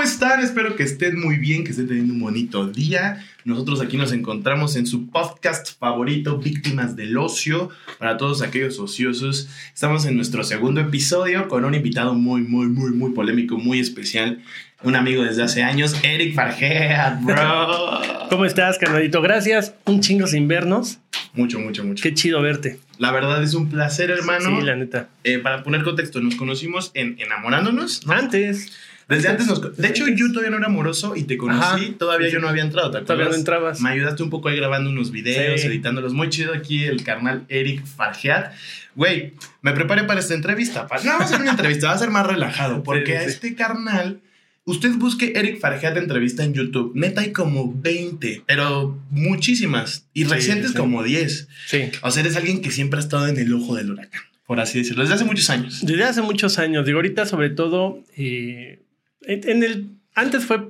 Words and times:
¿Cómo 0.00 0.08
están? 0.08 0.40
Espero 0.40 0.76
que 0.76 0.82
estén 0.82 1.20
muy 1.20 1.36
bien, 1.36 1.62
que 1.62 1.72
estén 1.72 1.86
teniendo 1.86 2.14
un 2.14 2.20
bonito 2.20 2.66
día. 2.66 3.22
Nosotros 3.44 3.82
aquí 3.82 3.98
nos 3.98 4.12
encontramos 4.12 4.74
en 4.76 4.86
su 4.86 5.10
podcast 5.10 5.78
favorito, 5.78 6.38
Víctimas 6.38 6.96
del 6.96 7.18
Ocio. 7.18 7.68
Para 7.98 8.16
todos 8.16 8.40
aquellos 8.40 8.78
ociosos, 8.78 9.50
estamos 9.74 10.06
en 10.06 10.16
nuestro 10.16 10.42
segundo 10.42 10.80
episodio 10.80 11.48
con 11.48 11.66
un 11.66 11.74
invitado 11.74 12.14
muy, 12.14 12.40
muy, 12.40 12.68
muy, 12.68 12.92
muy 12.92 13.12
polémico, 13.12 13.58
muy 13.58 13.78
especial. 13.78 14.40
Un 14.82 14.96
amigo 14.96 15.22
desde 15.22 15.42
hace 15.42 15.62
años, 15.62 15.94
Eric 16.02 16.34
Fargeat, 16.34 17.22
bro. 17.22 18.00
¿Cómo 18.30 18.46
estás, 18.46 18.78
carnalito? 18.78 19.20
Gracias. 19.20 19.74
Un 19.84 20.00
chingo 20.00 20.26
sin 20.26 20.48
vernos. 20.48 20.98
Mucho, 21.34 21.58
mucho, 21.60 21.84
mucho. 21.84 22.02
Qué 22.02 22.14
chido 22.14 22.40
verte. 22.40 22.80
La 22.96 23.12
verdad 23.12 23.42
es 23.42 23.52
un 23.52 23.68
placer, 23.68 24.10
hermano. 24.10 24.60
Sí, 24.60 24.64
la 24.64 24.76
neta. 24.76 25.10
Eh, 25.24 25.40
para 25.40 25.62
poner 25.62 25.82
contexto, 25.84 26.22
nos 26.22 26.36
conocimos 26.36 26.90
en 26.94 27.16
Enamorándonos. 27.20 28.06
¿no? 28.06 28.14
Antes. 28.14 28.72
Desde 29.10 29.28
antes 29.28 29.46
nos... 29.46 29.76
De 29.76 29.88
hecho, 29.88 30.06
yo 30.08 30.28
todavía 30.28 30.50
no 30.50 30.56
era 30.56 30.66
amoroso 30.66 31.14
y 31.16 31.24
te 31.24 31.36
conocí. 31.36 31.60
Ajá. 31.60 31.78
Todavía 31.98 32.28
yo 32.30 32.38
no 32.40 32.48
había 32.48 32.62
entrado, 32.62 32.90
¿te 32.90 32.98
acuerdas? 32.98 33.06
Todavía 33.08 33.28
no 33.30 33.34
entrabas. 33.36 33.80
Me 33.82 33.90
ayudaste 33.90 34.22
un 34.22 34.30
poco 34.30 34.48
ahí 34.48 34.56
grabando 34.56 34.88
unos 34.88 35.10
videos, 35.10 35.60
Sí. 35.60 35.66
editándolos. 35.66 36.14
Muy 36.14 36.30
chido 36.30 36.54
aquí 36.54 36.84
el 36.84 37.02
carnal 37.04 37.44
Eric 37.48 37.84
Fargeat. 37.84 38.52
Güey, 38.94 39.34
me 39.62 39.72
preparé 39.72 40.04
para 40.04 40.20
esta 40.20 40.34
entrevista. 40.34 40.82
No, 41.04 41.10
vamos 41.10 41.22
a 41.22 41.24
hacer 41.24 41.40
una 41.40 41.50
entrevista, 41.50 41.88
va 41.88 41.92
a 41.94 41.98
ser 41.98 42.10
más 42.10 42.26
relajado. 42.26 42.82
Porque 42.82 43.12
Sí, 43.12 43.16
a 43.16 43.20
sí. 43.24 43.28
este 43.30 43.54
carnal... 43.54 44.20
Usted 44.66 44.90
busque 44.96 45.32
Eric 45.34 45.58
Fargeat 45.58 45.96
entrevista 45.96 46.44
en 46.44 46.52
YouTube. 46.54 46.92
Neta 46.94 47.22
hay 47.22 47.32
como 47.32 47.72
20, 47.74 48.42
pero 48.46 48.96
muchísimas. 49.10 50.06
Y 50.12 50.24
recientes 50.24 50.72
como 50.72 51.02
10. 51.02 51.48
Sí. 51.66 51.90
O 52.02 52.10
sea, 52.10 52.22
eres 52.22 52.36
alguien 52.36 52.60
que 52.60 52.70
siempre 52.70 52.98
ha 52.98 53.02
estado 53.02 53.26
en 53.26 53.38
el 53.38 53.52
ojo 53.54 53.74
del 53.74 53.90
huracán. 53.90 54.20
Por 54.46 54.60
así 54.60 54.78
decirlo. 54.78 55.02
Desde 55.02 55.14
hace 55.14 55.24
muchos 55.24 55.48
años. 55.50 55.84
Desde 55.84 56.04
hace 56.04 56.22
muchos 56.22 56.58
años. 56.58 56.84
Digo, 56.86 56.98
ahorita 56.98 57.24
sobre 57.26 57.50
todo, 57.50 58.04
eh, 58.16 58.80
en 59.22 59.62
el... 59.62 59.88
Antes 60.14 60.44
fue 60.44 60.68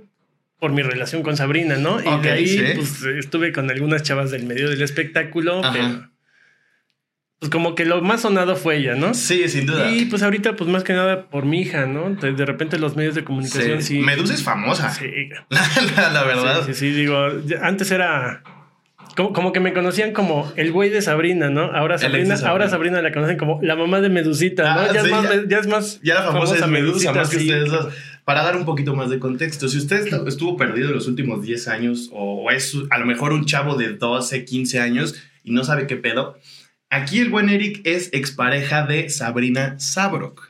por 0.58 0.72
mi 0.72 0.82
relación 0.82 1.22
con 1.22 1.36
Sabrina, 1.36 1.76
¿no? 1.76 2.02
Y 2.02 2.06
Ok, 2.06 2.22
de 2.22 2.30
ahí, 2.30 2.46
sí. 2.48 2.62
pues, 2.76 3.02
estuve 3.02 3.52
con 3.52 3.70
algunas 3.70 4.02
chavas 4.02 4.30
del 4.30 4.44
medio 4.44 4.68
del 4.68 4.82
espectáculo, 4.82 5.60
Ajá. 5.64 5.72
pero... 5.72 6.10
Pues 7.38 7.48
como 7.48 7.74
que 7.74 7.86
lo 7.86 8.02
más 8.02 8.20
sonado 8.20 8.54
fue 8.54 8.76
ella, 8.76 8.96
¿no? 8.96 9.14
Sí, 9.14 9.48
sin 9.48 9.64
duda. 9.64 9.90
Y 9.90 10.04
pues 10.04 10.22
ahorita, 10.22 10.56
pues 10.56 10.68
más 10.68 10.84
que 10.84 10.92
nada 10.92 11.30
por 11.30 11.46
mi 11.46 11.62
hija, 11.62 11.86
¿no? 11.86 12.10
De, 12.14 12.32
de 12.34 12.44
repente 12.44 12.78
los 12.78 12.96
medios 12.96 13.14
de 13.14 13.24
comunicación 13.24 13.82
sí. 13.82 14.00
Medusa 14.00 14.34
es 14.34 14.42
famosa. 14.42 14.90
Sí, 14.90 15.06
La, 15.48 15.62
la- 15.96 16.10
la 16.10 16.24
verdad. 16.24 16.66
Sí, 16.66 16.74
sí, 16.74 16.80
sí, 16.80 16.90
digo, 16.92 17.16
antes 17.62 17.90
era 17.92 18.42
como, 19.16 19.32
como 19.32 19.52
que 19.54 19.60
me 19.60 19.72
conocían 19.72 20.12
como 20.12 20.52
el 20.56 20.70
güey 20.70 20.90
de 20.90 21.00
Sabrina, 21.00 21.48
¿no? 21.48 21.62
Ahora 21.72 21.96
Sabrina, 21.96 22.36
Sabrina. 22.36 22.50
ahora 22.50 22.68
Sabrina 22.68 23.00
la 23.00 23.10
conocen 23.10 23.38
como 23.38 23.58
la 23.62 23.74
mamá 23.74 24.02
de 24.02 24.10
Medusita, 24.10 24.74
¿no? 24.74 24.80
Ah, 24.80 24.92
ya, 24.92 25.00
sí, 25.00 25.06
es 25.06 25.10
más, 25.10 25.22
ya. 25.24 25.42
ya 25.48 25.58
es 25.60 25.66
más. 25.66 26.00
Ya 26.02 26.14
la 26.16 26.22
famosa, 26.24 26.56
es 26.56 26.66
Medusa, 26.66 27.10
más 27.14 27.30
que 27.30 27.38
ustedes 27.38 27.70
dos. 27.70 27.90
Para 28.24 28.42
dar 28.42 28.56
un 28.56 28.64
poquito 28.64 28.94
más 28.94 29.10
de 29.10 29.18
contexto, 29.18 29.68
si 29.68 29.78
usted 29.78 30.06
est- 30.06 30.28
estuvo 30.28 30.56
perdido 30.56 30.90
los 30.90 31.06
últimos 31.08 31.42
10 31.42 31.68
años 31.68 32.08
o 32.12 32.50
es 32.50 32.76
a 32.90 32.98
lo 32.98 33.06
mejor 33.06 33.32
un 33.32 33.44
chavo 33.46 33.76
de 33.76 33.94
12, 33.94 34.44
15 34.44 34.80
años 34.80 35.14
y 35.44 35.52
no 35.52 35.64
sabe 35.64 35.86
qué 35.86 35.96
pedo, 35.96 36.38
aquí 36.90 37.18
el 37.20 37.30
buen 37.30 37.48
Eric 37.48 37.80
es 37.84 38.10
expareja 38.12 38.86
de 38.86 39.08
Sabrina 39.10 39.78
Sabrok. 39.80 40.48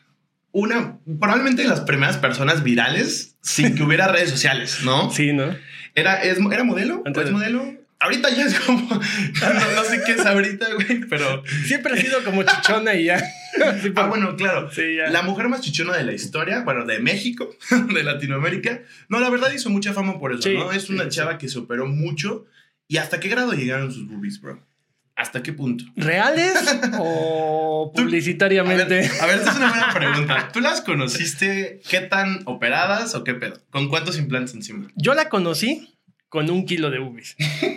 Una, 0.53 0.99
probablemente 1.21 1.63
de 1.63 1.69
las 1.69 1.81
primeras 1.83 2.17
personas 2.17 2.65
virales 2.65 3.37
sin 3.41 3.75
que 3.77 3.83
hubiera 3.85 4.09
redes 4.09 4.31
sociales, 4.31 4.81
¿no? 4.85 5.11
Sí, 5.11 5.33
¿no? 5.33 5.55
¿Era, 5.95 6.23
es, 6.23 6.39
¿Era 6.53 6.65
modelo? 6.65 6.97
¿O 6.99 7.03
Antes- 7.07 7.27
¿Es 7.27 7.31
modelo? 7.31 7.75
Ahorita 8.01 8.31
ya 8.31 8.45
es 8.47 8.59
como... 8.61 8.89
No, 8.89 9.73
no 9.77 9.85
sé 9.85 10.01
qué 10.07 10.13
es 10.13 10.25
ahorita, 10.27 10.67
güey, 10.75 11.01
pero... 11.09 11.43
Siempre 11.67 11.93
ha 11.93 11.97
sido 11.97 12.25
como 12.25 12.43
chichona 12.43 12.95
y 12.95 13.05
ya. 13.05 13.19
Sí, 13.21 13.93
Ah, 13.97 14.07
bueno, 14.07 14.37
claro. 14.37 14.71
Sí, 14.73 14.97
ya. 14.97 15.11
La 15.11 15.23
mujer 15.23 15.49
más 15.49 15.61
chichona 15.61 15.97
de 15.97 16.05
la 16.05 16.13
historia, 16.13 16.61
bueno, 16.63 16.87
de 16.87 16.99
México, 16.99 17.51
de 17.95 18.03
Latinoamérica. 18.03 18.81
No, 19.09 19.21
la 19.21 19.29
verdad 19.29 19.53
hizo 19.53 19.69
mucha 19.71 19.93
fama 19.93 20.19
por 20.19 20.33
eso, 20.33 20.43
Sí, 20.43 20.55
¿no? 20.57 20.73
Es 20.73 20.89
una 20.91 21.09
chava 21.09 21.37
que 21.39 21.49
se 21.49 21.59
operó 21.59 21.87
mucho. 21.87 22.47
¿Y 22.89 22.97
hasta 22.97 23.21
qué 23.21 23.29
grado 23.29 23.53
llegaron 23.53 23.93
sus 23.93 24.09
boobies, 24.09 24.41
bro? 24.41 24.67
¿Hasta 25.15 25.43
qué 25.43 25.53
punto? 25.53 25.85
¿Reales 25.97 26.55
o 26.99 27.93
Tú- 27.95 28.01
A 28.01 28.05
ver, 28.05 28.11
publicitariamente? 28.11 29.11
a 29.21 29.27
ver, 29.27 29.37
esta 29.39 29.51
es 29.51 29.57
una 29.59 29.69
buena 29.69 29.93
pregunta. 29.93 30.49
¿Tú 30.53 30.61
las 30.61 30.81
conociste 30.81 31.81
qué 31.89 32.01
tan 32.01 32.41
operadas 32.47 33.15
o 33.15 33.23
qué 33.25 33.35
pedo? 33.35 33.61
¿Con 33.71 33.89
cuántos 33.91 34.17
implantes 34.19 34.55
encima? 34.55 34.89
Yo 34.97 35.13
la 35.15 35.29
conocí 35.29 35.95
con 36.31 36.49
un 36.51 36.65
kilo 36.65 36.91
de 36.91 36.99
ubis. 37.01 37.37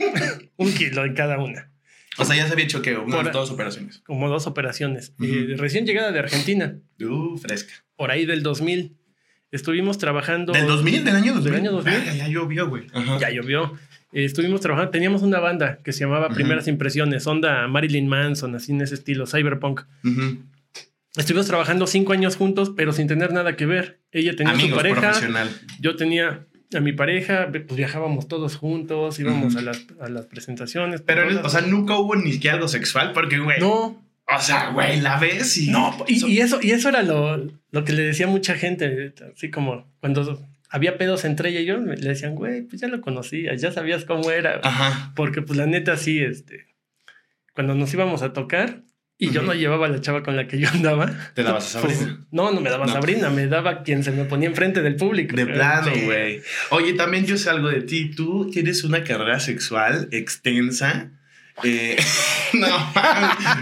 un 0.55 0.73
kilo 0.73 1.03
en 1.03 1.13
cada 1.13 1.37
una. 1.39 1.69
O 2.17 2.23
sea, 2.25 2.35
ya 2.37 2.45
se 2.47 2.53
había 2.53 2.63
hecho 2.65 2.81
que 2.81 2.95
unas 2.95 3.31
dos 3.33 3.49
operaciones. 3.51 3.99
Como 4.05 4.29
dos 4.29 4.47
operaciones. 4.47 5.13
Eh, 5.21 5.55
recién 5.57 5.85
llegada 5.85 6.11
de 6.13 6.19
Argentina, 6.19 6.75
Uh, 7.01 7.37
fresca. 7.37 7.73
por 7.97 8.11
ahí 8.11 8.25
del 8.25 8.41
2000. 8.43 8.95
Estuvimos 9.51 9.97
trabajando. 9.97 10.53
¿Del 10.53 10.65
2000? 10.67 11.03
¿Del 11.03 11.15
año 11.15 11.33
2000? 11.33 11.51
Del 11.51 11.59
año 11.61 11.71
2000. 11.73 11.93
Verga, 11.93 12.13
ya 12.15 12.27
llovió, 12.27 12.69
güey. 12.69 12.85
Ajá. 12.93 13.19
Ya 13.19 13.29
llovió. 13.31 13.73
Eh, 14.11 14.25
estuvimos 14.25 14.61
trabajando. 14.61 14.91
Teníamos 14.91 15.21
una 15.23 15.39
banda 15.39 15.79
que 15.83 15.91
se 15.91 16.01
llamaba. 16.01 16.29
Primeras 16.29 16.67
Impresiones, 16.67 17.25
onda 17.27 17.67
Marilyn 17.67 18.07
Manson, 18.07 18.55
así 18.55 18.71
en 18.71 18.81
ese 18.81 18.93
estilo, 18.95 19.25
cyberpunk. 19.27 19.81
Estuvimos 21.15 21.45
trabajando 21.47 21.85
cinco 21.85 22.13
años 22.13 22.35
juntos, 22.35 22.71
pero 22.75 22.91
sin 22.93 23.07
tener 23.07 23.31
nada 23.33 23.55
que 23.55 23.65
ver. 23.67 23.99
Ella 24.11 24.35
tenía 24.35 24.53
Amigos, 24.53 24.71
su 24.71 24.75
pareja, 24.77 25.01
profesional. 25.01 25.49
yo 25.79 25.95
tenía 25.95 26.47
a 26.75 26.81
mi 26.81 26.93
pareja, 26.93 27.49
pues 27.51 27.75
viajábamos 27.75 28.27
todos 28.27 28.55
juntos, 28.55 29.19
íbamos 29.19 29.55
a, 29.55 29.61
las, 29.61 29.85
a 29.99 30.09
las 30.09 30.25
presentaciones. 30.25 31.01
Pero, 31.01 31.27
todas. 31.27 31.45
o 31.45 31.49
sea, 31.49 31.61
nunca 31.61 31.97
hubo 31.97 32.15
ni 32.15 32.33
siquiera 32.33 32.55
algo 32.55 32.67
sexual 32.67 33.13
porque, 33.13 33.39
güey. 33.39 33.59
no, 33.59 34.03
O 34.27 34.39
sea, 34.39 34.69
güey, 34.71 35.01
la 35.01 35.19
ves 35.19 35.57
y. 35.57 35.69
no, 35.69 35.95
y, 36.07 36.25
y 36.25 36.39
eso, 36.39 36.59
y 36.61 36.71
eso 36.71 36.89
era 36.89 37.03
lo, 37.03 37.37
lo 37.71 37.83
que 37.83 37.93
le 37.93 38.03
decía 38.03 38.27
mucha 38.27 38.55
gente, 38.55 39.13
así 39.33 39.49
como 39.51 39.91
cuando 39.99 40.39
había 40.69 40.97
pedos 40.97 41.23
entre 41.23 41.49
ella 41.49 41.59
y 41.59 41.65
yo, 41.65 41.77
le 41.77 41.95
decían, 41.95 42.35
güey, 42.35 42.63
pues 42.63 42.81
ya 42.81 42.87
lo 42.87 42.99
conocías, 42.99 43.61
ya 43.61 43.71
sabías 43.71 44.05
cómo 44.05 44.31
era. 44.31 44.59
Ajá. 44.63 45.13
Porque 45.15 45.41
pues 45.41 45.57
la 45.57 45.67
neta 45.67 45.97
sí, 45.97 46.19
este, 46.19 46.65
cuando 47.53 47.75
nos 47.75 47.93
íbamos 47.93 48.23
a 48.23 48.33
tocar 48.33 48.81
y 49.17 49.29
yo 49.31 49.41
no 49.41 49.53
llevaba 49.53 49.85
a 49.85 49.89
la 49.89 50.01
chava 50.01 50.21
con 50.23 50.35
la 50.35 50.47
que 50.47 50.59
yo 50.59 50.67
andaba. 50.73 51.11
Te 51.33 51.43
dabas 51.43 51.75
a 51.75 51.81
pues, 51.81 51.97
Sabrina. 51.97 52.25
no, 52.31 52.51
no 52.51 52.59
me 52.61 52.69
daba 52.69 52.85
No. 52.85 52.93
Sabrina, 52.93 53.29
me 53.29 53.47
daba 53.47 53.83
quien 53.83 54.03
se 54.03 54.11
me 54.11 54.25
ponía 54.25 54.49
enfrente 54.49 54.81
del 54.81 54.95
público. 54.95 55.35
De 55.35 55.45
plano, 55.45 55.91
güey. 56.05 56.41
Oye, 56.71 56.93
también 56.93 57.25
yo 57.25 57.37
sé 57.37 57.49
algo 57.49 57.69
de 57.69 57.81
ti. 57.81 58.11
Tú 58.11 58.49
tienes 58.51 58.83
una 58.83 59.03
carrera 59.03 59.39
sexual 59.39 60.09
extensa. 60.11 61.11
Eh, 61.63 61.95
no, 62.53 62.67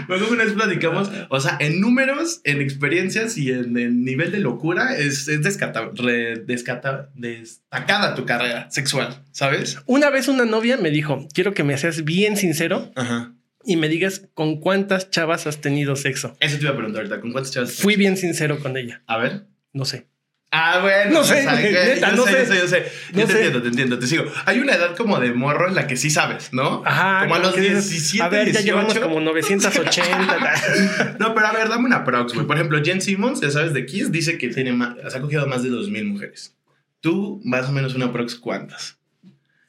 luego 0.08 0.28
una 0.30 0.44
vez 0.44 0.54
platicamos, 0.54 1.10
o 1.28 1.40
sea, 1.40 1.58
en 1.60 1.78
números, 1.78 2.40
en 2.44 2.62
experiencias 2.62 3.36
y 3.36 3.50
en 3.50 3.76
el 3.76 4.02
nivel 4.02 4.32
de 4.32 4.38
locura, 4.40 4.96
es, 4.96 5.28
es 5.28 5.42
descata- 5.42 5.90
re- 5.94 6.38
descata- 6.38 7.10
destacada 7.14 8.14
tu 8.14 8.24
carrera 8.24 8.70
sexual, 8.70 9.22
¿sabes? 9.32 9.78
Una 9.84 10.08
vez 10.08 10.28
una 10.28 10.46
novia 10.46 10.78
me 10.78 10.90
dijo, 10.90 11.28
quiero 11.34 11.52
que 11.52 11.64
me 11.64 11.76
seas 11.76 12.02
bien 12.02 12.38
sincero 12.38 12.90
Ajá. 12.96 13.34
Y 13.64 13.76
me 13.76 13.88
digas 13.88 14.28
con 14.34 14.60
cuántas 14.60 15.10
chavas 15.10 15.46
has 15.46 15.60
tenido 15.60 15.96
sexo. 15.96 16.36
Eso 16.40 16.56
te 16.58 16.62
iba 16.64 16.72
a 16.72 16.76
preguntar 16.76 17.02
ahorita, 17.02 17.20
¿con 17.20 17.32
cuántas 17.32 17.52
chavas? 17.52 17.72
Fui 17.74 17.96
bien 17.96 18.16
sincero 18.16 18.58
con 18.60 18.76
ella, 18.76 19.02
A 19.06 19.18
ver. 19.18 19.44
no 19.72 19.84
sé. 19.84 20.06
Ah, 20.54 20.80
bueno. 20.82 21.12
No 21.12 21.24
sé, 21.24 21.46
neta, 21.46 22.10
yo 22.10 22.16
no 22.16 22.26
sé, 22.26 22.32
sé. 22.32 22.38
yo 22.38 22.44
sé, 22.44 22.58
yo 22.60 22.68
sé. 22.68 22.84
No 23.14 23.20
te 23.22 23.26
sé. 23.26 23.32
entiendo, 23.38 23.62
te 23.62 23.68
entiendo, 23.68 23.98
te 23.98 24.06
sigo. 24.06 24.24
Hay 24.44 24.58
una 24.58 24.74
edad 24.74 24.94
como 24.96 25.18
de 25.18 25.32
morro 25.32 25.66
en 25.66 25.74
la 25.74 25.86
que 25.86 25.96
sí 25.96 26.10
sabes, 26.10 26.52
¿no? 26.52 26.82
Ajá. 26.84 27.20
Como 27.22 27.36
a 27.36 27.38
los 27.38 27.54
que 27.54 27.62
dices, 27.62 27.88
17, 27.88 28.22
A 28.22 28.28
ver, 28.28 28.46
ya 28.52 28.60
18. 28.60 28.64
llevamos 28.66 28.98
como 28.98 29.20
980. 29.20 31.16
No, 31.18 31.34
pero 31.34 31.46
a 31.46 31.52
ver, 31.52 31.70
dame 31.70 31.86
una 31.86 32.04
prox, 32.04 32.34
güey. 32.34 32.46
Por 32.46 32.56
ejemplo, 32.56 32.82
Jen 32.84 33.00
Simmons, 33.00 33.40
ya 33.40 33.50
sabes, 33.50 33.72
de 33.72 33.86
Kiss, 33.86 34.12
dice 34.12 34.36
que 34.36 34.48
tiene 34.48 34.72
más, 34.74 34.94
se 35.10 35.16
ha 35.16 35.20
cogido 35.22 35.46
más 35.46 35.62
de 35.62 35.70
2.000 35.70 36.04
mujeres. 36.04 36.54
Tú, 37.00 37.40
más 37.44 37.68
o 37.68 37.72
menos 37.72 37.94
una 37.94 38.12
prox, 38.12 38.34
¿cuántas? 38.34 38.98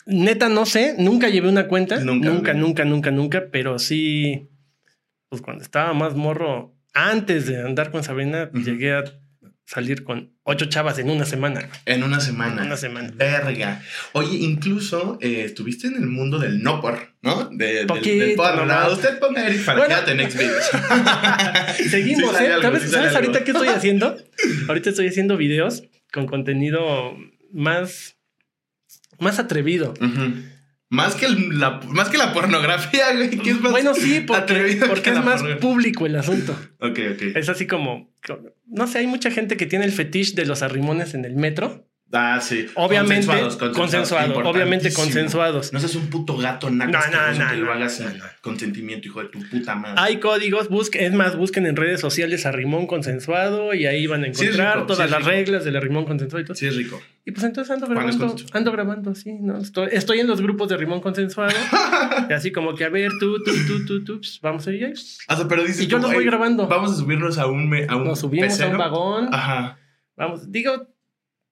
Neta, 0.06 0.50
no 0.50 0.66
sé, 0.66 0.96
nunca 0.98 1.30
llevé 1.30 1.50
una 1.50 1.68
cuenta. 1.68 2.00
Nunca, 2.00 2.30
Nunca, 2.30 2.54
nunca, 2.54 2.86
nunca, 2.86 3.12
nunca, 3.12 3.44
pero 3.52 3.80
sí, 3.80 4.50
pues 5.30 5.42
cuando 5.42 5.64
estaba 5.64 5.94
más 5.94 6.16
morro, 6.16 6.76
antes 6.94 7.48
de 7.48 7.62
andar 7.62 7.90
con 7.92 8.04
Sabrina, 8.04 8.50
llegué 8.54 8.94
a 8.94 9.04
salir 9.66 10.04
con 10.04 10.34
ocho 10.44 10.66
chavas 10.66 11.00
en 11.00 11.10
una 11.10 11.26
semana. 11.26 11.70
En 11.86 12.04
una 12.04 12.20
semana. 12.20 12.62
En 12.62 12.68
una 12.68 12.78
semana. 12.78 13.12
Verga. 13.16 13.82
Oye, 14.12 14.38
incluso 14.38 15.18
eh, 15.22 15.44
estuviste 15.46 15.88
en 15.88 15.96
el 15.96 16.08
mundo 16.08 16.38
del 16.38 16.62
no 16.62 16.82
por, 16.82 17.00
¿no? 17.22 17.46
De, 17.46 17.74
del, 17.74 17.88
Poquito 17.88 18.26
del 18.26 18.36
porno. 18.36 18.66
nomás. 18.66 18.88
No, 18.88 18.94
usted 18.94 19.20
ponga 19.20 19.42
a 19.42 19.48
Eric 19.48 19.64
para 19.66 19.80
Bueno. 19.80 19.96
que 20.06 20.12
en 20.12 20.30
Xvideos. 20.32 20.66
Seguimos, 21.90 22.38
Sí 22.38 22.44
¿eh? 22.44 22.48
algo, 22.54 22.62
¿Sabes, 22.64 22.84
sí 22.84 22.90
¿sabes 22.90 23.16
ahorita 23.16 23.44
qué 23.44 23.52
estoy 23.52 23.68
haciendo? 23.70 24.18
ahorita 24.68 24.90
estoy 24.90 25.08
haciendo 25.08 25.38
videos 25.38 25.84
con 26.12 26.28
contenido 26.28 27.16
más, 27.52 28.13
más 29.20 29.40
atrevido. 29.40 29.94
Más 30.90 31.16
que, 31.16 31.26
el- 31.26 31.60
la, 31.60 31.80
más 31.90 32.10
que 32.10 32.18
la 32.20 32.34
pornografía, 32.34 33.16
güey. 33.16 33.32
que 33.32 33.50
es 33.50 33.60
más 33.62 33.72
Bueno, 33.72 33.96
sí, 33.96 34.24
porque, 34.28 34.78
porque 34.88 35.02
que 35.02 35.10
es 35.10 35.16
más 35.16 35.26
pornografía. 35.42 35.60
público 35.60 36.06
el 36.06 36.16
asunto. 36.16 36.54
Ok, 36.80 37.00
ok. 37.14 37.22
Es 37.36 37.50
así 37.50 37.66
como, 37.66 38.14
no 38.68 38.86
sé, 38.86 39.00
hay 39.00 39.08
mucha 39.08 39.32
gente 39.32 39.58
que 39.58 39.66
tiene 39.66 39.86
el 39.86 39.92
fetiche 39.92 40.36
de 40.36 40.46
los 40.46 40.62
arrimones 40.62 41.16
en 41.16 41.26
el 41.26 41.36
metro. 41.36 41.88
Ah, 42.16 42.40
sí. 42.40 42.68
Obviamente, 42.76 43.26
Consensuados, 43.26 43.56
consensuados, 43.58 43.78
consensuados, 43.78 44.46
obviamente 44.56 44.94
consensuados. 44.94 45.74
No 45.74 45.80
seas 45.80 45.96
un 45.96 46.12
puto 46.12 46.38
gato 46.38 46.70
naco 46.70 46.92
No, 46.92 47.00
no, 47.00 47.04
asqueroso 47.04 47.42
no, 47.44 47.50
que 47.50 47.56
lo 47.58 47.74
hagas 47.74 48.00
no, 48.00 48.10
sin 48.12 48.22
consentimiento, 48.42 49.08
hijo 49.08 49.22
de 49.24 49.30
tu 49.30 49.40
puta 49.50 49.74
madre. 49.76 49.96
Hay 49.98 50.18
códigos, 50.20 50.70
busquen, 50.70 51.06
es 51.06 51.14
más, 51.14 51.36
busquen 51.36 51.66
en 51.66 51.76
redes 51.76 52.00
sociales 52.02 52.46
a 52.46 52.52
Rimón 52.52 52.86
Consensuado 52.86 53.74
y 53.74 53.88
ahí 53.88 54.06
van 54.06 54.22
a 54.26 54.34
Sí, 54.34 54.44
encontrar 54.46 54.76
rico, 54.76 54.88
todas 54.88 55.08
sí, 55.10 55.12
las 55.16 55.26
reglas 55.26 55.66
de 55.66 55.72
la 55.72 55.80
Rimón 55.80 56.06
Consensuado 56.06 56.42
y 56.44 56.46
todo. 56.46 56.56
Sí, 56.56 56.68
es 56.68 56.76
rico. 56.76 57.02
Y 57.26 57.32
pues 57.32 57.44
entonces 57.46 57.72
ando 57.72 57.88
¿Cuándo 57.88 58.02
es 58.02 58.16
grabando, 58.18 58.28
consensuado? 58.34 58.58
ando 58.60 58.72
grabando, 58.72 59.16
sí, 59.16 59.34
¿no? 59.42 59.58
Estoy, 59.58 59.90
estoy 59.92 60.20
en 60.20 60.28
los 60.28 60.40
grupos 60.40 60.70
de 60.70 60.78
Rimón 60.78 61.02
Consensuado. 61.02 61.52
y 62.30 62.34
así 62.34 62.52
como 62.52 62.76
que, 62.76 62.84
a 62.86 62.90
ver, 62.90 63.10
tú, 63.20 63.42
tú, 63.44 63.52
tú, 63.66 63.86
tú, 63.88 64.04
tú, 64.04 64.18
pues, 64.20 64.40
vamos 64.40 64.68
a 64.68 64.72
ir. 64.72 64.86
ahí. 64.86 64.94
Ah, 65.30 65.44
pero 65.50 65.64
dices 65.64 65.82
Y 65.82 65.88
yo 65.88 65.98
los 65.98 66.08
voy 66.14 66.20
"Ey, 66.20 66.26
grabando". 66.26 66.68
Vamos 66.68 66.92
a 66.92 66.96
subirnos 66.96 67.40
a 67.40 67.48
un, 67.48 67.68
me- 67.70 67.88
a 67.90 67.96
un 67.96 68.04
Nos 68.06 68.20
subimos 68.20 68.50
a 68.50 68.52
pecero". 68.52 68.72
un 68.72 68.78
vagón. 68.78 69.30
Ajá. 69.34 69.80
Vamos, 70.16 70.52
digo, 70.52 70.93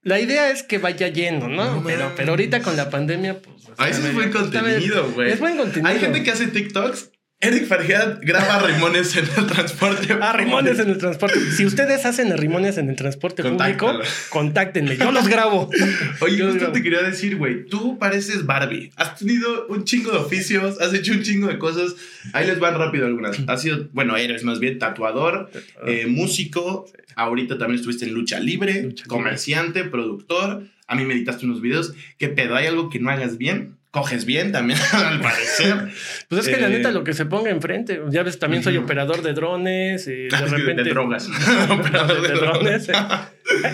la 0.03 0.19
idea 0.19 0.49
es 0.49 0.63
que 0.63 0.77
vaya 0.77 1.07
lleno, 1.09 1.47
¿no? 1.47 1.75
No 1.75 1.83
pero, 1.83 2.13
pero 2.15 2.31
ahorita 2.31 2.61
con 2.61 2.75
la 2.75 2.89
pandemia, 2.89 3.41
pues. 3.41 3.55
Ah, 3.77 3.87
eso 3.87 3.97
está 3.99 4.09
es 4.09 4.15
buen 4.15 4.31
contenido, 4.31 5.11
güey. 5.11 5.31
Es 5.31 5.39
buen 5.39 5.57
contenido. 5.57 5.87
Hay 5.87 5.99
gente 5.99 6.23
que 6.23 6.31
hace 6.31 6.47
TikToks. 6.47 7.11
Eric 7.43 7.65
Fargeat 7.65 8.19
graba 8.21 8.59
rimones 8.67 9.17
en 9.17 9.25
el 9.35 9.47
transporte. 9.47 10.15
Ah, 10.21 10.33
rimones 10.33 10.77
en 10.77 10.89
el 10.91 10.97
transporte. 10.99 11.39
Si 11.51 11.65
ustedes 11.65 12.05
hacen 12.05 12.37
rimones 12.37 12.77
en 12.77 12.87
el 12.89 12.95
transporte 12.95 13.41
público, 13.43 13.99
contáctenme. 14.29 14.95
Yo 14.95 15.11
los 15.11 15.27
grabo. 15.27 15.67
Oye, 16.21 16.37
Yo 16.37 16.51
justo 16.51 16.71
te 16.71 16.83
quería 16.83 17.01
decir, 17.01 17.37
güey, 17.37 17.65
tú 17.65 17.97
pareces 17.97 18.45
Barbie. 18.45 18.91
Has 18.95 19.17
tenido 19.17 19.65
un 19.67 19.85
chingo 19.85 20.11
de 20.11 20.19
oficios, 20.19 20.79
has 20.79 20.93
hecho 20.93 21.13
un 21.13 21.23
chingo 21.23 21.47
de 21.47 21.57
cosas. 21.57 21.95
Ahí 22.33 22.45
les 22.45 22.59
van 22.59 22.75
rápido 22.75 23.07
algunas. 23.07 23.37
Has 23.47 23.61
sido, 23.63 23.89
bueno, 23.91 24.15
eres 24.17 24.43
más 24.43 24.59
bien 24.59 24.77
tatuador, 24.77 25.49
eh, 25.87 26.05
músico. 26.07 26.85
Ahorita 27.15 27.57
también 27.57 27.79
estuviste 27.79 28.05
en 28.05 28.13
lucha 28.13 28.39
libre, 28.39 28.73
Lucha 28.83 29.03
libre. 29.03 29.03
comerciante, 29.07 29.83
productor. 29.83 30.63
A 30.87 30.95
mí 30.95 31.05
me 31.05 31.15
editaste 31.15 31.45
unos 31.45 31.61
videos. 31.61 31.93
¿Qué 32.19 32.27
pedo? 32.29 32.55
¿Hay 32.55 32.67
algo 32.67 32.89
que 32.89 32.99
no 32.99 33.09
hagas 33.09 33.37
bien? 33.37 33.77
¿Coges 33.91 34.23
bien 34.25 34.53
también, 34.53 34.79
al 34.93 35.19
parecer? 35.19 35.89
Pues 36.29 36.47
es 36.47 36.53
que 36.55 36.61
la 36.61 36.67
Eh, 36.67 36.77
neta, 36.77 36.91
lo 36.91 37.03
que 37.03 37.13
se 37.13 37.25
ponga 37.25 37.49
enfrente. 37.49 38.01
Ya 38.09 38.23
ves, 38.23 38.39
también 38.39 38.63
soy 38.63 38.77
operador 38.77 39.21
de 39.21 39.33
drones. 39.33 40.07
Y 40.07 40.11
de 40.11 40.29
de, 40.29 40.45
repente. 40.47 40.83
drogas. 40.85 41.27
de, 42.21 42.27
de 42.27 42.33
drones. 42.35 42.87
eh. 42.87 42.93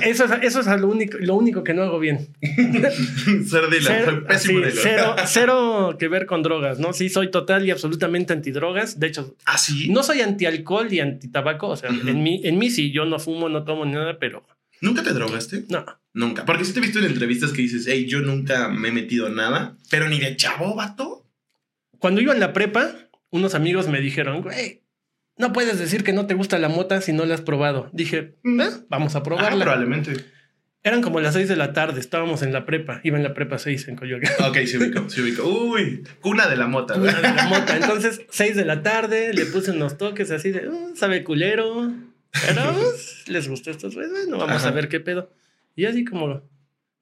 Eso 0.06 0.26
es, 0.26 0.32
eso 0.42 0.60
es 0.62 0.82
lo, 0.82 0.88
único, 0.88 1.18
lo 1.20 1.36
único 1.36 1.64
que 1.64 1.76
no 1.76 1.84
hago 1.84 2.00
bien. 2.00 2.30
Ser 2.42 3.70
dealer, 3.70 4.06
soy 4.06 4.22
pésimo 4.22 4.66
así, 4.66 4.80
cero, 4.82 5.16
cero 5.26 5.96
que 6.00 6.08
ver 6.08 6.26
con 6.26 6.42
drogas, 6.42 6.80
¿no? 6.80 6.94
Sí, 6.94 7.10
soy 7.10 7.30
total 7.30 7.66
y 7.68 7.72
absolutamente 7.72 8.34
antidrogas. 8.34 9.00
De 9.00 9.08
hecho, 9.08 9.36
¿Ah, 9.46 9.58
sí? 9.60 9.90
no 9.90 10.02
soy 10.02 10.22
antialcohol 10.22 10.92
y 10.92 11.00
antitabaco. 11.00 11.68
O 11.68 11.76
sea, 11.76 11.90
en, 11.92 12.24
mí, 12.24 12.42
en 12.44 12.58
mí 12.58 12.72
sí, 12.72 12.92
yo 12.92 13.06
no 13.06 13.20
fumo, 13.20 13.50
no 13.50 13.64
tomo 13.66 13.86
ni 13.86 13.92
nada, 13.92 14.18
pero 14.20 14.44
¿Nunca 14.82 15.04
te 15.04 15.14
drogaste? 15.14 15.66
no. 15.70 15.86
Nunca. 16.14 16.46
Porque 16.46 16.66
sí 16.66 16.74
te 16.74 16.80
he 16.80 16.82
visto 16.82 16.98
en 16.98 17.06
entrevistas 17.06 17.52
que 17.52 17.62
dices, 17.62 17.86
hey, 17.88 18.08
yo 18.08 18.22
nunca 18.22 18.70
me 18.70 18.88
he 18.88 18.92
metido 18.92 19.30
nada, 19.30 19.78
pero 19.92 20.10
ni 20.10 20.20
de 20.20 20.36
chavo, 20.36 20.74
vato. 20.74 21.30
Cuando 22.00 22.22
iba 22.22 22.34
en 22.34 22.40
la 22.40 22.54
prepa, 22.54 22.92
unos 23.30 23.54
amigos 23.54 23.88
me 23.88 24.02
dijeron, 24.02 24.42
güey, 24.42 24.82
no 25.38 25.54
puedes 25.54 25.78
decir 25.78 26.04
que 26.04 26.14
no 26.14 26.26
te 26.26 26.34
gusta 26.34 26.58
la 26.58 26.70
mota 26.70 27.02
si 27.02 27.14
no 27.14 27.24
la 27.26 27.36
has 27.36 27.42
probado. 27.42 27.92
Dije, 27.94 28.36
Mm. 28.42 28.62
"Eh, 28.62 28.70
vamos 28.90 29.14
a 29.16 29.20
Ah, 29.20 29.24
probarla. 29.24 29.64
probablemente. 29.64 30.26
Eran 30.84 31.04
como 31.04 31.20
las 31.20 31.34
6 31.36 31.50
de 31.50 31.56
la 31.56 31.74
tarde, 31.74 32.00
estábamos 32.00 32.42
en 32.42 32.52
la 32.52 32.66
prepa. 32.66 33.00
Iba 33.04 33.18
en 33.18 33.24
la 33.24 33.36
prepa 33.36 33.60
6 33.60 33.88
en 33.88 33.96
Coyoacán. 33.96 34.32
Ok, 34.50 34.58
se 34.66 34.80
ubicó, 34.80 35.08
se 35.10 35.22
ubicó. 35.22 35.44
Uy, 35.48 36.04
cuna 36.22 36.48
de 36.48 36.56
la 36.56 36.66
mota. 36.66 36.96
Una 36.96 37.14
de 37.14 37.22
la 37.22 37.44
mota. 37.48 37.76
Entonces, 37.78 38.22
6 38.32 38.56
de 38.56 38.66
la 38.66 38.82
tarde, 38.82 39.34
le 39.36 39.46
puse 39.46 39.70
unos 39.70 40.00
toques 40.00 40.32
así 40.32 40.50
de, 40.50 40.68
"Uh, 40.70 40.96
sabe 40.96 41.24
culero. 41.24 41.94
Pero 42.46 42.74
pues, 42.74 43.24
les 43.28 43.48
gusta 43.48 43.72
estos 43.72 43.96
güeyes. 43.96 44.12
Bueno, 44.12 44.38
vamos 44.38 44.58
Ajá. 44.58 44.70
a 44.70 44.72
ver 44.72 44.90
qué 44.90 45.00
pedo. 45.00 45.32
Y 45.76 45.86
así 45.86 46.04
como 46.06 46.42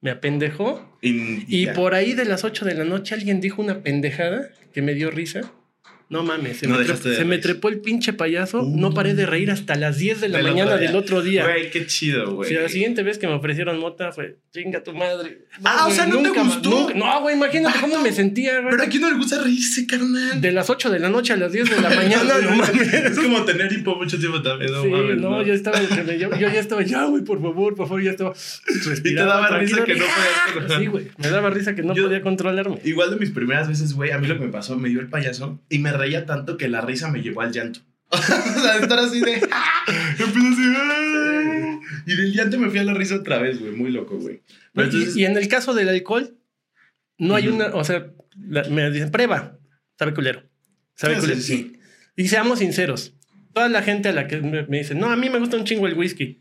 me 0.00 0.10
apendejó. 0.10 0.98
Y, 1.02 1.44
Y 1.48 1.66
por 1.68 1.94
ahí 1.94 2.14
de 2.14 2.24
las 2.24 2.44
8 2.44 2.64
de 2.64 2.74
la 2.74 2.84
noche 2.84 3.14
alguien 3.14 3.40
dijo 3.40 3.62
una 3.62 3.82
pendejada 3.82 4.50
que 4.72 4.82
me 4.82 4.94
dio 4.94 5.10
risa. 5.10 5.50
No 6.08 6.22
mames, 6.22 6.58
se, 6.58 6.68
No 6.68 6.78
me, 6.78 6.84
trepó, 6.84 7.08
de 7.08 7.16
se 7.16 7.24
me 7.24 7.30
reír. 7.30 7.42
trepó 7.42 7.68
el 7.68 7.80
pinche 7.80 8.12
payaso. 8.12 8.62
Uh. 8.62 8.76
No 8.78 8.94
paré 8.94 9.14
de 9.14 9.26
reír 9.26 9.50
hasta 9.50 9.74
las 9.74 9.98
10 9.98 10.20
de 10.20 10.28
la 10.28 10.38
Del 10.38 10.46
mañana 10.46 10.76
del 10.76 10.94
otro 10.94 11.20
día. 11.20 11.42
Güey, 11.44 11.68
qué 11.70 11.84
chido, 11.86 12.30
O 12.30 12.34
güey. 12.36 12.48
sea, 12.48 12.62
la 12.62 12.68
siguiente 12.68 13.02
vez 13.02 13.18
que 13.18 13.26
me 13.26 13.32
ofrecieron 13.34 13.78
mota 13.80 14.12
fue, 14.12 14.36
chinga 14.54 14.84
tu 14.84 14.92
madre. 14.94 15.38
Ah, 15.64 15.86
o 15.88 15.90
sea, 15.90 16.06
¿no 16.06 16.18
te 16.18 16.28
nunca 16.28 16.44
gustó? 16.44 16.70
nunca- 16.70 16.94
no, 16.94 17.20
güey, 17.22 17.34
imagínate 17.34 17.80
cómo 17.80 17.94
Vato. 17.94 18.04
me 18.04 18.12
sentía, 18.12 18.60
güey. 18.60 18.70
Pero 18.70 18.82
a 18.84 18.86
quién 18.86 19.02
no 19.02 19.10
le 19.10 19.16
gusta 19.16 19.42
reírse, 19.42 19.84
carnal. 19.88 20.40
De 20.40 20.52
las 20.52 20.70
8 20.70 20.90
de 20.90 21.00
la 21.00 21.08
noche 21.08 21.32
a 21.32 21.36
las 21.38 21.50
10 21.50 21.70
de 21.70 21.80
la 21.82 21.90
mañana, 21.96 22.34
no 22.40 22.50
mames. 22.56 22.92
Es 22.94 23.18
como 23.18 23.44
tener 23.44 23.72
hipo 23.72 23.96
mucho 23.96 24.16
tiempo 24.16 24.40
también. 24.42 24.70
No 24.72 24.82
sí, 24.82 24.88
mames, 24.88 25.16
no, 25.16 25.42
yo 25.42 25.54
estaba, 25.54 25.80
yo, 25.82 26.14
yo 26.16 26.38
ya 26.38 26.60
estaba, 26.60 26.82
ya, 26.82 27.04
güey, 27.06 27.24
por 27.24 27.42
favor, 27.42 27.74
por 27.74 27.88
favor, 27.88 28.02
ya 28.04 28.10
estaba. 28.12 28.32
respirando, 28.86 29.32
daba 29.34 29.58
risa 29.58 29.84
que 29.84 29.94
no 29.96 30.04
controlar. 30.54 30.80
Sí, 30.80 30.86
güey, 30.86 31.08
me 31.18 31.28
daba 31.30 31.50
risa 31.50 31.74
que 31.74 31.82
no 31.82 31.94
podía 31.94 32.22
controlarme. 32.22 32.78
Igual 32.84 33.10
de 33.10 33.16
mis 33.16 33.30
primeras 33.30 33.68
veces, 33.68 33.92
güey, 33.94 34.12
a 34.12 34.18
mí 34.18 34.28
lo 34.28 34.38
que 34.38 34.44
me 34.44 34.52
pasó, 34.52 34.76
me 34.78 34.88
dio 34.88 35.00
el 35.00 35.08
payaso 35.08 35.60
y 35.68 35.78
me 35.80 35.95
reía 35.96 36.26
tanto 36.26 36.56
que 36.56 36.68
la 36.68 36.80
risa 36.80 37.10
me 37.10 37.22
llevó 37.22 37.40
al 37.42 37.52
llanto. 37.52 37.80
o 38.10 38.16
sea, 38.18 38.76
estar 38.80 38.98
así 38.98 39.20
de. 39.20 39.32
Empecé 39.34 40.46
así. 40.52 40.62
"Ah". 40.76 41.80
Y 42.06 42.14
del 42.14 42.32
llanto 42.32 42.58
me 42.58 42.70
fui 42.70 42.78
a 42.78 42.84
la 42.84 42.94
risa 42.94 43.16
otra 43.16 43.38
vez, 43.38 43.58
güey. 43.60 43.72
Muy 43.72 43.90
loco, 43.90 44.16
güey. 44.18 44.42
Pero 44.72 44.86
Y- 44.86 44.90
entonces- 44.90 45.16
y, 45.16 45.24
en 45.24 45.36
el 45.36 45.48
caso 45.48 45.74
del 45.74 45.88
alcohol, 45.88 46.36
no 47.18 47.34
hay 47.34 47.48
una, 47.48 47.66
o 47.74 47.82
sea, 47.84 48.06
la- 48.48 48.64
me 48.68 48.90
dicen, 48.90 49.10
prueba, 49.10 49.58
sabe 49.98 50.14
culero. 50.14 50.42
Sabe 50.94 51.16
culero. 51.16 51.40
sí, 51.40 51.42
sí. 51.42 51.72
Y, 52.16 52.22
y 52.24 52.28
seamos 52.28 52.60
sinceros, 52.60 53.14
toda 53.52 53.68
la 53.68 53.82
gente 53.82 54.08
a 54.08 54.12
la 54.12 54.26
que 54.28 54.38
me, 54.40 54.66
me 54.66 54.78
dice, 54.78 54.94
no, 54.94 55.10
a 55.10 55.16
mí 55.16 55.28
me 55.30 55.38
gusta 55.38 55.56
un 55.56 55.64
chingo 55.64 55.86
el 55.86 55.94
whisky. 55.94 56.40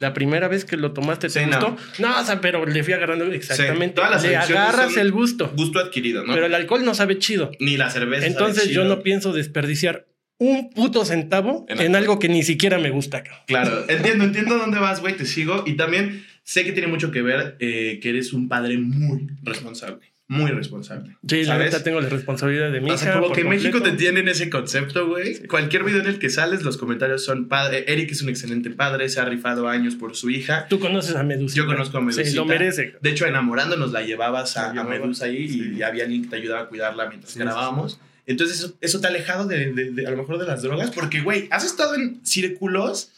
La 0.00 0.14
primera 0.14 0.46
vez 0.48 0.64
que 0.64 0.76
lo 0.76 0.92
tomaste, 0.92 1.28
¿te 1.28 1.40
Sí, 1.40 1.46
gustó? 1.46 1.76
No. 1.98 2.20
o 2.20 2.24
sea, 2.24 2.40
pero 2.40 2.64
le 2.64 2.84
fui 2.84 2.92
agarrando 2.92 3.24
exactamente. 3.26 3.96
todas 3.96 4.10
las 4.12 4.22
le 4.22 4.36
agarras 4.36 4.96
el 4.96 5.10
gusto. 5.10 5.52
Gusto 5.56 5.80
adquirido, 5.80 6.24
¿no? 6.24 6.34
Pero 6.34 6.46
el 6.46 6.54
alcohol 6.54 6.84
no 6.84 6.94
sabe 6.94 7.18
chido. 7.18 7.50
Ni 7.58 7.76
la 7.76 7.90
cerveza. 7.90 8.22
sabe 8.22 8.32
Entonces 8.32 8.70
yo 8.70 8.84
no 8.84 9.02
pienso 9.02 9.32
desperdiciar 9.32 10.06
un 10.40 10.70
puto 10.70 11.04
centavo 11.04 11.66
En 11.68 11.96
algo 11.96 12.20
que 12.20 12.28
ni 12.28 12.44
siquiera 12.44 12.78
me 12.78 12.90
gusta. 12.90 13.24
Claro, 13.46 13.84
entiendo, 13.88 14.24
entiendo 14.24 14.56
dónde 14.56 14.78
vas, 14.78 15.00
güey, 15.00 15.16
te 15.16 15.26
sigo. 15.26 15.64
Y 15.66 15.72
también 15.72 16.24
sé 16.44 16.64
que 16.64 16.70
tiene 16.72 16.86
mucho 16.86 17.10
que 17.10 17.22
ver 17.22 17.56
eh, 17.58 17.98
que 18.00 18.10
eres 18.10 18.32
un 18.32 18.48
padre 18.48 18.78
muy 18.78 19.26
responsable. 19.42 20.07
Muy 20.30 20.50
responsable. 20.50 21.16
Sí, 21.26 21.44
la 21.44 21.56
neta 21.56 21.82
tengo 21.82 22.02
la 22.02 22.08
responsabilidad 22.10 22.70
de 22.70 22.82
mi 22.82 22.90
O 22.90 22.98
sea, 22.98 23.14
como 23.14 23.32
que 23.32 23.40
en 23.40 23.48
México 23.48 23.72
completo. 23.78 23.96
te 23.96 24.02
tienen 24.02 24.28
ese 24.28 24.50
concepto, 24.50 25.08
güey. 25.08 25.46
Cualquier 25.46 25.84
video 25.84 26.00
en 26.02 26.06
el 26.06 26.18
que 26.18 26.28
sales, 26.28 26.62
los 26.62 26.76
comentarios 26.76 27.24
son 27.24 27.48
padre. 27.48 27.84
Eric 27.90 28.10
es 28.12 28.20
un 28.20 28.28
excelente 28.28 28.68
padre, 28.68 29.08
se 29.08 29.20
ha 29.20 29.24
rifado 29.24 29.68
años 29.68 29.94
por 29.94 30.14
su 30.16 30.28
hija. 30.28 30.66
Tú 30.68 30.80
conoces 30.80 31.16
a 31.16 31.22
Medusa. 31.22 31.56
Yo 31.56 31.64
conozco 31.66 31.96
a 31.96 32.00
Medusita. 32.02 32.28
Sí, 32.28 32.36
lo 32.36 32.44
merece. 32.44 32.96
De 33.00 33.08
hecho, 33.10 33.24
enamorándonos 33.24 33.90
la 33.90 34.02
llevabas 34.02 34.58
a, 34.58 34.64
La 34.64 34.68
a 34.68 34.72
llevaba, 34.74 34.90
Medusa 34.90 35.24
ahí 35.24 35.48
sí. 35.48 35.72
y 35.78 35.82
había 35.82 36.04
alguien 36.04 36.24
que 36.24 36.28
te 36.28 36.36
ayudaba 36.36 36.60
a 36.60 36.68
cuidarla 36.68 37.08
mientras 37.08 37.32
Sí, 37.32 37.38
grabábamos. 37.38 37.98
Entonces, 38.26 38.58
eso, 38.58 38.74
eso 38.82 39.00
te 39.00 39.06
ha 39.06 39.10
alejado 39.10 39.46
de, 39.46 39.72
de- 39.72 39.92
de- 39.92 40.06
a 40.06 40.10
lo 40.10 40.18
mejor 40.18 40.36
de 40.38 40.44
las 40.46 40.60
drogas. 40.60 40.90
Porque, 40.90 41.22
güey, 41.22 41.48
has 41.50 41.64
estado 41.64 41.94
en 41.94 42.20
círculos. 42.26 43.12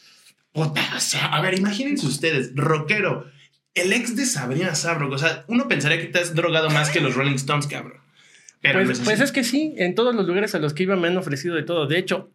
Puta, 0.53 0.81
o 0.95 0.99
sea, 1.01 1.25
a 1.25 1.41
ver, 1.41 1.57
imagínense 1.59 2.07
ustedes, 2.07 2.51
rockero, 2.55 3.25
el 3.75 3.93
ex 3.93 4.15
de 4.15 4.25
Sabrina 4.25 4.75
Sabrok. 4.75 5.13
O 5.13 5.17
sea, 5.17 5.45
uno 5.47 5.67
pensaría 5.67 5.99
que 5.99 6.07
te 6.07 6.19
has 6.19 6.33
drogado 6.35 6.69
más 6.69 6.89
que 6.89 6.99
los 6.99 7.15
Rolling 7.15 7.35
Stones, 7.35 7.67
cabrón. 7.67 7.99
Pero 8.61 8.79
no 8.79 8.85
Pues, 8.85 8.99
es 8.99 9.05
pues 9.05 9.19
es 9.21 9.31
que 9.31 9.43
sí, 9.43 9.73
en 9.77 9.95
todos 9.95 10.13
los 10.13 10.27
lugares 10.27 10.53
a 10.55 10.59
los 10.59 10.73
que 10.73 10.83
iba 10.83 10.95
me 10.95 11.07
han 11.07 11.17
ofrecido 11.17 11.55
de 11.55 11.63
todo. 11.63 11.87
De 11.87 11.97
hecho, 11.97 12.31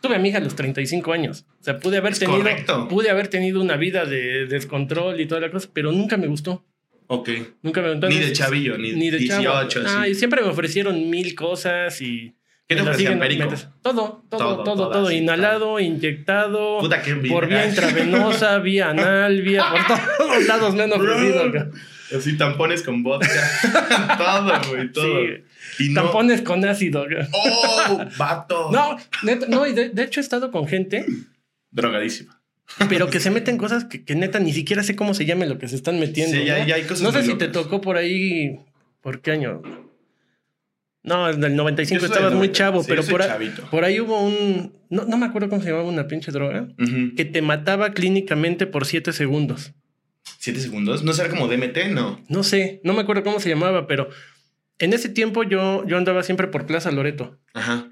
tuve 0.00 0.14
a 0.16 0.18
mi 0.18 0.28
hija 0.28 0.38
a 0.38 0.40
los 0.40 0.54
35 0.54 1.12
años. 1.12 1.46
O 1.60 1.64
sea, 1.64 1.78
pude 1.80 1.96
haber 1.96 2.12
Es 2.12 2.18
tenido, 2.20 2.38
correcto. 2.38 2.86
pude 2.88 3.10
haber 3.10 3.28
tenido 3.28 3.60
una 3.60 3.76
vida 3.76 4.04
de 4.04 4.46
descontrol 4.46 5.20
y 5.20 5.26
toda 5.26 5.40
la 5.40 5.50
cosa, 5.50 5.68
pero 5.72 5.90
nunca 5.90 6.16
me 6.16 6.26
gustó. 6.28 6.64
Ok. 7.08 7.30
Nunca 7.62 7.80
me 7.82 7.90
gustó. 7.92 8.08
Ni 8.08 8.18
de 8.18 8.32
chavillo, 8.32 8.78
ni, 8.78 8.92
ni 8.92 9.10
de 9.10 9.18
18, 9.18 9.68
chavo. 9.68 9.86
Ah, 9.88 10.06
y 10.08 10.14
siempre 10.14 10.42
me 10.42 10.48
ofrecieron 10.48 11.08
mil 11.10 11.34
cosas 11.34 12.00
y 12.02 12.34
¿Qué 12.68 12.74
te 12.76 12.82
ofrecían, 12.82 13.14
siguen- 13.14 13.18
perico? 13.18 13.48
Todo, 13.48 13.54
todo, 13.82 14.22
Todo, 14.28 14.38
todo, 14.62 14.64
todo, 14.76 14.90
todo, 14.90 15.06
así, 15.08 15.16
inhalado, 15.16 15.80
inyectado, 15.80 16.78
Puta, 16.80 17.00
qué 17.02 17.10
envidia. 17.12 17.34
por 17.34 17.48
vía 17.48 17.66
intravenosa, 17.66 18.58
vía 18.60 18.90
anal, 18.90 19.40
vía 19.40 19.64
por 19.70 19.80
todos 20.18 20.46
lados 20.46 20.74
me 20.74 20.82
han 20.82 20.92
ofrecido. 20.92 21.70
Así 22.16 22.36
tampones 22.36 22.82
con 22.82 23.02
vodka. 23.02 23.28
todo, 24.18 24.70
güey, 24.70 24.92
todo. 24.92 25.04
Sí. 25.76 25.84
Y 25.86 25.88
no- 25.90 26.02
Tampones 26.02 26.42
con 26.42 26.64
ácido. 26.64 27.06
¡Oh, 27.32 28.04
vato! 28.18 28.70
No, 28.70 28.96
neta, 29.22 29.46
no, 29.48 29.66
y 29.66 29.72
de, 29.72 29.88
de 29.90 30.02
hecho 30.04 30.20
he 30.20 30.22
estado 30.22 30.50
con 30.50 30.66
gente, 30.68 31.06
Drogadísima. 31.70 32.40
pero 32.88 33.08
que 33.08 33.20
se 33.20 33.30
meten 33.30 33.56
cosas 33.56 33.84
que, 33.86 34.04
que 34.04 34.14
neta 34.14 34.38
ni 34.40 34.52
siquiera 34.52 34.82
sé 34.82 34.94
cómo 34.96 35.14
se 35.14 35.24
llame 35.24 35.46
lo 35.46 35.58
que 35.58 35.68
se 35.68 35.76
están 35.76 35.98
metiendo. 36.00 36.36
Sí, 36.36 36.44
ya- 36.44 36.58
¿no? 36.58 36.66
ya 36.66 36.74
hay 36.74 36.82
cosas 36.82 37.00
No 37.02 37.12
sé 37.12 37.22
si 37.22 37.34
te 37.34 37.48
tocó 37.48 37.80
por 37.80 37.96
ahí. 37.96 38.58
¿Por 39.00 39.20
qué 39.22 39.30
año? 39.32 39.62
No, 41.04 41.30
en 41.30 41.42
el 41.42 41.54
95 41.56 41.94
Yo 42.02 42.06
soy 42.06 42.14
estabas 42.14 42.32
muy 42.34 42.48
90, 42.48 42.58
chavo, 42.58 42.82
sí, 42.82 42.88
pero 42.88 43.02
por 43.04 43.22
por 43.70 43.84
ahí 43.84 44.00
hubo 44.00 44.20
un. 44.20 44.74
No, 44.90 45.04
no 45.04 45.16
me 45.16 45.26
acuerdo 45.26 45.48
cómo 45.48 45.62
se 45.62 45.68
llamaba 45.70 45.88
una 45.88 46.06
pinche 46.08 46.32
droga. 46.32 46.68
Que 47.16 47.24
te 47.24 47.40
mataba 47.42 47.92
clínicamente 47.92 48.66
por 48.66 48.84
7 48.84 49.12
segundos. 49.12 49.72
¿Siete 50.38 50.60
segundos? 50.60 51.02
¿No 51.04 51.12
será 51.14 51.28
como 51.30 51.48
DMT? 51.48 51.88
No. 51.92 52.22
No 52.28 52.42
sé, 52.42 52.80
no 52.84 52.92
me 52.94 53.00
acuerdo 53.00 53.22
cómo 53.24 53.40
se 53.40 53.48
llamaba, 53.48 53.86
pero 53.86 54.08
en 54.78 54.92
ese 54.92 55.08
tiempo 55.08 55.42
yo, 55.42 55.84
yo 55.86 55.96
andaba 55.96 56.22
siempre 56.22 56.48
por 56.48 56.66
Plaza 56.66 56.90
Loreto. 56.90 57.38
Ajá. 57.54 57.88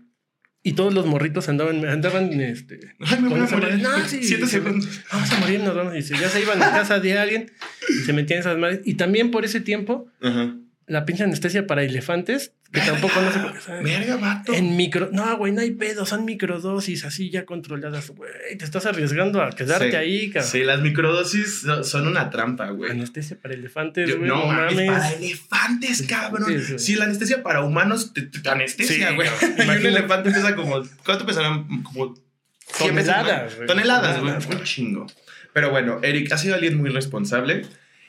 Y 0.62 0.72
todos 0.72 0.92
los 0.92 1.06
morritos 1.06 1.48
andaban, 1.48 1.84
andaban, 1.86 2.32
este. 2.40 2.80
Ay, 3.00 3.20
me 3.20 3.28
voy 3.28 3.38
a 3.40 3.44
morir. 3.46 3.78
No, 3.80 3.98
sí, 4.06 4.22
Siete 4.24 4.46
se- 4.46 4.50
segundos. 4.60 5.00
Vamos 5.12 5.30
a 5.32 5.38
morir, 5.38 5.60
nos 5.60 5.74
vamos. 5.76 5.96
Y 5.96 6.02
se- 6.02 6.18
ya 6.18 6.28
se 6.28 6.40
iban 6.42 6.60
a 6.62 6.70
casa 6.72 6.98
de 6.98 7.16
alguien 7.16 7.52
y 7.88 8.02
se 8.04 8.12
metían 8.12 8.40
esas 8.40 8.58
madres. 8.58 8.80
Y 8.84 8.94
también 8.94 9.30
por 9.30 9.44
ese 9.44 9.60
tiempo, 9.60 10.08
Ajá. 10.20 10.56
La 10.88 11.04
pinche 11.04 11.24
anestesia 11.24 11.66
para 11.66 11.82
elefantes, 11.82 12.52
que 12.72 12.80
tampoco 12.80 13.20
no 13.20 13.32
sé. 13.60 13.72
Verga, 13.82 14.16
vato. 14.16 14.52
En 14.52 14.76
micro. 14.76 15.08
No, 15.12 15.36
güey, 15.36 15.52
no 15.52 15.60
hay 15.60 15.72
pedo, 15.72 16.06
son 16.06 16.24
microdosis 16.24 17.04
así 17.04 17.28
ya 17.30 17.44
controladas, 17.44 18.10
güey. 18.10 18.30
Te 18.56 18.64
estás 18.64 18.86
arriesgando 18.86 19.42
a 19.42 19.50
quedarte 19.50 19.90
Sí. 19.90 19.96
ahí, 19.96 20.30
cabrón. 20.30 20.50
Sí, 20.50 20.62
las 20.62 20.80
microdosis 20.80 21.60
so- 21.62 21.82
son 21.82 22.06
una 22.06 22.30
trampa, 22.30 22.70
güey. 22.70 22.90
Anestesia 22.92 23.36
para 23.40 23.54
elefantes, 23.54 24.08
Yo- 24.08 24.18
güey. 24.18 24.28
no 24.28 24.46
mames, 24.46 24.86
para 24.86 25.12
elefantes, 25.12 26.02
cabrón. 26.08 26.78
Si 26.78 26.94
la 26.94 27.04
anestesia 27.06 27.42
para 27.42 27.62
humanos 27.62 28.12
te, 28.12 28.22
te 28.22 28.48
anestesia, 28.48 29.08
Sí, 29.10 29.14
güey. 29.16 29.28
Y 29.58 29.62
un 29.62 29.86
elefante 29.86 30.30
pesa 30.30 30.54
como. 30.54 30.82
¿Cuánto 31.04 31.26
pesarán? 31.26 31.82
Como 31.82 32.14
100 32.72 32.94
veces 32.94 33.12
Toneladas, 33.12 33.54
güey. 33.56 33.66
Toneladas, 33.66 34.20
güey. 34.20 34.34
Un 34.58 34.62
chingo. 34.64 35.06
Pero 35.52 35.70
bueno, 35.70 36.00
Eric, 36.02 36.30
has 36.32 36.42
sido 36.42 36.54
alguien 36.54 36.76
muy 36.78 36.90
responsable. 36.90 37.62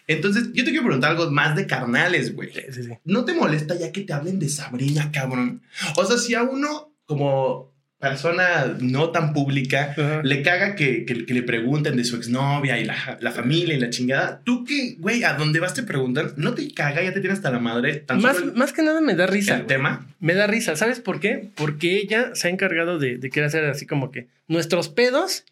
Entonces, 0.08 0.46
yo 0.54 0.64
te 0.64 0.72
quiero 0.72 0.86
preguntar 0.86 1.12
algo 1.12 1.30
más 1.32 1.56
de 1.56 1.68
carnales, 1.68 2.34
güey. 2.34 2.52
Sí, 2.54 2.62
sí, 2.72 2.84
sí. 2.84 2.92
¿No 3.04 3.26
te 3.26 3.34
molesta 3.34 3.76
ya 3.78 3.92
que 3.92 4.02
te 4.02 4.14
hablen 4.14 4.40
de 4.40 4.50
Sabrina, 4.50 5.12
cabrón? 5.12 5.62
O 5.98 6.06
sea, 6.06 6.18
si 6.18 6.34
a 6.34 6.44
uno, 6.44 6.94
como 7.06 7.76
persona 8.00 8.78
no 8.80 9.10
tan 9.10 9.34
pública, 9.34 9.96
le 10.24 10.44
caga 10.44 10.76
que, 10.76 11.04
que- 11.04 11.26
que 11.26 11.34
le 11.34 11.42
pregunten 11.42 11.98
de 11.98 12.04
su 12.04 12.16
exnovia 12.16 12.78
y 12.80 12.86
la, 12.86 13.18
la 13.22 13.32
familia 13.32 13.74
y 13.76 13.80
la 13.80 13.90
chingada. 13.90 14.42
Tú 14.46 14.64
que, 14.66 14.96
güey, 15.00 15.24
a 15.24 15.34
donde 15.34 15.60
vas 15.60 15.74
te 15.74 15.82
preguntan, 15.82 16.32
no 16.38 16.54
te 16.54 16.72
caga, 16.76 17.02
ya 17.02 17.12
te 17.12 17.22
tienes 17.22 17.40
hasta 17.40 17.50
la 17.50 17.58
madre. 17.60 17.96
Tan 17.96 18.22
Más, 18.22 18.38
el, 18.38 18.54
más 18.54 18.72
que 18.72 18.84
nada 18.84 19.02
me 19.02 19.16
da 19.16 19.26
risa. 19.26 19.54
el 19.56 19.62
güey. 19.64 19.68
tema. 19.68 20.08
Me 20.20 20.36
da 20.36 20.46
risa. 20.46 20.76
¿Sabes 20.76 21.00
por 21.00 21.20
qué? 21.20 21.50
Porque 21.56 21.98
ella 21.98 22.36
se 22.36 22.48
ha 22.48 22.52
encargado 22.52 23.00
de, 23.00 23.18
de 23.18 23.30
querer 23.32 23.48
hacer 23.48 23.66
así 23.66 23.88
como 23.88 24.12
que 24.12 24.28
nuestros 24.48 24.90
pedos 24.90 25.44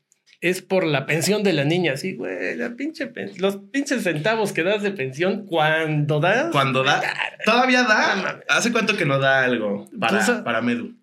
es 0.41 0.61
por 0.61 0.85
la 0.85 1.05
pensión 1.05 1.43
de 1.43 1.53
la 1.53 1.63
niña. 1.63 1.93
Así, 1.93 2.15
güey, 2.15 2.55
la 2.55 2.75
pinche 2.75 3.11
los 3.37 3.57
pinches 3.71 4.03
centavos 4.03 4.53
que 4.53 4.63
das 4.63 4.83
de 4.83 4.91
pensión 4.91 5.45
cuando 5.45 6.19
das. 6.19 6.51
Cuando 6.51 6.83
da, 6.83 7.01
todavía 7.45 7.83
da. 7.83 8.41
¿Hace 8.49 8.71
cuánto 8.71 8.95
que 8.97 9.05
no 9.05 9.19
da 9.19 9.43
algo 9.43 9.89
para, 9.99 10.19
Entonces- 10.19 10.43
para 10.43 10.61
Medu? 10.61 10.95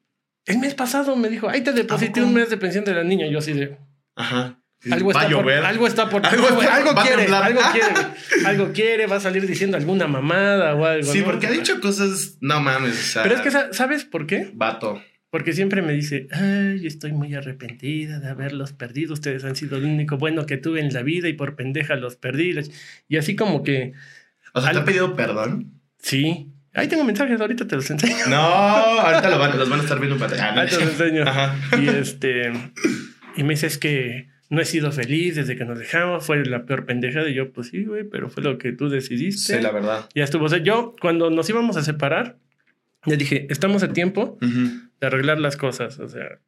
El 0.44 0.58
mes 0.58 0.74
pasado 0.74 1.14
me 1.14 1.28
dijo, 1.28 1.48
ahí 1.48 1.60
te 1.60 1.72
deposité 1.72 2.20
un 2.20 2.34
mes 2.34 2.50
de 2.50 2.56
pensión 2.56 2.84
de 2.84 2.94
la 2.94 3.04
niña. 3.04 3.26
Yo 3.28 3.38
así 3.38 3.52
de. 3.52 3.78
Ajá. 4.16 4.58
Algo 4.90 5.12
está, 5.12 5.28
por, 5.28 5.48
algo 5.52 5.86
está 5.86 6.08
por. 6.08 6.26
Algo 6.26 6.46
algo 6.48 6.94
quiere, 7.02 7.32
algo 7.32 7.60
quiere, 7.72 7.94
algo 8.46 8.72
quiere, 8.72 9.06
va 9.06 9.16
a 9.16 9.20
salir 9.20 9.46
diciendo 9.46 9.76
alguna 9.76 10.08
mamada 10.08 10.74
o 10.74 10.84
algo. 10.84 11.12
Sí, 11.12 11.20
¿no? 11.20 11.26
porque 11.26 11.46
ha 11.46 11.52
dicho 11.52 11.80
cosas, 11.80 12.38
no 12.40 12.58
mames, 12.60 12.98
o 12.98 13.02
sea, 13.12 13.22
Pero 13.22 13.36
es 13.36 13.40
que, 13.42 13.52
sa- 13.52 13.72
¿sabes 13.72 14.04
por 14.04 14.26
qué? 14.26 14.50
vato. 14.54 15.00
Porque 15.32 15.54
siempre 15.54 15.80
me 15.80 15.94
dice, 15.94 16.28
ay, 16.30 16.86
estoy 16.86 17.12
muy 17.12 17.34
arrepentida 17.34 18.20
de 18.20 18.28
haberlos 18.28 18.74
perdido. 18.74 19.14
Ustedes 19.14 19.44
han 19.44 19.56
sido 19.56 19.80
lo 19.80 19.86
único 19.88 20.18
bueno 20.18 20.44
que 20.44 20.58
tuve 20.58 20.80
en 20.80 20.92
la 20.92 21.02
vida 21.02 21.26
y 21.26 21.32
por 21.32 21.56
pendeja 21.56 21.96
los 21.96 22.16
perdí. 22.16 22.54
Y 23.08 23.16
así 23.16 23.34
como 23.34 23.62
que, 23.62 23.94
O 24.52 24.60
sea, 24.60 24.72
¿te 24.72 24.78
ha 24.80 24.84
pedido 24.84 25.16
perdón? 25.16 25.72
sí. 25.98 26.48
Ahí 26.74 26.88
tengo 26.88 27.04
mensajes, 27.04 27.38
ahorita 27.40 27.66
te 27.66 27.76
los 27.76 27.90
enseño. 27.90 28.26
No, 28.28 28.36
ahorita 28.36 29.28
lo 29.30 29.38
van, 29.38 29.58
los 29.58 29.68
van 29.68 29.80
a 29.80 29.82
estar 29.82 29.98
viendo 29.98 30.16
en 30.16 30.20
pantalla. 30.20 30.54
Ah, 30.54 30.60
Ahí 30.60 30.68
te 30.68 30.74
los 30.76 30.88
enseño. 30.88 31.22
Ajá. 31.22 31.54
Y 31.78 31.86
este, 31.88 32.50
y 33.36 33.42
me 33.42 33.50
dice, 33.54 33.66
es 33.68 33.76
que 33.78 34.28
no 34.50 34.60
he 34.60 34.64
sido 34.66 34.90
feliz 34.92 35.36
desde 35.36 35.56
que 35.56 35.64
nos 35.66 35.78
dejamos. 35.78 36.24
Fue 36.26 36.44
la 36.46 36.64
peor 36.66 36.84
pendejada. 36.86 37.28
Y 37.28 37.34
yo, 37.34 37.52
pues 37.52 37.68
sí, 37.68 37.84
güey, 37.84 38.04
pero 38.04 38.28
fue 38.30 38.42
lo 38.42 38.56
que 38.58 38.72
tú 38.72 38.88
decidiste. 38.88 39.56
Sí, 39.56 39.62
la 39.62 39.70
verdad. 39.70 40.08
Ya 40.14 40.24
estuvo. 40.24 40.44
O 40.46 40.48
sea, 40.48 40.58
yo, 40.62 40.94
cuando 41.00 41.30
nos 41.30 41.48
íbamos 41.50 41.76
a 41.76 41.82
separar, 41.82 42.36
le 43.06 43.16
dije, 43.16 43.47
estamos 43.50 43.82
a 43.82 43.92
tiempo 43.92 44.38
de 44.40 45.06
arreglar 45.06 45.38
las 45.38 45.56
cosas. 45.56 45.99
O 45.99 46.09
sea, 46.09 46.38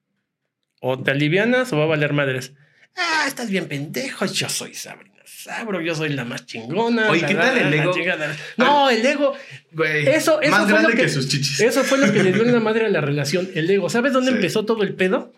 o 0.80 1.02
te 1.02 1.10
alivianas 1.10 1.72
o 1.72 1.78
va 1.78 1.84
a 1.84 1.88
valer 1.88 2.12
madres. 2.12 2.52
Ah, 2.96 3.24
estás 3.26 3.50
bien 3.50 3.66
pendejo. 3.66 4.24
Yo 4.26 4.48
soy 4.48 4.74
Sabrina 4.74 5.14
Sabro, 5.26 5.80
yo 5.80 5.94
soy 5.94 6.10
la 6.10 6.24
más 6.24 6.46
chingona. 6.46 7.10
Oye, 7.10 7.24
¿qué 7.26 7.34
tal 7.34 7.56
el 7.58 7.72
ego? 7.74 7.92
chingada. 7.92 8.34
No, 8.56 8.88
el 8.90 9.04
ego. 9.04 9.34
Güey, 9.72 10.06
Eso- 10.06 10.40
eso 10.40 10.50
más 10.50 10.62
fue 10.62 10.68
grande 10.72 10.90
lo 10.90 10.94
que... 10.96 11.02
que- 11.02 11.08
sus 11.08 11.28
chichis. 11.28 11.60
Eso 11.60 11.82
fue 11.82 11.98
lo 11.98 12.12
que 12.12 12.22
le 12.22 12.32
dio 12.32 12.44
la 12.44 12.60
madre 12.60 12.86
a 12.86 12.88
la 12.88 13.00
relación, 13.00 13.48
el 13.54 13.68
ego. 13.68 13.88
¿Sabes 13.90 14.12
dónde 14.12 14.30
Sí. 14.30 14.36
empezó 14.36 14.64
todo 14.64 14.82
el 14.82 14.94
pedo? 14.94 15.32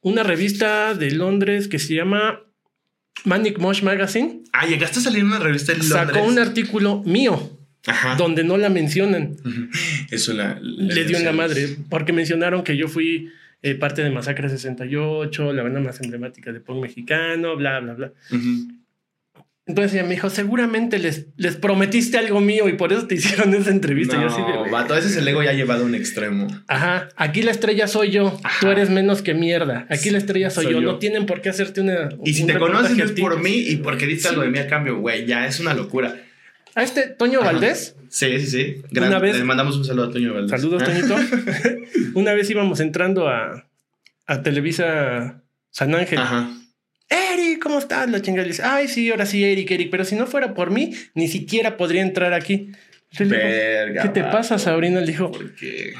Una 0.00 0.22
revista 0.22 0.94
de 0.94 1.12
Londres 1.12 1.68
que 1.68 1.78
se 1.78 1.94
llama 1.94 2.40
Manic 3.24 3.58
Mosh 3.58 3.82
Magazine. 3.82 4.42
Ah, 4.52 4.66
llegaste 4.66 4.98
a 4.98 5.02
salir 5.02 5.20
en 5.20 5.26
una 5.26 5.38
revista 5.38 5.72
en 5.72 5.78
Londres. 5.88 6.14
Sacó 6.16 6.22
un 6.24 6.38
artículo 6.38 7.02
mío 7.04 7.58
Ajá. 7.86 8.14
donde 8.16 8.44
no 8.44 8.56
la 8.56 8.68
mencionan. 8.68 9.36
Eso 10.10 10.32
la, 10.32 10.58
le 10.60 11.04
dio 11.04 11.16
en 11.16 11.24
la 11.24 11.32
madre, 11.32 11.76
porque 11.90 12.12
mencionaron 12.12 12.62
que 12.62 12.76
yo 12.76 12.88
fui 12.88 13.30
eh, 13.62 13.74
parte 13.74 14.02
de 14.02 14.10
Masacre 14.10 14.48
68, 14.48 15.52
la 15.52 15.62
banda 15.62 15.80
más 15.80 16.00
emblemática 16.00 16.52
de 16.52 16.60
punk 16.60 16.82
mexicano, 16.82 17.56
bla, 17.56 17.80
bla, 17.80 17.94
bla. 17.94 18.12
Ujú. 18.30 18.72
Entonces 19.64 19.94
ella 19.94 20.02
me 20.02 20.14
dijo, 20.16 20.28
seguramente 20.28 20.98
les, 20.98 21.28
les 21.36 21.54
prometiste 21.56 22.18
algo 22.18 22.40
mío 22.40 22.68
y 22.68 22.72
por 22.72 22.92
eso 22.92 23.06
te 23.06 23.14
hicieron 23.16 23.54
esa 23.54 23.70
entrevista. 23.70 24.16
No, 24.16 24.22
yo 24.22 24.28
así 24.28 24.40
de, 24.42 24.70
vato, 24.70 24.96
ese 24.96 25.06
es 25.08 25.16
el 25.16 25.28
ego 25.28 25.40
ya 25.42 25.52
llevado 25.52 25.84
a 25.84 25.86
un 25.86 25.94
extremo. 25.94 26.48
Ajá, 26.66 27.08
aquí 27.16 27.42
la 27.42 27.52
estrella 27.52 27.86
soy 27.86 28.10
yo, 28.10 28.32
tú 28.32 28.40
Ajá. 28.44 28.72
eres 28.72 28.90
menos 28.90 29.22
que 29.22 29.34
mierda. 29.34 29.86
Aquí 29.88 30.10
la 30.10 30.18
estrella 30.18 30.50
soy, 30.50 30.64
Soy 30.64 30.72
yo. 30.74 30.80
yo. 30.80 30.92
no 30.92 30.98
tienen 30.98 31.26
por 31.26 31.40
qué 31.42 31.48
hacerte 31.50 31.80
una... 31.80 32.08
Y 32.24 32.34
si 32.34 32.40
un 32.42 32.48
te 32.48 32.58
conoces 32.58 32.98
es 32.98 33.12
por 33.12 33.40
mí 33.40 33.56
y 33.68 33.76
porque 33.76 34.06
diste 34.06 34.22
Sí. 34.24 34.28
algo 34.30 34.42
de 34.42 34.50
mí 34.50 34.58
a 34.58 34.66
cambio, 34.66 34.98
güey, 34.98 35.26
ya 35.26 35.46
es 35.46 35.60
una 35.60 35.74
locura. 35.74 36.16
A 36.74 36.82
este 36.82 37.08
Toño 37.08 37.40
Ajá. 37.40 37.52
Valdés, 37.52 37.96
Sí, 38.08 38.38
sí, 38.40 38.46
sí. 38.46 38.82
Gran- 38.90 39.08
Una 39.08 39.18
vez- 39.18 39.38
Le 39.38 39.44
mandamos 39.44 39.76
un 39.76 39.84
saludo 39.84 40.06
a 40.08 40.10
Toño 40.10 40.34
Valdés. 40.34 40.50
saludos 40.50 40.82
Ah. 40.82 40.86
Toñito, 40.86 41.16
una 42.14 42.34
vez 42.34 42.48
íbamos 42.50 42.80
entrando 42.80 43.28
a, 43.28 43.66
a 44.26 44.42
Televisa 44.42 45.42
San 45.70 45.94
Ángel. 45.94 46.18
Ajá. 46.18 46.50
Eric, 47.08 47.62
¿cómo 47.62 47.78
estás? 47.78 48.10
La 48.10 48.20
chingada 48.22 48.46
dice, 48.46 48.62
ay, 48.64 48.88
sí, 48.88 49.10
ahora 49.10 49.26
sí, 49.26 49.44
Eric, 49.44 49.70
Eric, 49.70 49.90
pero 49.90 50.04
si 50.04 50.14
no 50.16 50.26
fuera 50.26 50.54
por 50.54 50.70
mí, 50.70 50.94
ni 51.14 51.28
siquiera 51.28 51.76
podría 51.76 52.02
entrar 52.02 52.32
aquí. 52.32 52.70
Yo 53.10 53.24
le 53.26 53.36
digo, 53.36 53.48
Verga. 53.48 54.02
¿Qué 54.02 54.08
te 54.08 54.22
vato. 54.22 54.36
pasa, 54.38 54.58
Sabrina? 54.58 55.00
Le 55.00 55.06
dijo, 55.06 55.30
Porque. 55.30 55.92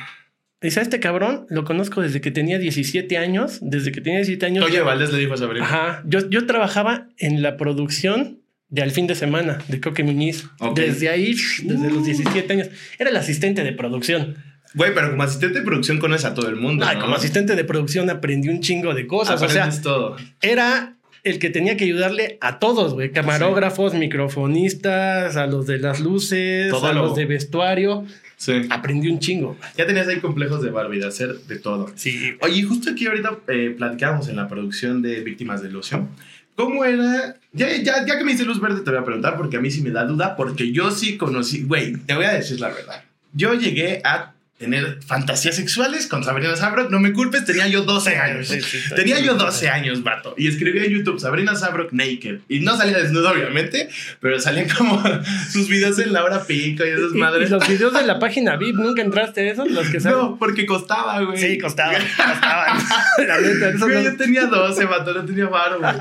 dice, 0.62 0.80
a 0.80 0.82
este 0.82 1.00
cabrón 1.00 1.46
lo 1.50 1.64
conozco 1.64 2.00
desde 2.00 2.20
que 2.22 2.30
tenía 2.30 2.58
17 2.58 3.18
años, 3.18 3.58
desde 3.60 3.92
que 3.92 4.00
tenía 4.00 4.18
17 4.20 4.46
años. 4.46 4.66
Toño 4.66 4.84
Valdés 4.84 5.12
le 5.12 5.18
dijo 5.18 5.34
a 5.34 5.36
Sabrina. 5.36 5.64
Ajá, 5.66 6.02
yo, 6.06 6.28
yo 6.30 6.46
trabajaba 6.46 7.08
en 7.18 7.42
la 7.42 7.56
producción 7.58 8.41
de 8.72 8.82
Al 8.82 8.90
fin 8.90 9.06
de 9.06 9.14
semana, 9.14 9.58
de 9.68 9.80
Coque 9.80 10.02
Muñiz. 10.02 10.46
Desde 10.74 11.08
ahí, 11.10 11.36
desde 11.62 11.90
los 11.90 12.04
17 12.04 12.52
años, 12.52 12.68
era 12.98 13.10
el 13.10 13.16
asistente 13.16 13.62
de 13.62 13.72
producción. 13.72 14.34
Güey, 14.74 14.94
pero 14.94 15.10
como 15.10 15.22
asistente 15.22 15.58
de 15.60 15.64
producción 15.64 15.98
conoces 15.98 16.24
a 16.24 16.34
todo 16.34 16.48
el 16.48 16.56
mundo. 16.56 16.84
Ah, 16.88 16.94
¿no? 16.94 17.00
como 17.02 17.14
asistente 17.14 17.54
de 17.54 17.62
producción 17.64 18.08
aprendí 18.10 18.48
un 18.48 18.60
chingo 18.60 18.94
de 18.94 19.06
cosas. 19.06 19.40
O 19.42 19.48
sea, 19.48 19.64
Aprendes 19.64 19.82
todo. 19.82 20.16
era 20.40 20.96
el 21.24 21.38
que 21.38 21.50
tenía 21.50 21.76
que 21.76 21.84
ayudarle 21.84 22.38
a 22.40 22.58
todos, 22.58 22.94
güey. 22.94 23.12
Camarógrafos, 23.12 23.92
microfonistas, 23.94 25.36
a 25.36 25.46
los 25.46 25.66
de 25.66 25.78
las 25.78 26.00
luces, 26.00 26.70
Todo 26.70 26.86
a 26.86 26.92
lo- 26.92 27.02
los 27.06 27.16
de 27.16 27.26
vestuario. 27.26 28.04
Sí. 28.36 28.62
Aprendí 28.70 29.08
un 29.08 29.20
chingo. 29.20 29.56
Ya 29.76 29.86
tenías 29.86 30.08
ahí 30.08 30.18
complejos 30.18 30.62
de 30.62 30.70
Barbie, 30.70 30.98
de 30.98 31.06
hacer 31.06 31.34
de 31.46 31.58
todo. 31.58 31.92
Sí. 31.94 32.32
Oye, 32.40 32.62
justo 32.64 32.90
aquí 32.90 33.06
ahorita 33.06 33.38
eh, 33.48 33.74
platicábamos 33.76 34.28
en 34.28 34.36
la 34.36 34.48
producción 34.48 35.00
de 35.00 35.20
Víctimas 35.20 35.62
del 35.62 35.76
Ocio. 35.76 36.08
¿Cómo 36.56 36.84
era? 36.84 37.36
Ya, 37.52 37.68
ya, 37.76 38.04
ya 38.06 38.18
que 38.18 38.24
me 38.24 38.32
hice 38.32 38.44
luz 38.44 38.60
verde, 38.60 38.80
te 38.82 38.90
voy 38.90 39.00
a 39.00 39.04
preguntar 39.04 39.36
porque 39.36 39.56
a 39.56 39.60
mí 39.60 39.70
sí 39.70 39.82
me 39.82 39.90
da 39.90 40.04
duda, 40.04 40.36
porque 40.36 40.72
yo 40.72 40.90
sí 40.90 41.16
conocí. 41.16 41.62
Güey, 41.64 41.96
te 41.96 42.14
voy 42.14 42.24
a 42.24 42.32
decir 42.32 42.60
la 42.60 42.68
verdad. 42.68 43.02
Yo 43.32 43.54
llegué 43.54 44.00
a 44.04 44.32
tener 44.58 45.00
fantasías 45.04 45.56
sexuales 45.56 46.06
con 46.06 46.22
Sabrina 46.22 46.54
Sabrok. 46.54 46.88
No 46.88 47.00
me 47.00 47.12
culpes, 47.12 47.44
tenía 47.44 47.66
yo 47.66 47.82
12 47.82 48.16
años. 48.16 48.46
Sí, 48.46 48.60
sí, 48.60 48.78
sí. 48.78 48.94
Tenía 48.94 49.18
yo 49.18 49.34
12 49.34 49.68
años, 49.68 50.04
vato. 50.04 50.34
Y 50.38 50.46
escribía 50.46 50.84
en 50.84 50.92
YouTube 50.92 51.18
Sabrina 51.18 51.56
Sabrok 51.56 51.92
Naked. 51.92 52.40
Y 52.48 52.60
no 52.60 52.76
salía 52.76 52.98
desnudo, 52.98 53.30
obviamente, 53.32 53.88
pero 54.20 54.38
salían 54.38 54.68
como 54.68 55.02
sus 55.50 55.66
videos 55.68 55.98
en 55.98 56.12
la 56.12 56.22
hora 56.22 56.44
pico 56.44 56.84
y 56.84 56.90
esas 56.90 57.12
Y, 57.12 57.16
y 57.16 57.20
madres. 57.20 57.50
los 57.50 57.66
videos 57.66 57.92
de 57.92 58.06
la 58.06 58.20
página 58.20 58.56
VIP, 58.56 58.76
¿nunca 58.76 59.02
entraste 59.02 59.50
esos? 59.50 59.68
Los 59.68 59.88
que 59.88 59.98
salen. 59.98 60.18
No, 60.18 60.36
porque 60.38 60.64
costaba, 60.64 61.20
güey. 61.24 61.38
Sí, 61.38 61.58
costaban. 61.58 62.00
costaban. 62.16 62.78
la 63.26 63.40
neta, 63.40 63.72
Güey, 63.84 63.94
no- 63.96 64.02
yo 64.02 64.16
tenía 64.16 64.46
12, 64.46 64.84
vato, 64.84 65.12
no 65.12 65.24
tenía 65.24 65.46
varo, 65.46 65.80
güey. 65.80 65.92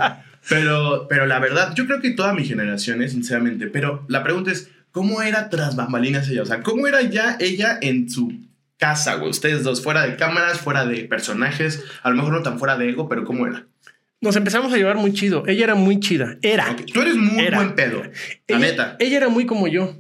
Pero, 0.50 1.08
pero 1.10 1.26
la 1.26 1.40
verdad, 1.40 1.74
yo 1.76 1.86
creo 1.86 2.02
que 2.02 2.12
toda 2.12 2.34
mi 2.34 2.44
generación, 2.46 3.02
eh, 3.02 3.10
sinceramente. 3.10 3.68
Pero 3.68 4.06
la 4.08 4.24
pregunta 4.24 4.52
es, 4.52 4.70
¿cómo 4.92 5.22
era 5.22 5.50
tras 5.50 5.76
bambalinas 5.76 6.28
ella? 6.30 6.42
O 6.42 6.46
sea, 6.46 6.62
¿cómo 6.62 6.88
era 6.88 7.02
ya 7.02 7.38
ella 7.40 7.78
en 7.82 8.10
su 8.10 8.34
casa, 8.78 9.16
güey? 9.16 9.30
Ustedes 9.30 9.64
dos, 9.64 9.84
fuera 9.84 10.06
de 10.06 10.16
cámaras, 10.16 10.60
fuera 10.60 10.86
de 10.86 11.04
personajes, 11.06 11.84
a 12.04 12.10
lo 12.10 12.16
mejor 12.16 12.34
no 12.34 12.42
tan 12.44 12.58
fuera 12.60 12.78
de 12.78 12.90
ego, 12.90 13.08
pero 13.08 13.24
¿cómo 13.24 13.46
era? 13.48 13.66
Nos 14.20 14.36
empezamos 14.36 14.72
a 14.74 14.78
llevar 14.78 14.98
muy 14.98 15.14
chido. 15.14 15.44
Ella 15.48 15.64
era 15.64 15.76
muy 15.76 16.00
chida. 16.00 16.38
Era. 16.42 16.76
Tú 16.94 17.02
eres 17.02 17.16
muy 17.16 17.44
Era. 17.44 17.58
buen 17.58 17.74
pedo, 17.76 18.04
la 18.04 18.12
Ella, 18.48 18.60
neta. 18.60 18.96
ella 19.00 19.18
era 19.18 19.30
muy 19.30 19.46
como 19.46 19.68
yo. 19.68 19.96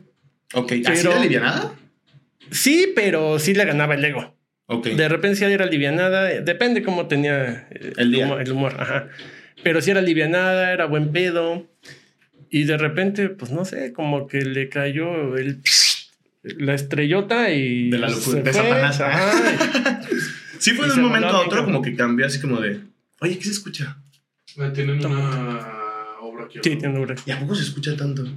Ok, 0.53 0.71
¿así 0.74 0.83
pero- 1.03 1.12
de 1.12 1.19
alivianada? 1.19 1.74
Sí, 2.51 2.91
pero 2.95 3.39
sí 3.39 3.53
le 3.53 3.63
ganaba 3.65 3.95
el 3.95 4.03
ego. 4.03 4.36
Ok. 4.65 4.88
De 4.88 5.07
repente 5.10 5.38
sí 5.38 5.45
era 5.45 5.65
alivianada. 5.65 6.31
eh, 6.31 6.41
Depende 6.41 6.83
cómo 6.83 7.07
tenía 7.07 7.67
eh, 7.71 7.93
El 7.98 8.12
día. 8.12 8.25
humor, 8.25 8.41
el 8.41 8.51
humor, 8.51 8.75
ajá. 8.79 9.07
Pero 9.63 9.82
sí 9.82 9.91
era 9.91 10.00
alivianada, 10.00 10.72
era 10.72 10.86
buen 10.86 11.12
pedo. 11.12 11.68
Y 12.50 12.63
de 12.65 12.77
repente, 12.77 13.30
pues 13.30 13.51
no 13.51 13.63
sé, 13.65 13.94
como 13.94 14.27
que 14.27 14.41
le 14.41 14.68
cayó 14.70 15.38
el, 15.38 15.60
la 16.44 16.74
estrellota 16.74 17.51
y... 17.51 17.89
De 17.89 17.98
la 17.98 18.10
locura, 18.10 18.38
se 18.38 18.44
de 18.44 18.53
fue, 18.53 18.94
Satanás. 18.94 20.08
Sí 20.60 20.72
fue 20.74 20.88
de 20.88 20.94
un 20.94 21.01
momento 21.01 21.27
a 21.30 21.39
otro 21.48 21.65
como 21.65 21.82
que 21.82 21.96
cambió 21.96 22.24
así 22.27 22.39
como 22.39 22.62
de, 22.62 22.82
oye, 23.20 23.36
¿qué 23.39 23.46
se 23.46 23.50
escucha? 23.51 23.98
Eh, 24.58 24.70
Tienen 24.75 25.03
una 25.03 26.20
obra 26.22 26.46
aquí. 26.46 26.60
Sí, 26.62 26.75
tiene 26.75 26.89
un 26.89 26.94
nombre. 26.96 27.15
¿Y 27.25 27.32
a 27.32 27.39
poco 27.39 27.56
se 27.56 27.63
escucha 27.63 27.98
tanto? 27.98 28.27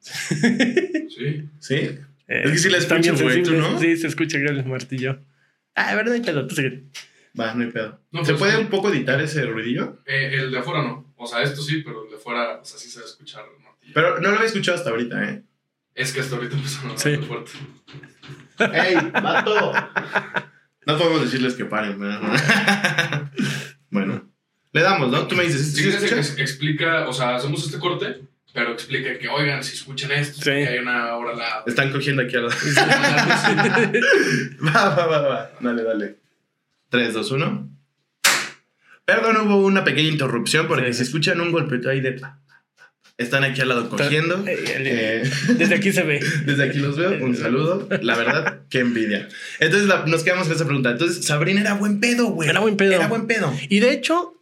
Sí. 0.00 1.48
¿Sí? 1.60 1.74
Eh, 1.76 1.98
Es 2.44 2.50
que 2.50 2.58
sí 2.58 2.70
la 2.70 2.78
están 2.78 2.98
escucho, 3.04 3.24
bien 3.24 3.24
güey, 3.24 3.42
¿tú 3.44 3.50
sensibles. 3.50 3.72
no? 3.72 3.78
Sí, 3.78 3.96
se 3.98 4.06
escucha 4.08 4.38
el 4.38 4.64
martillo. 4.64 5.20
Ah, 5.76 5.90
a 5.90 5.94
ver, 5.94 6.06
no 6.06 6.12
hay 6.12 6.22
pedo, 6.22 6.44
tú 6.48 6.56
sigue. 6.56 6.82
Va, 7.38 7.54
no 7.54 7.62
hay 7.64 7.70
pedo. 7.70 8.00
No, 8.10 8.24
¿Se 8.24 8.32
pues, 8.32 8.38
puede 8.40 8.52
sí. 8.56 8.58
un 8.62 8.66
poco 8.68 8.90
editar 8.90 9.20
ese 9.20 9.44
ruidillo? 9.46 9.98
Eh, 10.06 10.30
el 10.34 10.50
de 10.50 10.58
afuera 10.58 10.82
no. 10.82 11.12
O 11.16 11.26
sea, 11.26 11.42
esto 11.42 11.62
sí, 11.62 11.82
pero 11.84 12.04
el 12.04 12.10
de 12.10 12.16
afuera, 12.16 12.58
o 12.60 12.64
sea, 12.64 12.78
sí 12.78 12.88
se 12.88 12.98
va 13.00 13.04
a 13.04 13.08
escuchar 13.08 13.44
el 13.56 13.62
martillo. 13.62 13.92
Pero 13.94 14.20
no 14.20 14.28
lo 14.30 14.34
había 14.36 14.46
escuchado 14.46 14.76
hasta 14.78 14.90
ahorita, 14.90 15.24
¿eh? 15.24 15.42
Es 15.94 16.12
que 16.12 16.20
hasta 16.20 16.36
ahorita 16.36 16.56
empezó 16.56 16.86
a 16.88 16.96
Sí. 16.98 17.16
sí. 17.16 17.22
fuerte. 17.22 17.52
¡Ey, 18.58 18.96
vato! 19.12 19.72
No 20.86 20.98
podemos 20.98 21.22
decirles 21.22 21.54
que 21.54 21.64
paren, 21.66 21.98
¿verdad? 22.00 22.20
bueno, 23.90 24.28
le 24.72 24.80
damos, 24.82 25.10
¿no? 25.10 25.26
Tú 25.26 25.36
me 25.36 25.44
dices, 25.44 25.74
¿sí 25.74 25.88
escucha? 25.88 26.34
que 26.36 26.42
explica, 26.42 27.08
o 27.08 27.12
sea, 27.12 27.36
hacemos 27.36 27.64
este 27.64 27.78
corte, 27.78 28.22
pero 28.54 28.72
explica 28.72 29.18
que, 29.18 29.28
oigan, 29.28 29.62
si 29.62 29.74
escuchan 29.74 30.10
esto, 30.12 30.36
Sí. 30.38 30.50
que 30.50 30.66
hay 30.68 30.78
una 30.78 31.12
al 31.14 31.38
lado. 31.38 31.64
Están 31.66 31.92
cogiendo 31.92 32.22
aquí 32.22 32.36
al 32.36 32.48
lado. 32.48 32.56
Va, 34.64 34.94
va, 34.94 35.06
va, 35.06 35.20
va. 35.28 35.50
Dale, 35.60 35.82
dale. 35.82 36.19
3, 36.90 37.14
2, 37.14 37.30
1. 37.32 37.70
Perdón, 39.04 39.36
hubo 39.48 39.66
una 39.66 39.82
pequeña 39.84 40.08
interrupción 40.08 40.68
porque 40.68 40.92
Sí, 40.92 40.98
sí. 40.98 41.02
escuchan 41.04 41.40
un 41.40 41.50
golpeteo 41.52 41.90
ahí 41.90 42.00
de... 42.00 42.20
Están 43.18 43.44
aquí 43.44 43.60
al 43.60 43.68
lado 43.68 43.88
cogiendo. 43.90 44.42
Eh, 44.46 44.56
Eh, 44.66 45.30
Desde 45.58 45.74
aquí 45.74 45.92
se 45.92 46.02
ve. 46.04 46.20
desde 46.46 46.64
aquí 46.64 46.78
los 46.78 46.96
veo. 46.96 47.22
Un 47.22 47.36
saludo. 47.36 47.86
La 48.02 48.16
verdad, 48.16 48.60
qué 48.70 48.78
envidia. 48.78 49.28
Entonces 49.58 49.88
la- 49.88 50.06
nos 50.06 50.22
quedamos 50.24 50.46
con 50.46 50.56
esa 50.56 50.64
pregunta. 50.64 50.90
Entonces, 50.92 51.26
Sabrina 51.26 51.60
era 51.60 51.74
buen 51.74 52.00
pedo, 52.00 52.28
güey. 52.28 52.48
Era 52.48 52.60
buen 52.60 52.76
pedo. 52.78 52.92
Era 52.92 53.08
buen 53.08 53.26
pedo. 53.26 53.52
Y 53.68 53.80
de 53.80 53.92
hecho, 53.92 54.34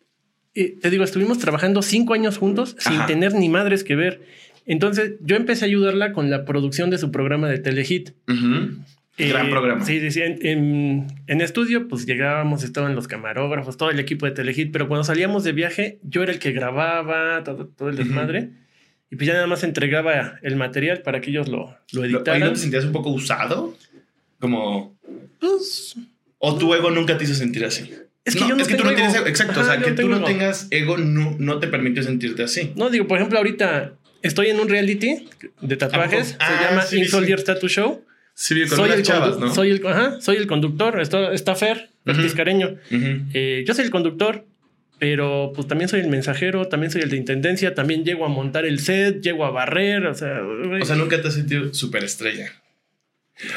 eh, 0.54 0.76
te 0.80 0.90
digo, 0.90 1.02
estuvimos 1.02 1.38
trabajando 1.38 1.82
cinco 1.82 2.14
años 2.14 2.38
juntos 2.38 2.76
sin 2.78 2.94
Ajá. 2.98 3.06
tener 3.06 3.34
ni 3.34 3.48
madres 3.48 3.82
que 3.82 3.96
ver. 3.96 4.22
Entonces, 4.64 5.14
yo 5.22 5.34
empecé 5.34 5.64
a 5.64 5.68
ayudarla 5.68 6.12
con 6.12 6.30
la 6.30 6.44
producción 6.44 6.88
de 6.90 6.98
su 6.98 7.10
programa 7.10 7.48
de 7.48 7.58
Telehit. 7.58 8.10
Ujú. 8.28 8.76
Gran 9.18 9.46
Eh, 9.46 9.50
programa. 9.50 9.84
Sí, 9.84 10.00
sí, 10.00 10.10
sí. 10.12 10.22
En, 10.22 10.38
en- 10.46 11.06
en 11.26 11.40
estudio, 11.40 11.88
pues 11.88 12.06
llegábamos, 12.06 12.62
estaban 12.62 12.94
los 12.94 13.08
camarógrafos, 13.08 13.76
todo 13.76 13.90
el 13.90 13.98
equipo 13.98 14.26
de 14.26 14.32
Telehit, 14.32 14.70
pero 14.72 14.86
cuando 14.88 15.04
salíamos 15.04 15.42
de 15.44 15.52
viaje, 15.52 15.98
yo 16.02 16.22
era 16.22 16.32
el 16.32 16.38
que 16.38 16.52
grababa 16.52 17.42
todo, 17.44 17.66
todo 17.66 17.88
el 17.88 17.96
desmadre. 17.96 18.50
Y 19.10 19.16
pues 19.16 19.26
ya 19.26 19.32
nada 19.34 19.46
más 19.46 19.64
entregaba 19.64 20.38
el 20.42 20.56
material 20.56 21.02
para 21.02 21.20
que 21.20 21.30
ellos 21.30 21.48
lo, 21.48 21.58
lo 21.58 21.76
Lo- 21.92 22.02
¿Ahí 22.02 22.14
editaran. 22.14 22.40
no 22.40 22.52
te 22.52 22.58
sentías 22.58 22.84
un 22.84 22.92
poco 22.92 23.10
usado? 23.10 23.74
Como... 24.38 24.96
Pues, 25.40 25.96
¿O 26.38 26.56
tu 26.56 26.72
ego 26.74 26.90
nunca 26.90 27.16
te 27.18 27.24
hizo 27.24 27.34
sentir 27.34 27.64
así? 27.64 27.90
Es 28.24 28.34
que 28.34 28.40
yo 28.40 28.54
no 28.54 28.62
es 28.62 28.68
que 28.68 28.74
tú 28.74 28.82
tengo 28.82 28.90
no 28.90 28.94
tienes 28.96 29.14
ego. 29.14 29.22
ego. 29.22 29.28
Exacto, 29.30 29.60
Ajá, 29.60 29.62
o 29.62 29.64
sea, 29.74 29.82
que 29.82 29.90
no 29.90 29.96
tú 29.96 30.08
no 30.08 30.16
ego. 30.18 30.26
tengas 30.26 30.68
ego 30.70 30.98
no, 30.98 31.34
no 31.38 31.58
te 31.58 31.66
permite 31.68 32.02
sentirte 32.02 32.42
así. 32.42 32.72
No, 32.76 32.90
digo, 32.90 33.08
por 33.08 33.16
ejemplo, 33.16 33.38
ahorita 33.38 33.94
estoy 34.22 34.48
en 34.50 34.60
un 34.60 34.68
reality 34.68 35.26
de 35.62 35.76
tatuajes. 35.76 36.28
Se 36.28 36.36
Ah, 36.38 36.68
llama 36.70 36.82
sí, 36.82 36.98
In 36.98 37.06
sí. 37.06 37.34
Tattoo 37.44 37.68
Show. 37.68 38.04
Sí, 38.40 38.54
con 38.68 38.76
soy, 38.78 38.90
el 38.90 39.02
chavas, 39.02 39.36
¿no? 39.36 39.52
soy, 39.52 39.72
el, 39.72 39.84
ajá, 39.84 40.20
soy 40.20 40.36
el 40.36 40.46
conductor. 40.46 41.00
Está, 41.00 41.32
está 41.32 41.56
Fer, 41.56 41.90
el 42.06 42.12
Ujú. 42.12 42.22
Tiscareño. 42.22 42.68
Ujú. 42.68 43.06
Eh, 43.34 43.64
yo 43.66 43.74
soy 43.74 43.84
el 43.84 43.90
conductor, 43.90 44.44
pero 45.00 45.50
pues 45.56 45.66
también 45.66 45.88
soy 45.88 45.98
el 46.00 46.08
mensajero, 46.08 46.68
también 46.68 46.92
soy 46.92 47.02
el 47.02 47.10
de 47.10 47.16
intendencia, 47.16 47.74
también 47.74 48.04
llego 48.04 48.24
a 48.24 48.28
montar 48.28 48.64
el 48.64 48.78
set, 48.78 49.22
llego 49.22 49.44
a 49.44 49.50
barrer, 49.50 50.06
o 50.06 50.14
sea. 50.14 50.40
O 50.80 50.84
sea, 50.84 50.94
nunca 50.94 51.20
te 51.20 51.26
has 51.26 51.34
sentido 51.34 51.74
súper 51.74 52.04
estrella. 52.04 52.52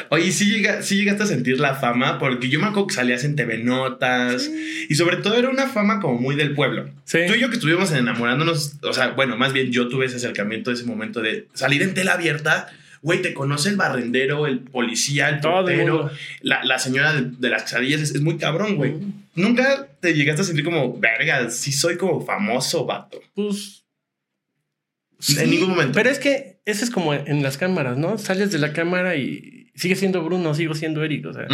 Oye, 0.08 0.32
sí, 0.32 0.50
llega, 0.50 0.82
sí 0.82 0.96
llegaste 0.96 1.22
a 1.22 1.26
sentir 1.26 1.60
la 1.60 1.76
fama, 1.76 2.18
porque 2.18 2.48
yo 2.48 2.58
me 2.58 2.66
acuerdo 2.66 2.88
que 2.88 2.94
salías 2.94 3.22
en 3.22 3.36
TV 3.36 3.58
Notas 3.58 4.50
y 4.88 4.94
sobre 4.96 5.18
todo 5.18 5.36
era 5.36 5.48
una 5.48 5.68
fama 5.68 6.00
como 6.00 6.18
muy 6.20 6.34
del 6.34 6.54
pueblo. 6.54 6.90
Sí. 7.04 7.20
Tú 7.28 7.34
y 7.34 7.40
yo 7.40 7.50
que 7.50 7.54
estuvimos 7.54 7.92
enamorándonos, 7.92 8.78
o 8.82 8.92
sea, 8.92 9.10
bueno, 9.10 9.36
más 9.36 9.52
bien 9.52 9.70
yo 9.70 9.86
tuve 9.86 10.06
ese 10.06 10.16
acercamiento, 10.16 10.72
ese 10.72 10.84
momento 10.86 11.20
de 11.20 11.46
salir 11.54 11.82
en 11.82 11.94
tela 11.94 12.14
abierta. 12.14 12.68
Güey, 13.02 13.20
te 13.20 13.34
conoce 13.34 13.68
el 13.68 13.76
barrendero, 13.76 14.46
el 14.46 14.60
policía, 14.60 15.28
el 15.28 15.42
mundo. 15.42 16.10
la, 16.40 16.64
la 16.64 16.78
señora 16.78 17.12
de, 17.12 17.32
de 17.36 17.50
las 17.50 17.64
quesadillas. 17.64 18.00
Es, 18.00 18.14
es 18.14 18.20
muy 18.20 18.38
cabrón, 18.38 18.76
güey. 18.76 18.94
Nunca 19.34 19.88
te 20.00 20.14
llegaste 20.14 20.42
a 20.42 20.44
sentir 20.44 20.64
como, 20.64 20.98
verga, 20.98 21.50
sí 21.50 21.72
soy 21.72 21.96
como 21.96 22.24
famoso, 22.24 22.86
vato. 22.86 23.20
Pues. 23.34 23.84
En 25.36 25.50
ningún 25.50 25.70
momento. 25.70 25.92
Pero 25.94 26.10
es 26.10 26.18
que 26.18 26.51
ese 26.64 26.84
es 26.84 26.90
como 26.90 27.14
en 27.14 27.42
las 27.42 27.56
cámaras, 27.58 27.96
¿no? 27.98 28.18
Sales 28.18 28.52
de 28.52 28.58
la 28.58 28.72
cámara 28.72 29.16
y 29.16 29.70
sigue 29.74 29.96
siendo 29.96 30.22
Bruno, 30.22 30.54
sigo 30.54 30.74
siendo 30.74 31.02
Eric, 31.02 31.26
o 31.26 31.32
sea. 31.32 31.46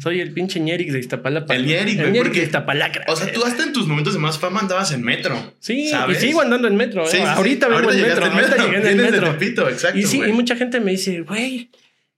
Soy 0.00 0.20
el 0.20 0.32
pinche 0.32 0.60
Ñerix 0.60 0.92
de 0.92 1.00
Iztapalapa. 1.00 1.54
El 1.56 1.64
güey, 1.64 1.76
Ñeric 1.96 2.16
porque- 2.16 2.40
de 2.40 2.46
Iztapalacra. 2.46 3.04
O 3.08 3.16
sea, 3.16 3.32
tú 3.32 3.44
hasta 3.44 3.64
en 3.64 3.72
tus 3.72 3.86
momentos 3.86 4.14
de 4.14 4.20
más 4.20 4.38
fama 4.38 4.60
andabas 4.60 4.92
en 4.92 5.02
metro. 5.02 5.54
Sí, 5.58 5.88
¿sabes? 5.88 6.22
y 6.22 6.28
sigo 6.28 6.40
andando 6.40 6.68
en 6.68 6.76
metro. 6.76 7.02
¿eh? 7.02 7.08
Sí, 7.10 7.16
sí, 7.16 7.22
sí. 7.22 7.28
ahorita 7.28 7.68
vengo 7.68 7.90
en 7.92 8.00
metro. 8.02 8.24
Ahorita 8.26 8.56
llegué 8.64 8.76
en 8.78 8.86
el 8.86 8.96
metro. 8.96 9.32
Tepito, 9.36 9.68
exacto. 9.68 9.98
Y 9.98 10.04
sí, 10.04 10.20
y 10.26 10.32
mucha 10.32 10.56
gente 10.56 10.80
me 10.80 10.92
dice, 10.92 11.20
güey, 11.22 11.68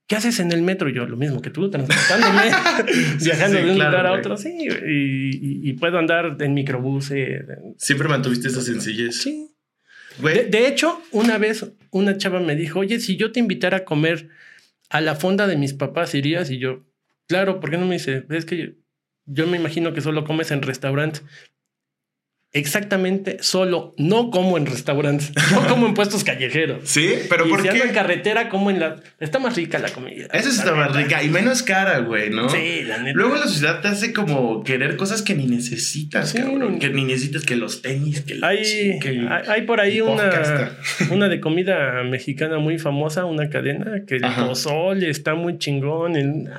¿qué 0.07 0.15
haces 0.15 0.39
en 0.39 0.51
el 0.51 0.61
metro? 0.61 0.87
Yo, 0.89 1.05
lo 1.05 1.17
mismo 1.17 1.41
que 1.41 1.49
tú, 1.49 1.69
transportándome, 1.71 2.43
viajando 3.23 3.57
de 3.57 3.63
un 3.69 3.75
claro, 3.75 3.91
lugar 3.91 4.05
a 4.07 4.11
otro, 4.13 4.37
sí. 4.37 4.55
Y, 4.59 4.67
y- 4.67 5.69
y 5.69 5.73
puedo 5.73 5.97
andar 5.97 6.37
en 6.39 6.53
microbuses. 6.53 7.41
Siempre 7.77 8.07
mantuviste 8.07 8.47
esa 8.47 8.61
sencillez. 8.61 9.21
Sí. 9.21 9.49
De 10.19 10.67
hecho, 10.67 11.01
una 11.11 11.37
vez 11.37 11.71
una 11.91 12.17
chava 12.17 12.39
me 12.39 12.55
dijo, 12.55 12.79
oye, 12.79 12.99
si 12.99 13.17
yo 13.17 13.31
te 13.31 13.39
invitara 13.39 13.77
a 13.77 13.85
comer 13.85 14.29
a 14.89 15.01
la 15.01 15.15
fonda 15.15 15.47
de 15.47 15.57
mis 15.57 15.73
papás, 15.73 16.15
¿irías? 16.15 16.49
Y 16.49 16.57
yo, 16.57 16.85
claro, 17.27 17.59
¿por 17.59 17.69
qué 17.69 17.77
no 17.77 17.85
me 17.85 17.95
dice? 17.95 18.25
Es 18.29 18.45
que 18.45 18.57
yo, 18.57 18.65
yo 19.25 19.47
me 19.47 19.57
imagino 19.57 19.93
que 19.93 20.01
solo 20.01 20.23
comes 20.25 20.51
en 20.51 20.61
restaurantes. 20.61 21.23
Exactamente, 22.57 23.37
solo 23.41 23.93
no 23.97 24.29
como 24.31 24.57
en 24.57 24.65
restaurantes. 24.65 25.31
Yo 25.51 25.67
como 25.67 25.87
en 25.87 25.93
puestos 25.93 26.23
callejeros. 26.23 26.81
sí, 26.89 27.13
pero 27.29 27.45
y 27.45 27.49
¿por 27.49 27.61
si 27.61 27.67
ando 27.69 27.83
en 27.83 27.89
qué? 27.89 27.95
carretera, 27.95 28.49
como 28.49 28.69
en 28.71 28.79
la. 28.79 28.95
Está 29.19 29.39
más 29.39 29.55
rica 29.55 29.79
la 29.79 29.89
comida. 29.89 30.27
Esa 30.33 30.49
está 30.49 30.73
más 30.73 30.95
rica 30.95 31.23
y 31.23 31.29
menos 31.29 31.63
cara, 31.63 31.99
güey, 31.99 32.29
¿no? 32.29 32.49
Sí, 32.49 32.81
la 32.83 32.97
neta. 32.97 33.17
Luego 33.17 33.35
la 33.35 33.43
sociedad 33.47 33.81
te 33.81 33.87
hace 33.89 34.13
como 34.13 34.63
querer 34.63 34.95
cosas 34.97 35.21
que 35.21 35.33
ni 35.35 35.45
necesitas, 35.45 36.29
Sí. 36.31 36.39
cabrón. 36.39 36.79
Que 36.79 36.89
ni 36.89 37.03
necesitas 37.05 37.43
que 37.43 37.55
los 37.55 37.81
tenis, 37.81 38.21
que 38.21 38.39
hay, 38.41 38.63
chi- 38.63 38.99
que 38.99 39.09
hay, 39.09 39.41
hay 39.47 39.61
por 39.63 39.79
ahí 39.79 40.01
una, 40.01 40.29
una 41.11 41.29
de 41.29 41.39
comida 41.39 42.03
mexicana 42.03 42.57
muy 42.59 42.79
famosa, 42.79 43.25
una 43.25 43.49
cadena, 43.49 44.03
que 44.07 44.15
el 44.17 44.23
Ajá. 44.25 44.47
pozole 44.47 45.09
está 45.09 45.35
muy 45.35 45.57
chingón. 45.57 46.15
El, 46.15 46.49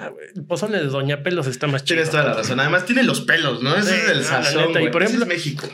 pozole 0.47 0.79
de 0.79 0.85
Doña 0.85 1.23
Pelos 1.23 1.47
está 1.47 1.67
más 1.67 1.85
chido. 1.85 1.97
Tienes 1.97 2.11
toda 2.11 2.25
la 2.25 2.35
razón. 2.35 2.61
Además 2.61 2.87
tiene 2.87 3.03
los 3.03 3.21
pelos, 3.23 3.63
¿no? 3.63 3.77
Ese 3.77 3.91
Sí, 3.91 3.97
es 4.05 4.09
el 4.11 4.17
no, 4.17 4.21
la 4.23 4.27
sazón, 4.45 4.67
neta. 4.69 4.83
Y 4.83 4.89
por 4.91 5.03
ejemplo- 5.03 5.25
es 5.25 5.29
México. 5.29 5.69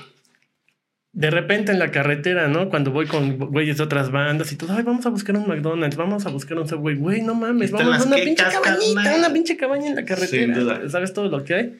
De 1.15 1.31
repente 1.31 1.71
en 1.71 1.79
la 1.79 1.93
carretera, 1.93 2.49
¿no? 2.49 2.69
Cuando 2.69 2.91
voy 2.91 3.07
con 3.07 3.39
güeyes 3.39 3.77
de 3.77 3.85
otras 3.85 4.11
bandas 4.11 4.51
y 4.51 4.57
todo, 4.57 4.73
ay, 4.77 4.83
vamos 4.83 5.07
a 5.07 5.11
buscar 5.11 5.37
un 5.37 5.47
McDonald's, 5.47 5.97
vamos 5.97 6.27
a 6.27 6.31
buscar 6.31 6.59
un 6.59 6.67
Subway. 6.69 6.97
Güey, 6.97 7.23
no 7.23 7.35
mames, 7.37 7.71
Están 7.71 7.87
vamos 7.89 8.05
a 8.05 8.09
una 8.09 8.17
pinche 8.17 8.43
cabañita, 8.51 9.15
una 9.17 9.33
pinche 9.33 9.57
cabaña 9.57 9.87
en 9.89 9.95
la 9.95 10.05
carretera. 10.05 10.45
Sin 10.45 10.55
duda. 10.55 10.89
¿Sabes 10.91 11.13
todo 11.13 11.29
lo 11.29 11.45
que 11.45 11.55
hay? 11.55 11.79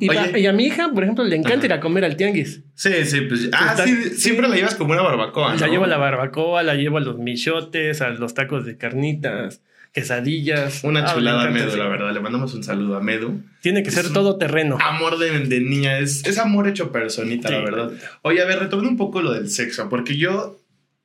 Y, 0.00 0.08
Oye. 0.08 0.18
va- 0.32 0.38
y 0.38 0.46
a 0.46 0.52
mi 0.54 0.64
hija, 0.66 0.90
por 0.94 1.02
ejemplo, 1.02 1.24
le 1.24 1.36
encanta 1.36 1.58
Ajá. 1.58 1.66
ir 1.66 1.72
a 1.74 1.80
comer 1.80 2.04
al 2.06 2.16
tianguis. 2.16 2.62
Sí, 2.74 2.90
sí, 3.04 3.20
pues. 3.22 3.50
Ah, 3.52 3.68
Está- 3.72 3.84
sí, 3.84 3.94
sí. 4.04 4.10
siempre 4.16 4.48
la 4.48 4.54
llevas 4.56 4.74
como 4.76 4.92
una 4.92 5.02
barbacoa. 5.02 5.54
La 5.56 5.66
llevo 5.68 5.84
a 5.84 5.88
la 5.88 5.98
barbacoa, 5.98 6.62
la 6.62 6.74
llevo 6.74 6.96
a 6.96 7.00
los 7.00 7.18
michotes, 7.18 8.00
a 8.00 8.10
los 8.10 8.32
tacos 8.32 8.64
de 8.64 8.76
carnitas, 8.78 9.60
quesadillas. 9.92 10.82
Una 10.84 11.04
chulada 11.12 11.44
a 11.44 11.50
Medu, 11.50 11.76
la 11.76 11.88
verdad. 11.88 12.12
Le 12.12 12.20
mandamos 12.20 12.54
un 12.54 12.62
saludo 12.64 12.96
a 12.96 13.00
Medu. 13.00 13.42
Tiene 13.62 13.82
que 13.82 13.90
ser 13.90 14.06
Es 14.06 14.12
todo 14.12 14.36
terreno. 14.38 14.78
Amor 14.80 15.18
de, 15.18 15.40
de 15.46 15.60
niña, 15.60 15.98
es, 15.98 16.24
es 16.26 16.38
amor 16.38 16.68
hecho 16.68 16.92
personita, 16.92 17.48
Sí. 17.48 17.54
la 17.54 17.60
verdad. 17.60 17.92
Oye, 18.22 18.40
a 18.42 18.46
ver, 18.46 18.58
retomando 18.60 18.90
un 18.90 18.96
poco 18.96 19.22
lo 19.22 19.32
del 19.32 19.50
sexo, 19.50 19.88
porque 19.88 20.16
yo 20.16 20.60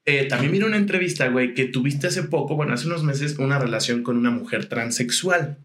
eh, 0.05 0.25
también 0.27 0.51
vi 0.51 0.61
una 0.61 0.77
entrevista, 0.77 1.27
güey, 1.29 1.53
que 1.53 1.65
tuviste 1.65 2.07
hace 2.07 2.23
poco, 2.23 2.55
bueno, 2.55 2.73
hace 2.73 2.87
unos 2.87 3.03
meses, 3.03 3.37
una 3.39 3.57
relación 3.59 4.03
con 4.03 4.17
una 4.17 4.31
mujer 4.31 4.65
transexual. 4.67 5.57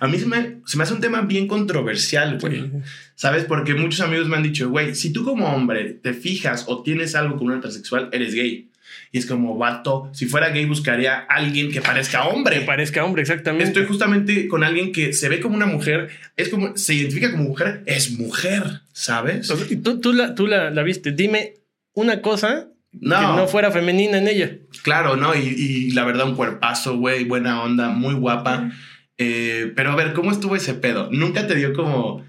A 0.00 0.08
mí 0.08 0.18
se 0.18 0.24
me, 0.24 0.60
se 0.64 0.78
me 0.78 0.84
hace 0.84 0.94
un 0.94 1.00
tema 1.02 1.20
bien 1.20 1.46
controversial, 1.46 2.38
güey. 2.40 2.62
Sí. 2.62 2.70
¿Sabes? 3.14 3.44
Porque 3.44 3.74
muchos 3.74 4.00
amigos 4.00 4.26
me 4.26 4.36
han 4.36 4.42
dicho, 4.42 4.70
güey, 4.70 4.94
si 4.94 5.12
tú 5.12 5.24
como 5.24 5.54
hombre 5.54 5.92
te 5.92 6.14
fijas 6.14 6.64
o 6.68 6.82
tienes 6.82 7.14
algo 7.14 7.36
con 7.36 7.48
una 7.48 7.60
transexual, 7.60 8.08
eres 8.12 8.34
gay. 8.34 8.67
Y 9.10 9.18
es 9.18 9.26
como, 9.26 9.56
vato, 9.56 10.10
si 10.12 10.26
fuera 10.26 10.50
gay 10.50 10.64
buscaría 10.66 11.20
a 11.20 11.36
alguien 11.36 11.70
que 11.70 11.80
parezca 11.80 12.22
Que 12.22 12.28
hombre. 12.28 12.60
parezca 12.62 13.04
hombre, 13.04 13.22
exactamente. 13.22 13.64
Estoy 13.68 13.86
justamente 13.86 14.48
con 14.48 14.64
alguien 14.64 14.92
que 14.92 15.12
se 15.12 15.28
ve 15.28 15.40
como 15.40 15.56
una 15.56 15.66
mujer, 15.66 16.10
es 16.36 16.48
como, 16.50 16.76
se 16.76 16.94
identifica 16.94 17.30
como 17.30 17.44
mujer, 17.44 17.82
es 17.86 18.10
mujer, 18.18 18.82
¿sabes? 18.92 19.50
O 19.50 19.56
sea, 19.56 19.66
y 19.70 19.76
tú, 19.76 20.00
tú, 20.00 20.12
la, 20.12 20.34
tú 20.34 20.46
la, 20.46 20.70
la 20.70 20.82
viste. 20.82 21.12
Dime 21.12 21.54
una 21.94 22.20
cosa 22.20 22.68
No, 22.92 23.16
que 23.18 23.26
no 23.40 23.48
fuera 23.48 23.70
femenina 23.70 24.18
en 24.18 24.28
ella. 24.28 24.50
claro, 24.82 25.16
no, 25.16 25.34
y, 25.34 25.40
y 25.40 25.90
la 25.92 26.04
verdad, 26.04 26.26
un 26.28 26.36
cuerpazo, 26.36 26.98
güey, 26.98 27.24
buena 27.24 27.62
onda, 27.62 27.88
muy 27.88 28.14
guapa. 28.14 28.70
Eh, 29.16 29.72
pero 29.74 29.90
a 29.92 29.96
ver, 29.96 30.12
¿cómo 30.12 30.30
estuvo 30.30 30.54
ese 30.54 30.74
pedo? 30.74 31.08
¿Nunca 31.10 31.46
te 31.46 31.54
dio 31.54 31.72
como, 31.72 32.24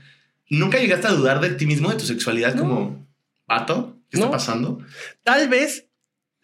nunca 0.49 0.79
llegaste 0.79 1.07
a 1.07 1.11
dudar 1.11 1.39
de 1.41 1.49
ti 1.51 1.65
mismo, 1.65 1.89
de 1.91 1.97
tu 1.97 2.05
sexualidad, 2.05 2.55
No. 2.55 2.61
como, 2.61 3.07
vato? 3.47 3.97
¿Qué 4.09 4.17
está 4.17 4.25
No. 4.27 4.31
pasando? 4.31 4.79
Tal 5.23 5.49
vez, 5.49 5.85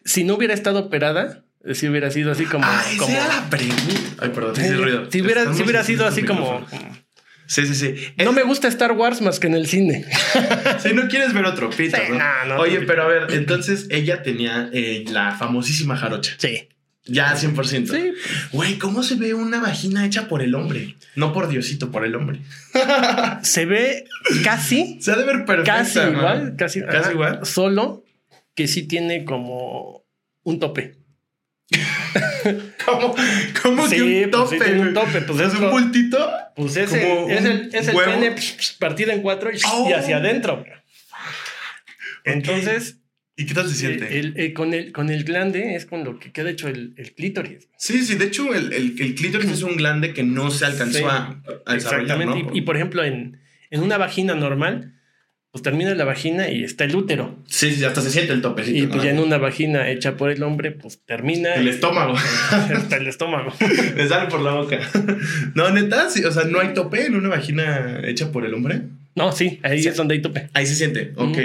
si 0.06 0.24
no 0.24 0.34
hubiera 0.36 0.54
estado 0.54 0.78
operada, 0.78 1.44
si 1.74 1.88
hubiera 1.88 2.10
sido 2.10 2.32
así 2.32 2.44
como. 2.46 2.64
ah, 2.64 2.82
esa 2.88 2.98
como 2.98 3.14
era 3.16 3.28
la 3.28 3.50
pregunta. 3.50 3.84
Ay, 4.18 4.30
perdón, 4.30 4.52
hice 4.56 4.74
ruido. 4.76 5.10
si 5.10 5.20
hubiera, 5.20 5.52
si 5.52 5.92
sido 5.92 6.06
así 6.06 6.22
como. 6.22 6.66
Sí, 7.48 7.64
sí, 7.66 7.74
sí. 7.74 7.94
Es- 8.16 8.24
No 8.24 8.32
me 8.32 8.42
gusta 8.42 8.66
Star 8.68 8.92
Wars 8.92 9.20
más 9.20 9.38
que 9.38 9.46
en 9.46 9.54
el 9.54 9.66
cine. 9.66 10.04
Si 10.82 10.92
no 10.94 11.06
quieres 11.08 11.32
ver 11.32 11.44
otro 11.44 11.70
pito, 11.70 11.96
Sí, 11.96 12.02
¿no? 12.10 12.18
no, 12.18 12.44
no, 12.56 12.60
Oye, 12.60 12.80
pero 12.82 13.02
a 13.04 13.06
ver, 13.06 13.26
entonces 13.30 13.86
ella 13.90 14.22
tenía 14.22 14.68
eh, 14.72 15.04
la 15.12 15.32
famosísima 15.36 15.96
jarocha. 15.96 16.34
Sí. 16.38 16.68
Ya 17.08 17.36
100%. 17.36 17.88
Sí. 17.88 18.12
Güey, 18.50 18.78
¿cómo 18.78 19.04
se 19.04 19.14
ve 19.14 19.32
una 19.32 19.60
vagina 19.60 20.04
hecha 20.04 20.26
por 20.26 20.42
el 20.42 20.56
hombre? 20.56 20.96
No 21.14 21.32
por 21.32 21.46
Diosito, 21.48 21.92
por 21.92 22.04
el 22.04 22.16
hombre. 22.16 22.40
Se 23.42 23.64
ve 23.64 24.06
casi, 24.42 24.98
Se 25.00 25.12
ha 25.12 25.16
de 25.16 25.24
ver 25.24 25.44
perfecta. 25.44 25.76
casi 25.78 25.98
¿no? 26.00 26.10
igual, 26.18 26.54
casi, 26.58 26.82
Casi 26.82 27.10
igual. 27.12 27.40
Solo 27.44 28.02
que 28.56 28.66
sí 28.66 28.88
tiene 28.88 29.24
como 29.24 30.04
un 30.42 30.58
tope. 30.58 30.96
¿Cómo, 32.84 33.14
cómo 33.62 33.86
Sí, 33.88 33.96
que 33.96 34.02
un 34.02 34.30
pues 34.30 34.50
sí 34.50 34.56
tope? 34.58 34.64
tiene 34.64 34.80
un 34.80 34.94
tope, 34.94 35.20
pues 35.22 35.40
¿Es 35.40 35.52
es 35.54 35.60
un 35.60 35.70
bultito? 35.70 36.30
Pues 36.54 36.76
ese 36.76 37.00
Como 37.02 37.28
es 37.28 37.44
el, 37.44 37.70
es 37.74 37.88
el 37.88 37.96
pene 37.96 38.34
partido 38.78 39.12
en 39.12 39.20
cuatro 39.22 39.50
y, 39.52 39.58
Oh. 39.72 39.88
y 39.88 39.92
hacia 39.92 40.16
adentro. 40.18 40.64
Entonces, 42.24 43.00
¿Y 43.36 43.44
qué 43.46 43.54
tal 43.54 43.68
se 43.68 43.74
siente? 43.74 44.16
eh, 44.16 44.32
el- 44.36 44.52
con, 44.54 44.72
el, 44.72 44.92
con 44.92 45.10
el 45.10 45.24
glande 45.24 45.74
es 45.74 45.84
con 45.86 46.04
lo 46.04 46.18
que 46.18 46.32
queda 46.32 46.50
hecho 46.50 46.68
el, 46.68 46.94
el 46.96 47.12
clítoris. 47.14 47.68
Sí, 47.76 48.02
sí, 48.04 48.14
de 48.14 48.24
hecho 48.26 48.54
el, 48.54 48.72
el, 48.72 49.00
el 49.00 49.14
clítoris 49.14 49.50
es 49.50 49.62
un 49.62 49.76
glande 49.76 50.14
que 50.14 50.22
no 50.22 50.50
se 50.50 50.64
alcanzó 50.64 50.98
Sí, 50.98 51.04
a, 51.04 51.42
a 51.66 51.74
desarrollar, 51.74 51.76
Exactamente. 52.22 52.42
¿no? 52.44 52.54
Y, 52.54 52.58
y, 52.58 52.62
por 52.62 52.76
ejemplo, 52.76 53.04
en, 53.04 53.38
en 53.70 53.82
una 53.82 53.98
vagina 53.98 54.34
normal, 54.34 54.95
pues 55.56 55.62
termina 55.62 55.94
la 55.94 56.04
vagina 56.04 56.50
y 56.50 56.62
está 56.64 56.84
el 56.84 56.94
útero. 56.94 57.34
Sí, 57.46 57.74
sí, 57.74 57.82
hasta 57.82 58.02
se 58.02 58.10
siente 58.10 58.34
el 58.34 58.42
topecito. 58.42 58.76
Y 58.76 58.86
pues 58.88 58.98
¿no? 58.98 59.04
ya 59.04 59.10
en 59.10 59.20
una 59.20 59.38
vagina 59.38 59.88
hecha 59.88 60.18
por 60.18 60.30
el 60.30 60.42
hombre, 60.42 60.70
pues 60.70 61.00
termina 61.06 61.54
El 61.54 61.66
estómago. 61.68 62.14
hasta 62.74 62.96
el 62.98 63.06
estómago. 63.06 63.54
Le 63.96 64.06
sale 64.06 64.28
por 64.28 64.40
la 64.40 64.52
boca. 64.52 64.78
No, 65.54 65.70
neta, 65.70 66.10
sí, 66.10 66.22
o 66.24 66.30
sea, 66.30 66.44
no 66.44 66.60
hay 66.60 66.74
tope 66.74 67.06
en 67.06 67.14
una 67.16 67.30
vagina 67.30 68.00
hecha 68.04 68.30
por 68.32 68.44
el 68.44 68.52
hombre. 68.52 68.82
No, 69.14 69.32
sí, 69.32 69.58
ahí 69.62 69.82
Sí. 69.82 69.88
es 69.88 69.96
donde 69.96 70.12
hay 70.16 70.20
tope. 70.20 70.50
Ahí 70.52 70.66
se 70.66 70.74
siente, 70.74 71.12
ok. 71.16 71.38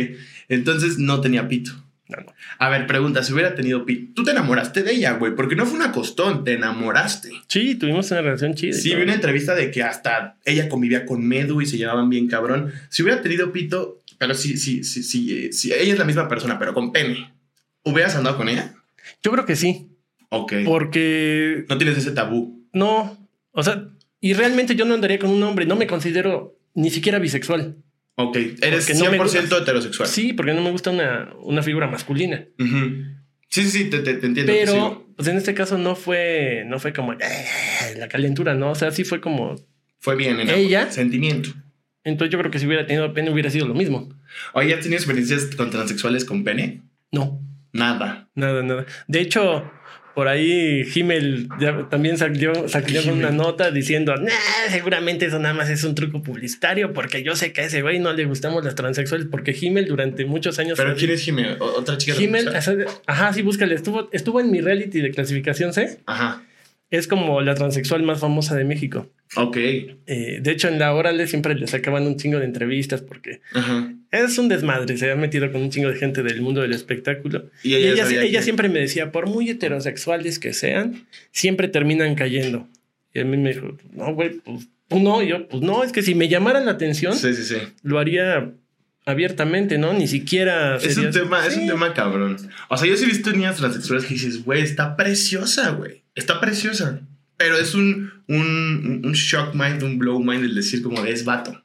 Entonces 0.49 0.97
no 0.97 1.21
tenía 1.21 1.47
pito. 1.47 1.71
No. 2.17 2.33
A 2.59 2.69
ver, 2.69 2.85
pregunta, 2.87 3.23
si 3.23 3.33
hubiera 3.33 3.55
tenido 3.55 3.85
pito, 3.85 4.11
tú 4.15 4.23
te 4.23 4.31
enamoraste 4.31 4.83
de 4.83 4.93
ella, 4.93 5.13
güey, 5.13 5.33
porque 5.35 5.55
no 5.55 5.65
fue 5.65 5.77
una 5.77 5.91
costón, 5.91 6.43
te 6.43 6.53
enamoraste. 6.53 7.29
Sí, 7.47 7.75
tuvimos 7.75 8.11
una 8.11 8.21
relación 8.21 8.53
chida. 8.55 8.73
Sí, 8.73 8.93
vi 8.95 9.01
una 9.03 9.13
entrevista 9.13 9.55
de 9.55 9.71
que 9.71 9.83
hasta 9.83 10.37
ella 10.45 10.69
convivía 10.69 11.05
con 11.05 11.25
Medu 11.27 11.61
y 11.61 11.65
se 11.65 11.77
llevaban 11.77 12.09
bien 12.09 12.27
cabrón. 12.27 12.71
Si 12.89 13.03
hubiera 13.03 13.21
tenido 13.21 13.51
pito, 13.51 13.99
pero 14.17 14.33
sí, 14.35 14.57
sí, 14.57 14.83
sí, 14.83 15.03
sí, 15.03 15.45
eh, 15.45 15.53
sí, 15.53 15.71
ella 15.73 15.93
es 15.93 15.99
la 15.99 16.05
misma 16.05 16.27
persona, 16.27 16.59
pero 16.59 16.73
con 16.73 16.91
pene. 16.91 17.33
¿Hubieras 17.83 18.15
andado 18.15 18.37
con 18.37 18.49
ella? 18.49 18.73
Yo 19.23 19.31
creo 19.31 19.45
que 19.45 19.55
sí, 19.55 19.87
Ok. 20.29 20.53
porque 20.65 21.65
No 21.69 21.77
tienes 21.77 21.97
ese 21.97 22.11
tabú. 22.11 22.63
no, 22.73 23.17
o 23.53 23.63
sea, 23.63 23.87
y 24.21 24.33
realmente 24.33 24.75
yo 24.75 24.85
no 24.85 24.93
andaría 24.93 25.17
con 25.19 25.29
un 25.31 25.41
hombre, 25.43 25.65
no 25.65 25.75
me 25.75 25.87
considero 25.87 26.55
ni 26.75 26.89
siquiera 26.91 27.17
bisexual. 27.19 27.75
Ok. 28.15 28.35
Eres 28.61 28.85
Porque 28.87 28.99
no 29.03 29.11
me 29.11 29.17
100% 29.17 29.23
gusta- 29.23 29.57
heterosexual. 29.57 30.07
Sí, 30.09 30.33
porque 30.33 30.53
no 30.53 30.61
me 30.61 30.71
gusta 30.71 30.91
una, 30.91 31.33
una 31.41 31.63
figura 31.63 31.87
masculina. 31.87 32.45
Sí, 33.49 33.63
sí, 33.63 33.69
sí, 33.69 33.89
te, 33.89 33.99
te- 33.99 34.13
te 34.15 34.25
entiendo. 34.27 34.51
Pero, 34.53 35.07
pues 35.15 35.27
en 35.27 35.37
este 35.37 35.53
caso 35.53 35.77
no 35.77 35.95
fue, 35.95 36.63
no 36.67 36.79
fue 36.79 36.93
como 36.93 37.13
"Eh", 37.13 37.17
la 37.97 38.07
calentura, 38.07 38.53
¿no? 38.55 38.71
O 38.71 38.75
sea, 38.75 38.91
sí 38.91 39.03
fue 39.03 39.19
como. 39.21 39.55
Fue 39.99 40.15
bien 40.15 40.39
en 40.39 40.49
ella-. 40.49 40.89
Sentimiento. 40.91 41.49
Entonces 42.03 42.31
yo 42.31 42.39
creo 42.39 42.49
que 42.49 42.59
si 42.59 42.65
hubiera 42.65 42.87
tenido 42.87 43.13
pene 43.13 43.29
hubiera 43.29 43.49
sido 43.49 43.67
lo 43.67 43.73
mismo. 43.75 44.09
Oye, 44.53 44.73
¿has 44.73 44.79
tenido 44.81 44.97
experiencias 44.97 45.45
con 45.55 45.69
transexuales 45.69 46.25
con 46.25 46.43
pene? 46.43 46.81
No, 47.11 47.39
Nada. 47.73 48.29
nada, 48.35 48.63
nada. 48.63 48.85
De 49.07 49.19
hecho, 49.21 49.69
por 50.15 50.27
ahí 50.27 50.83
Himmel 50.93 51.47
ya 51.59 51.87
también 51.89 52.17
salió, 52.17 52.67
salió 52.67 53.01
con 53.03 53.13
Himmel. 53.13 53.25
una 53.27 53.31
nota 53.35 53.71
diciendo, 53.71 54.15
nah, 54.15 54.29
seguramente 54.69 55.25
eso 55.25 55.39
nada 55.39 55.53
más 55.53 55.69
es 55.69 55.83
un 55.83 55.95
truco 55.95 56.21
publicitario 56.21 56.93
porque 56.93 57.23
yo 57.23 57.35
sé 57.35 57.53
que 57.53 57.61
a 57.61 57.65
ese 57.65 57.81
güey 57.81 57.99
no 57.99 58.11
le 58.13 58.25
gustamos 58.25 58.63
las 58.65 58.75
transexuales 58.75 59.27
porque 59.31 59.55
Himmel 59.59 59.85
durante 59.87 60.25
muchos 60.25 60.59
años... 60.59 60.77
¿Pero 60.77 60.95
quién 60.95 61.11
es? 61.11 61.27
¿O- 61.59 61.65
¿Otra 61.79 61.97
chica 61.97 62.21
Himmel, 62.21 62.49
ajá, 63.07 63.33
sí, 63.33 63.41
búscale. 63.41 63.75
Estuvo, 63.75 64.09
estuvo 64.11 64.39
en 64.41 64.51
mi 64.51 64.61
reality 64.61 65.01
de 65.01 65.11
clasificación 65.11 65.73
C. 65.73 65.99
Ajá. 66.05 66.43
Es 66.89 67.07
como 67.07 67.39
la 67.41 67.55
transexual 67.55 68.03
más 68.03 68.19
famosa 68.19 68.53
de 68.55 68.65
México. 68.65 69.09
Ok. 69.37 69.55
Eh, 69.57 70.39
de 70.41 70.51
hecho, 70.51 70.67
en 70.67 70.77
la 70.77 70.93
Órale 70.93 71.25
siempre 71.27 71.55
le 71.55 71.65
sacaban 71.67 72.05
un 72.05 72.17
chingo 72.17 72.37
de 72.37 72.43
entrevistas 72.45 73.01
porque 73.01 73.39
Ajá. 73.53 73.93
Es 74.11 74.37
un 74.37 74.47
desmadre. 74.49 74.97
Se 74.97 75.09
ha 75.11 75.15
metido 75.15 75.51
con 75.51 75.61
un 75.61 75.69
chingo 75.69 75.89
de 75.89 75.97
gente 75.97 76.21
del 76.23 76.41
mundo 76.41 76.61
del 76.61 76.73
espectáculo. 76.73 77.49
Y 77.63 77.69
Y 77.69 77.75
ella, 77.75 77.91
ella, 77.93 78.03
sabía 78.05 78.23
ella 78.23 78.39
que- 78.39 78.43
siempre 78.43 78.69
me 78.69 78.79
decía, 78.79 79.11
por 79.11 79.27
muy 79.27 79.49
heterosexuales 79.49 80.37
que 80.39 80.53
sean, 80.53 81.07
siempre 81.31 81.67
terminan 81.67 82.15
cayendo. 82.15 82.67
Y 83.13 83.19
a 83.19 83.25
mí 83.25 83.37
me 83.37 83.53
dijo, 83.53 83.77
no, 83.93 84.13
güey, 84.13 84.31
pues 84.43 84.67
tú 84.87 84.99
no. 84.99 85.21
Y 85.23 85.27
yo, 85.29 85.47
pues 85.47 85.61
no, 85.63 85.83
es 85.83 85.91
que 85.91 86.01
si 86.01 86.15
me 86.15 86.27
llamaran 86.29 86.65
la 86.65 86.71
atención, 86.71 87.15
Sí, 87.15 87.33
sí, 87.33 87.43
sí. 87.43 87.55
lo 87.83 87.99
haría 87.99 88.51
abiertamente, 89.05 89.77
¿no? 89.77 89.93
Ni 89.93 90.07
siquiera. 90.07 90.77
Es 90.77 90.97
un 90.97 91.11
tema, 91.11 91.45
es 91.45 91.53
Sí. 91.55 91.61
un 91.61 91.67
tema 91.67 91.93
cabrón. 91.93 92.37
O 92.69 92.77
sea, 92.77 92.87
yo 92.87 92.95
sí 92.95 93.03
he 93.05 93.07
visto 93.07 93.31
niñas 93.31 93.57
transexuales 93.57 94.05
que 94.05 94.13
dices, 94.13 94.43
güey, 94.43 94.61
está 94.61 94.95
preciosa, 94.95 95.71
güey. 95.71 96.03
Está 96.15 96.39
preciosa. 96.39 97.01
Pero 97.37 97.57
es 97.57 97.73
un, 97.73 98.11
un, 98.27 99.01
un 99.03 99.11
shock 99.13 99.55
mind, 99.55 99.81
un 99.83 99.97
blow 99.97 100.19
mind 100.23 100.43
el 100.43 100.53
decir 100.55 100.81
como 100.83 101.03
es 101.05 101.25
vato. 101.25 101.60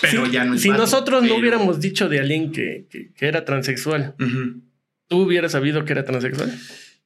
Pero 0.00 0.26
Si- 0.26 0.32
ya 0.32 0.44
no 0.44 0.54
es 0.54 0.62
Si 0.62 0.68
vato, 0.68 0.82
nosotros 0.82 1.20
pero- 1.22 1.34
no 1.34 1.40
hubiéramos 1.40 1.80
dicho 1.80 2.08
de 2.08 2.20
alguien 2.20 2.52
que, 2.52 2.86
que- 2.90 3.10
que 3.12 3.26
era 3.26 3.44
transexual, 3.44 4.14
Ujú. 4.20 4.62
¿tú 5.08 5.18
hubieras 5.22 5.52
sabido 5.52 5.84
que 5.84 5.92
era 5.92 6.04
transexual? 6.04 6.56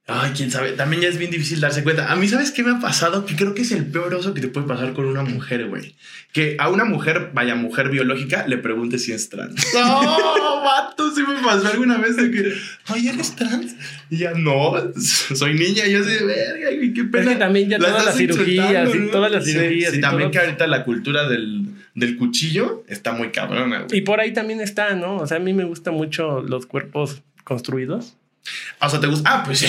Ay, 0.05 0.31
quién 0.35 0.51
sabe. 0.51 0.73
También 0.73 1.01
ya 1.01 1.07
es 1.07 1.17
bien 1.17 1.31
difícil 1.31 1.61
darse 1.61 1.81
cuenta. 1.81 2.11
A 2.11 2.17
mí, 2.17 2.27
¿sabes 2.27 2.51
qué 2.51 2.61
me 2.61 2.71
ha 2.71 2.79
pasado? 2.81 3.25
Que 3.25 3.37
creo 3.37 3.53
que 3.53 3.61
es 3.61 3.71
el 3.71 3.85
peor 3.85 4.13
oso 4.13 4.33
que 4.33 4.41
te 4.41 4.49
puede 4.49 4.67
pasar 4.67 4.91
con 4.91 5.05
una 5.05 5.23
mujer, 5.23 5.67
güey. 5.67 5.95
Que 6.33 6.57
a 6.59 6.67
una 6.69 6.83
mujer, 6.83 7.29
vaya 7.33 7.55
mujer 7.55 7.87
biológica, 7.89 8.45
le 8.45 8.57
pregunte 8.57 8.99
si 8.99 9.13
es 9.13 9.29
trans. 9.29 9.55
¡No, 9.73 10.61
vato! 10.61 11.09
Sí 11.15 11.21
me 11.25 11.35
pasó 11.41 11.67
alguna 11.69 11.97
vez 11.99 12.17
de 12.17 12.31
que, 12.31 12.51
ay, 12.87 13.07
¿eres 13.07 13.33
trans? 13.37 13.75
Y 14.09 14.17
ya, 14.17 14.33
no, 14.33 14.73
soy 15.35 15.53
niña. 15.53 15.87
Y 15.87 15.93
yo 15.93 16.01
así, 16.01 16.11
verga, 16.25 16.69
qué 16.93 17.03
pena. 17.05 17.23
Es 17.23 17.29
que 17.29 17.35
también 17.37 17.69
ya 17.69 17.77
La 17.79 17.87
todas 17.87 18.05
las 18.07 18.17
cirugías, 18.17 18.93
y 18.93 18.97
¿no? 18.99 19.09
todas 19.09 19.31
las 19.31 19.45
Sí, 19.45 19.53
cirugías 19.53 19.91
Sí, 19.93 19.99
y 19.99 20.01
también 20.01 20.31
todo. 20.31 20.41
que 20.41 20.45
ahorita 20.45 20.67
la 20.67 20.83
cultura 20.83 21.29
del, 21.29 21.63
del 21.95 22.17
cuchillo 22.17 22.83
está 22.87 23.11
muy 23.13 23.31
cabrona, 23.31 23.83
güey. 23.83 23.99
Y 23.99 24.01
por 24.01 24.19
ahí 24.19 24.33
también 24.33 24.61
está, 24.61 24.95
¿no? 24.95 25.17
O 25.17 25.27
sea, 25.27 25.37
a 25.37 25.39
mí 25.39 25.53
me 25.53 25.63
gustan 25.63 25.93
mucho 25.93 26.41
los 26.41 26.65
cuerpos 26.65 27.21
construidos. 27.43 28.15
O 28.81 28.89
sea, 28.89 28.99
¿te 28.99 29.07
gusta? 29.07 29.29
Ah, 29.31 29.43
pues 29.45 29.59
sí. 29.59 29.67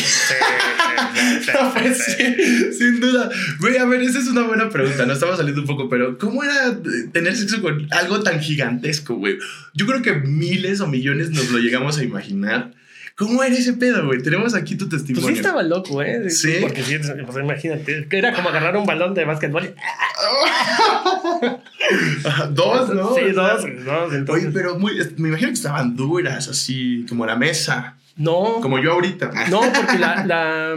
No, 1.55 1.73
pues 1.75 2.05
sí, 2.05 2.73
sin 2.73 3.01
duda. 3.01 3.31
Güey, 3.61 3.77
a 3.77 3.85
ver, 3.85 4.03
esa 4.03 4.19
es 4.19 4.27
una 4.27 4.43
buena 4.43 4.69
pregunta. 4.69 5.07
No 5.07 5.13
estamos 5.13 5.37
saliendo 5.37 5.61
un 5.61 5.67
poco, 5.67 5.89
pero 5.89 6.19
¿cómo 6.19 6.43
era 6.43 6.77
tener 7.13 7.37
sexo 7.37 7.63
con 7.63 7.87
algo 7.93 8.23
tan 8.23 8.41
gigantesco, 8.41 9.15
güey? 9.15 9.39
Yo 9.75 9.87
creo 9.87 10.03
que 10.03 10.15
miles 10.15 10.81
o 10.81 10.89
millones 10.89 11.31
nos 11.31 11.51
lo 11.51 11.59
llegamos 11.59 11.99
a 11.99 12.05
imaginar. 12.05 12.73
¿Cómo 13.17 13.45
era 13.45 13.55
ese 13.55 13.75
pedo, 13.75 14.07
güey? 14.07 14.21
Tenemos 14.23 14.55
aquí 14.55 14.77
tu 14.77 14.89
Pues 14.89 15.03
testimonio. 15.05 15.29
sí 15.31 15.37
estaba 15.41 15.63
loco, 15.63 16.03
¿eh? 16.03 16.29
Sí. 16.31 16.57
Porque 16.61 16.83
sí, 16.83 16.97
pues 16.99 17.37
imagínate, 17.39 18.09
era 18.11 18.35
como 18.35 18.49
agarrar 18.49 18.77
un 18.77 18.87
balón 18.87 19.15
de 19.15 19.25
básquetbol. 19.25 19.73
Dos, 22.51 22.95
¿no? 22.95 23.15
Sí, 23.15 23.21
dos, 23.33 23.63
dos. 23.85 24.09
Oye, 24.09 24.19
Entonces, 24.19 24.51
pero 24.53 24.79
muy, 24.79 24.95
me 25.17 25.29
imagino 25.29 25.49
que 25.49 25.55
estaban 25.55 25.97
duras, 25.97 26.49
así 26.49 27.05
como 27.09 27.27
la 27.27 27.37
mesa, 27.37 27.97
no, 28.17 28.61
como 28.61 28.79
yo 28.79 28.93
ahorita. 28.93 29.31
no, 29.51 29.61
porque 29.75 29.99
la, 29.99 30.25
la, 30.27 30.75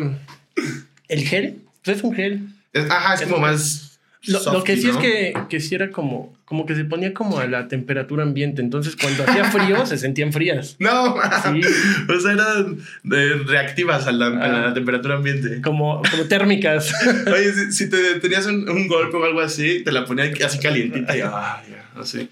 el 1.07 1.19
gel, 1.27 1.61
pues 1.83 1.97
es 1.97 2.03
un 2.03 2.13
gel. 2.13 2.47
Es- 2.73 2.89
ajá, 2.89 3.15
es 3.15 3.21
como 3.23 3.37
más. 3.39 3.99
Lo, 4.23 4.39
lo 4.53 4.63
que 4.63 4.75
softy, 4.75 4.81
sí 4.81 4.87
¿no? 4.87 4.93
es 4.93 4.97
que, 4.99 5.33
que 5.49 5.59
sí 5.61 5.75
era 5.75 5.89
como, 5.89 6.35
como 6.47 6.65
que 6.65 6.75
se 6.75 6.85
ponía 6.85 7.13
como 7.13 7.39
a 7.39 7.45
la 7.45 7.67
temperatura 7.67 8.23
ambiente. 8.23 8.61
Entonces, 8.61 8.95
cuando 8.95 9.23
hacía 9.25 9.43
frío, 9.51 9.85
se 9.85 9.97
sentían 9.97 10.31
frías. 10.31 10.77
No, 10.79 11.15
Sí. 11.43 11.61
o 12.09 12.19
sea, 12.21 12.31
eran 12.31 12.77
eh, 13.11 13.41
reactivas 13.45 14.07
a 14.07 14.13
la, 14.13 14.27
a 14.27 14.47
la 14.67 14.73
temperatura 14.73 15.15
ambiente. 15.15 15.61
Como, 15.61 16.01
como 16.09 16.23
térmicas. 16.29 16.93
Oye, 17.27 17.51
si, 17.53 17.71
si 17.73 17.89
te 17.89 18.19
tenías 18.21 18.45
un, 18.45 18.69
un 18.69 18.87
golpe 18.87 19.17
o 19.17 19.25
algo 19.25 19.41
así, 19.41 19.83
te 19.83 19.91
la 19.91 20.05
ponía 20.05 20.31
así 20.45 20.57
calientita 20.59 21.17
y 21.17 21.21
ah, 21.21 21.61
ya, 21.69 21.99
así. 22.01 22.29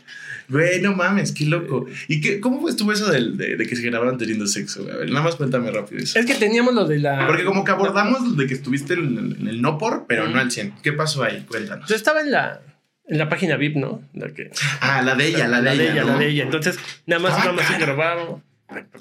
Güey, 0.47 0.79
no 0.79 0.95
mames, 0.95 1.31
qué 1.31 1.45
loco. 1.47 1.85
¿Y 2.07 2.21
qué, 2.21 2.39
cómo 2.39 2.69
estuvo 2.69 2.93
eso 2.93 3.11
de, 3.11 3.57
de 3.57 3.65
que 3.67 3.75
se 3.75 3.81
grababan 3.81 4.17
teniendo 4.17 4.45
sexo? 4.47 4.83
güey? 4.83 4.93
A 4.95 4.97
ver, 4.99 5.09
nada 5.09 5.23
más 5.25 5.35
cuéntame 5.35 5.71
rápido 5.71 6.01
eso. 6.03 6.17
Es 6.19 6.25
que 6.25 6.35
teníamos 6.35 6.73
lo 6.75 6.85
de 6.85 6.99
la. 6.99 7.25
Porque 7.27 7.43
como 7.43 7.65
que 7.65 7.71
abordamos 7.71 8.37
de 8.37 8.45
que 8.47 8.53
estuviste 8.53 8.93
en, 8.93 9.17
el- 9.17 9.37
en 9.41 9.47
el 9.47 9.61
no 9.61 9.77
por, 9.79 10.05
pero 10.07 10.29
no 10.29 10.39
al 10.39 10.51
100. 10.51 10.75
¿Qué 10.83 10.93
pasó 10.93 11.23
ahí? 11.23 11.43
Cuéntanos. 11.49 11.89
Yo 11.89 11.95
estaba 11.95 12.21
en 12.21 12.29
la, 12.31 12.61
en 13.07 13.17
la 13.17 13.29
página 13.29 13.55
VIP, 13.57 13.75
¿no? 13.77 14.01
La 14.13 14.29
que. 14.29 14.51
Ah, 14.81 15.01
la 15.01 15.15
de 15.15 15.27
ella, 15.27 15.47
la 15.47 15.61
de 15.61 15.73
ella. 15.73 16.03
la 16.03 16.17
de 16.17 16.27
ella. 16.27 16.43
Entonces, 16.43 16.77
nada 17.05 17.21
más 17.21 17.33
Ah, 17.37 17.51
y 17.53 17.55
cara. 17.57 17.77
grabábamos. 17.79 18.41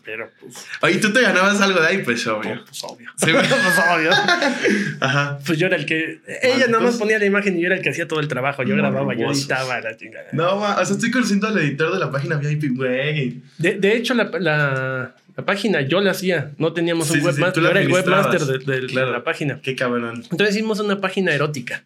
Pero, 0.05 0.29
pues, 0.41 0.67
Oye, 0.83 0.97
tú 0.99 1.11
te 1.11 1.23
ganabas 1.23 1.59
algo 1.63 1.81
de 1.81 1.87
ahí, 1.89 1.99
pues 2.05 2.27
obvio. 2.27 2.63
pues 2.67 2.85
obvio. 2.85 3.11
Sí, 3.17 3.31
pues 3.33 3.51
obvio. 3.95 4.11
Ajá. 5.01 5.39
Pues 5.47 5.59
yo 5.59 5.67
era 5.67 5.77
el 5.77 5.87
que. 5.87 6.21
Ella 6.43 6.67
nada 6.69 6.85
más 6.85 6.97
ponía 6.97 7.19
la 7.19 7.25
imagen 7.25 7.57
y 7.57 7.61
yo 7.63 7.67
era 7.67 7.77
el 7.77 7.83
que 7.83 7.89
hacía 7.91 8.07
todo 8.07 8.21
el 8.21 8.29
trabajo. 8.29 8.63
Yo 8.63 8.77
grababa, 8.77 9.15
yo 9.15 9.31
editaba 9.31 9.81
la 9.81 9.97
chingada. 9.97 10.27
No, 10.33 10.57
ma, 10.57 10.77
o 10.81 10.85
sea, 10.85 10.95
estoy 10.95 11.11
conociendo 11.11 11.49
al 11.49 11.59
editor 11.59 11.93
de 11.93 11.99
la 11.99 12.11
página 12.11 12.37
VIP, 12.37 12.77
güey. 12.77 13.41
De, 13.59 13.75
de 13.79 13.97
hecho, 13.97 14.13
la, 14.15 14.25
la, 14.39 15.15
la 15.35 15.45
página 15.47 15.81
yo 15.81 16.01
la 16.03 16.11
hacía. 16.11 16.51
No 16.59 16.73
teníamos 16.75 17.07
Sí, 17.09 17.15
un 17.15 17.21
sí, 17.21 17.27
webmaster. 17.27 17.63
la 17.63 17.69
yo 17.71 17.71
era 17.71 17.81
el 17.81 17.91
webmaster 17.93 18.41
de, 18.43 18.59
de- 18.59 18.81
de 18.83 18.87
Claro. 18.89 19.13
la 19.13 19.25
página. 19.25 19.61
Qué 19.63 19.75
cabrón. 19.75 20.23
Entonces 20.31 20.55
hicimos 20.57 20.79
una 20.81 21.01
página 21.01 21.33
erótica. 21.33 21.85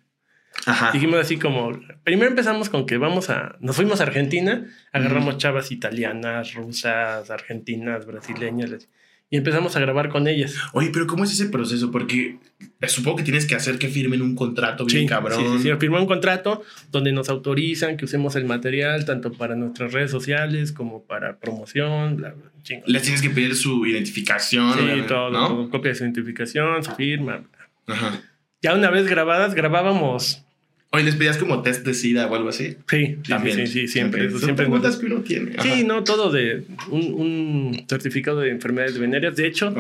Ajá. 0.66 0.90
Dijimos 0.92 1.18
así 1.20 1.36
como, 1.36 1.78
primero 2.04 2.30
empezamos 2.30 2.68
con 2.68 2.86
que 2.86 2.98
vamos 2.98 3.30
a, 3.30 3.56
nos 3.60 3.76
fuimos 3.76 4.00
a 4.00 4.04
Argentina, 4.04 4.66
agarramos 4.92 5.38
chavas 5.38 5.70
italianas, 5.70 6.54
rusas, 6.54 7.30
argentinas, 7.30 8.06
brasileñas, 8.06 8.88
y 9.30 9.36
empezamos 9.36 9.76
a 9.76 9.80
grabar 9.80 10.08
con 10.08 10.26
ellas. 10.26 10.56
Oye, 10.72 10.88
pero 10.90 11.06
¿cómo 11.06 11.24
es 11.24 11.32
ese 11.32 11.46
proceso? 11.46 11.90
Porque 11.90 12.38
eh, 12.80 12.88
supongo 12.88 13.18
que 13.18 13.24
tienes 13.24 13.46
que 13.46 13.54
hacer 13.54 13.78
que 13.78 13.88
firmen 13.88 14.22
un 14.22 14.34
contrato 14.34 14.86
bien 14.86 15.06
cabrón. 15.06 15.38
Sí, 15.38 15.58
sí, 15.58 15.70
sí. 15.70 15.76
Firmó 15.78 15.98
un 15.98 16.06
contrato 16.06 16.62
donde 16.90 17.12
nos 17.12 17.28
autorizan 17.28 17.98
que 17.98 18.06
usemos 18.06 18.36
el 18.36 18.46
material 18.46 19.04
tanto 19.04 19.30
para 19.32 19.54
nuestras 19.54 19.92
redes 19.92 20.10
sociales 20.10 20.72
como 20.72 21.04
para 21.04 21.38
promoción, 21.38 22.16
bla, 22.16 22.30
bla, 22.30 22.50
chingo. 22.62 22.84
Les 22.86 23.02
tienes 23.02 23.20
que 23.20 23.28
pedir 23.28 23.54
su 23.54 23.84
identificación. 23.84 24.72
Sí, 24.72 25.02
todo, 25.06 25.28
¿no? 25.28 25.48
todo, 25.48 25.70
copia 25.70 25.90
de 25.90 25.94
su 25.94 26.04
identificación, 26.04 26.82
su 26.82 26.92
firma. 26.92 27.44
bla. 27.86 27.94
Ajá. 27.94 28.22
Ya 28.62 28.74
una 28.74 28.90
vez 28.90 29.06
grabadas, 29.06 29.54
grabábamos. 29.54 30.42
Oye, 30.90 31.04
les 31.04 31.16
pedías 31.16 31.36
como 31.36 31.60
test 31.60 31.84
de 31.84 31.92
SIDA 31.92 32.26
o 32.28 32.34
algo 32.34 32.48
así. 32.48 32.78
Sí, 32.88 33.18
También. 33.28 33.56
sí, 33.56 33.66
sí, 33.66 33.72
sí, 33.82 33.88
siempre. 33.88 34.22
Ok. 34.22 34.28
eso 34.28 34.38
Son 34.38 34.46
siempre 34.46 34.64
preguntas 34.64 34.96
que 34.96 35.04
uno 35.04 35.20
tiene. 35.20 35.52
Ajá. 35.58 35.62
Sí, 35.62 35.84
no, 35.84 36.02
todo 36.02 36.30
de 36.32 36.64
un, 36.90 37.12
un 37.12 37.84
certificado 37.86 38.40
de 38.40 38.50
enfermedades 38.50 38.98
venéreas. 38.98 39.36
De 39.36 39.46
hecho, 39.46 39.74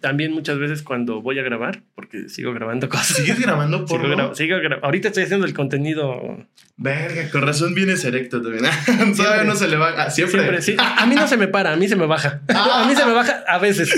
también 0.00 0.30
muchas 0.32 0.58
veces 0.60 0.82
cuando 0.82 1.20
voy 1.20 1.40
a 1.40 1.42
grabar, 1.42 1.82
porque 1.96 2.28
sigo 2.28 2.52
grabando 2.54 2.88
cosas. 2.88 3.16
¿Sigues 3.16 3.40
grabando 3.40 3.78
Sigo 3.88 4.04
gra- 4.04 4.34
sigo 4.36 4.56
gra- 4.58 4.78
Ahorita 4.82 5.08
estoy 5.08 5.24
haciendo 5.24 5.46
el 5.46 5.52
contenido. 5.54 6.46
Verga, 6.76 7.28
con 7.30 7.42
razón 7.42 7.74
vienes 7.74 8.04
erecto 8.04 8.40
también. 8.40 8.64
Todavía 9.16 9.42
no 9.42 9.56
se 9.56 9.66
le 9.66 9.76
va. 9.76 9.88
ah, 10.00 10.10
siempre. 10.10 10.38
Siempre, 10.42 10.62
sí. 10.62 10.76
A, 10.78 11.02
a 11.02 11.06
mí 11.06 11.16
no 11.16 11.26
se 11.26 11.36
me 11.36 11.48
para, 11.48 11.72
a 11.72 11.76
mí 11.76 11.88
se 11.88 11.96
me 11.96 12.06
baja. 12.06 12.40
A 12.48 12.86
mí 12.88 12.94
se 12.94 13.04
me 13.04 13.12
baja 13.12 13.42
a 13.48 13.58
veces. 13.58 13.92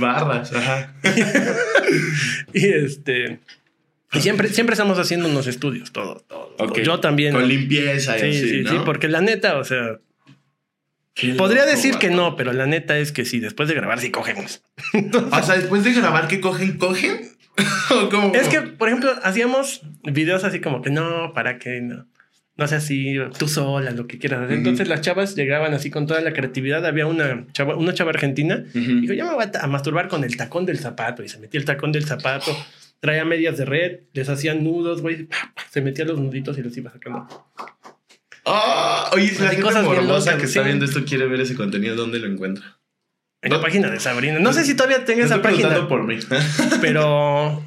Barras, 0.00 0.50
ajá. 0.54 0.94
Y 2.54 2.66
este. 2.68 3.40
Y 4.12 4.20
siempre, 4.20 4.48
siempre 4.48 4.74
estamos 4.74 4.98
haciendo 4.98 5.28
unos 5.28 5.46
estudios, 5.46 5.92
todo, 5.92 6.20
todo. 6.28 6.54
todo. 6.56 6.68
Ok. 6.68 6.78
Yo 6.80 7.00
también. 7.00 7.32
Con 7.34 7.48
limpieza 7.48 8.16
y 8.16 8.20
Sí, 8.20 8.26
así, 8.38 8.48
sí, 8.50 8.60
¿no? 8.62 8.70
sí, 8.70 8.76
porque 8.84 9.08
la 9.08 9.20
neta, 9.20 9.58
o 9.58 9.64
sea, 9.64 9.98
Qué 11.14 11.34
podría 11.34 11.62
loco, 11.64 11.76
decir 11.76 11.96
que 11.96 12.10
no, 12.10 12.36
pero 12.36 12.52
la 12.52 12.66
neta 12.66 12.98
es 12.98 13.10
que 13.10 13.24
sí, 13.24 13.40
después 13.40 13.68
de 13.68 13.74
grabar 13.74 14.00
sí 14.00 14.10
cogemos. 14.10 14.62
O 15.32 15.42
sea, 15.42 15.56
después 15.56 15.82
de 15.84 15.92
grabar 15.92 16.28
que 16.28 16.40
cogen, 16.40 16.76
cogen. 16.78 17.30
¿O 17.90 18.08
cómo? 18.10 18.34
Es 18.34 18.48
que, 18.48 18.60
por 18.60 18.88
ejemplo, 18.88 19.10
hacíamos 19.22 19.80
videos 20.04 20.44
así 20.44 20.60
como 20.60 20.82
que 20.82 20.90
no, 20.90 21.32
para 21.34 21.58
que 21.58 21.80
no. 21.80 22.06
No 22.58 22.66
sé 22.66 22.76
así, 22.76 23.16
tú 23.38 23.48
sola, 23.48 23.90
lo 23.90 24.06
que 24.06 24.18
quieras 24.18 24.40
hacer. 24.40 24.52
Ujú. 24.52 24.58
Entonces 24.60 24.88
las 24.88 25.02
chavas 25.02 25.36
llegaban 25.36 25.74
así 25.74 25.90
con 25.90 26.06
toda 26.06 26.22
la 26.22 26.32
creatividad. 26.32 26.86
Había 26.86 27.06
una 27.06 27.46
chava, 27.52 27.76
una 27.76 27.92
chava 27.92 28.10
argentina. 28.10 28.64
Ujú. 28.74 29.00
Dijo, 29.02 29.12
yo 29.12 29.26
me 29.26 29.34
voy 29.34 29.44
a, 29.44 29.60
a 29.62 29.66
masturbar 29.66 30.08
con 30.08 30.24
el 30.24 30.38
tacón 30.38 30.64
del 30.64 30.78
zapato. 30.78 31.22
Y 31.22 31.28
se 31.28 31.38
metía 31.38 31.60
el 31.60 31.66
tacón 31.66 31.92
del 31.92 32.06
zapato. 32.06 32.56
Traía 33.00 33.24
medias 33.24 33.56
de 33.58 33.64
red. 33.64 34.00
Les 34.12 34.28
hacían 34.28 34.64
nudos, 34.64 35.02
güey. 35.02 35.28
Se 35.70 35.80
metía 35.82 36.04
los 36.04 36.18
nuditos 36.18 36.56
y 36.58 36.62
los 36.62 36.76
iba 36.76 36.90
sacando. 36.90 37.28
Ah, 38.44 39.10
oye, 39.12 39.28
si 39.28 39.42
la 39.42 39.48
gente 39.50 39.62
cosas 39.62 39.88
bien 39.88 40.06
locas, 40.06 40.36
que 40.36 40.44
está 40.44 40.60
sí. 40.60 40.66
viendo 40.66 40.84
esto 40.84 41.04
quiere 41.04 41.26
ver 41.26 41.40
ese 41.40 41.54
contenido, 41.56 41.96
¿dónde 41.96 42.18
lo 42.20 42.26
encuentra? 42.28 42.78
En 43.42 43.50
la 43.50 43.56
No. 43.58 43.62
página 43.62 43.90
de 43.90 43.98
Sabrina. 44.00 44.38
No 44.38 44.52
sé 44.52 44.64
si 44.64 44.74
todavía 44.74 45.04
tenga 45.04 45.24
esa 45.24 45.42
página. 45.42 45.88
por 45.88 46.04
mí. 46.04 46.18
Pero 46.80 47.62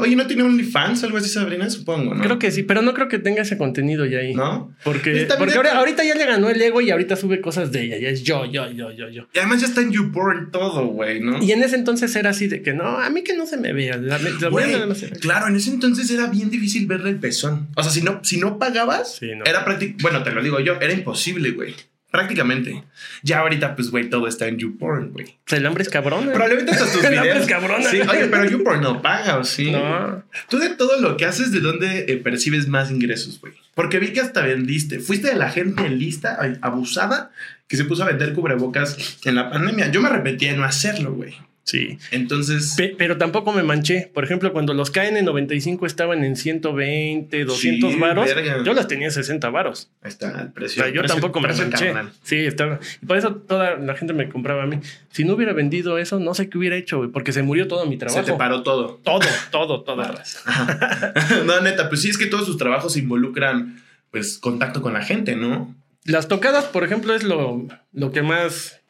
oye, 0.00 0.16
¿no 0.16 0.26
tiene 0.26 0.42
OnlyFans 0.42 1.02
o 1.02 1.06
algo 1.06 1.18
así, 1.18 1.28
Sabrina? 1.28 1.68
Supongo, 1.70 2.14
¿no? 2.14 2.22
creo 2.22 2.38
que 2.38 2.50
sí. 2.50 2.62
Pero 2.62 2.82
no 2.82 2.94
creo 2.94 3.08
que 3.08 3.18
tenga 3.18 3.42
ese 3.42 3.56
contenido 3.58 4.06
ya 4.06 4.18
ahí. 4.18 4.34
¿No? 4.34 4.74
Porque, 4.84 5.26
ahora- 5.36 5.70
está- 5.70 5.78
ahorita 5.78 6.04
ya 6.04 6.14
le 6.14 6.26
ganó 6.26 6.48
el 6.48 6.60
ego 6.60 6.80
y 6.80 6.90
ahorita 6.90 7.16
sube 7.16 7.40
cosas 7.40 7.72
de 7.72 7.82
ella. 7.84 7.98
Ya 7.98 8.08
es 8.08 8.22
yo, 8.22 8.44
yo, 8.46 8.70
yo, 8.70 8.90
yo, 8.92 9.08
yo. 9.08 9.26
Y 9.34 9.38
además 9.38 9.60
ya 9.60 9.66
está 9.66 9.80
en 9.80 9.92
YouPorn 9.92 10.50
todo, 10.50 10.86
güey, 10.86 11.20
¿no? 11.20 11.42
Y 11.42 11.52
en 11.52 11.62
ese 11.62 11.76
entonces 11.76 12.14
era 12.16 12.30
así 12.30 12.46
de 12.48 12.62
que 12.62 12.72
no, 12.72 12.84
a 12.98 13.10
mí 13.10 13.22
que 13.22 13.34
no 13.36 13.46
se 13.46 13.56
me 13.56 13.72
vea. 13.72 13.96
La, 13.96 14.18
la 14.18 14.48
Güey, 14.48 14.72
claro, 15.20 15.48
en 15.48 15.56
ese 15.56 15.70
entonces 15.70 16.10
era 16.10 16.26
bien 16.28 16.50
difícil 16.50 16.86
verle 16.86 17.10
el 17.10 17.16
pezón. 17.16 17.68
O 17.76 17.82
sea, 17.82 17.90
si 17.92 18.02
no, 18.02 18.20
si 18.22 18.38
no 18.38 18.58
pagabas, 18.58 19.16
Sí, 19.16 19.30
no. 19.36 19.44
era 19.44 19.64
prácticamente. 19.64 20.02
Bueno, 20.02 20.22
te 20.22 20.30
lo 20.32 20.42
digo 20.42 20.60
yo, 20.60 20.74
era 20.80 20.92
imposible, 20.92 21.50
güey. 21.52 21.74
Prácticamente. 22.16 22.84
Ya 23.22 23.38
ahorita, 23.40 23.76
pues, 23.76 23.90
güey, 23.90 24.08
todo 24.10 24.26
está 24.26 24.46
en 24.48 24.58
YouPorn, 24.58 25.12
güey. 25.12 25.36
El 25.48 25.66
hambre 25.66 25.82
es 25.82 25.88
cabrón. 25.88 26.28
¿eh? 26.28 26.32
Probablemente 26.32 26.72
hasta 26.72 26.84
tus 26.92 27.00
El 27.04 27.06
hambre 27.06 27.22
videos. 27.22 27.40
es 27.42 27.46
cabrona. 27.46 27.90
Sí, 27.90 28.00
oye, 28.00 28.26
pero 28.26 28.44
YouPorn 28.44 28.80
no 28.80 29.02
paga, 29.02 29.38
¿o 29.38 29.44
sí? 29.44 29.70
No. 29.70 30.24
Tú 30.48 30.58
de 30.58 30.70
todo 30.70 31.00
lo 31.00 31.16
que 31.16 31.24
haces, 31.24 31.52
¿de 31.52 31.60
dónde 31.60 32.06
eh, 32.08 32.16
percibes 32.16 32.68
más 32.68 32.90
ingresos, 32.90 33.40
güey? 33.40 33.52
Porque 33.74 33.98
vi 33.98 34.12
que 34.12 34.20
hasta 34.20 34.40
vendiste. 34.42 35.00
Fuiste 35.00 35.28
de 35.28 35.34
la 35.36 35.50
gente 35.50 35.88
lista, 35.90 36.38
abusada, 36.62 37.30
que 37.68 37.76
se 37.76 37.84
puso 37.84 38.04
a 38.04 38.06
vender 38.06 38.32
cubrebocas 38.32 39.18
en 39.24 39.34
la 39.34 39.50
pandemia. 39.50 39.90
Yo 39.90 40.00
me 40.00 40.08
arrepentí 40.08 40.46
de 40.46 40.56
no 40.56 40.64
hacerlo, 40.64 41.12
güey. 41.12 41.34
Sí. 41.68 41.98
Entonces, 42.12 42.74
Pe- 42.76 42.94
pero 42.96 43.18
tampoco 43.18 43.52
me 43.52 43.64
manché. 43.64 44.08
Por 44.14 44.22
ejemplo, 44.22 44.52
cuando 44.52 44.72
los 44.72 44.92
KN95 44.92 45.84
estaban 45.84 46.22
en 46.22 46.36
120, 46.36 47.44
200 47.44 47.92
Sí, 47.92 47.98
varos, 47.98 48.26
verga. 48.32 48.62
yo 48.62 48.72
las 48.72 48.86
tenía 48.86 49.06
en 49.08 49.12
60 49.12 49.50
varos. 49.50 49.90
ahí 50.00 50.10
está 50.10 50.42
el 50.42 50.46
O 50.48 50.52
precio. 50.52 50.80
sea, 50.84 50.92
yo 50.92 51.00
precio- 51.00 51.16
tampoco 51.20 51.40
me 51.40 51.48
manché. 51.52 51.86
carnal. 51.86 52.12
Sí, 52.22 52.36
estaba. 52.36 52.78
Y 53.02 53.06
por 53.06 53.16
eso 53.16 53.34
toda 53.34 53.74
la 53.78 53.96
gente 53.96 54.12
me 54.12 54.28
compraba 54.28 54.62
a 54.62 54.66
mí. 54.66 54.78
Si 55.10 55.24
no 55.24 55.34
hubiera 55.34 55.52
vendido 55.54 55.98
eso, 55.98 56.20
no 56.20 56.34
sé 56.34 56.48
qué 56.48 56.56
hubiera 56.56 56.76
hecho, 56.76 56.98
güey, 56.98 57.10
porque 57.10 57.32
se 57.32 57.42
murió 57.42 57.66
todo 57.66 57.84
mi 57.86 57.96
trabajo. 57.96 58.24
Se 58.24 58.30
te 58.32 58.38
paró 58.38 58.62
todo. 58.62 59.00
Todo, 59.02 59.26
todo, 59.50 59.82
todo. 59.82 60.04
No, 61.46 61.60
neta, 61.62 61.88
pues 61.88 62.00
sí, 62.02 62.10
es 62.10 62.18
que 62.18 62.26
todos 62.26 62.46
sus 62.46 62.58
trabajos 62.58 62.96
involucran, 62.96 63.82
pues, 64.12 64.38
contacto 64.38 64.82
con 64.82 64.92
la 64.92 65.02
gente, 65.02 65.34
¿no? 65.36 65.74
Las 66.04 66.28
tocadas, 66.28 66.66
por 66.66 66.84
ejemplo, 66.84 67.12
es 67.14 67.24
lo, 67.24 67.66
lo 67.92 68.12
que 68.12 68.22
más 68.22 68.80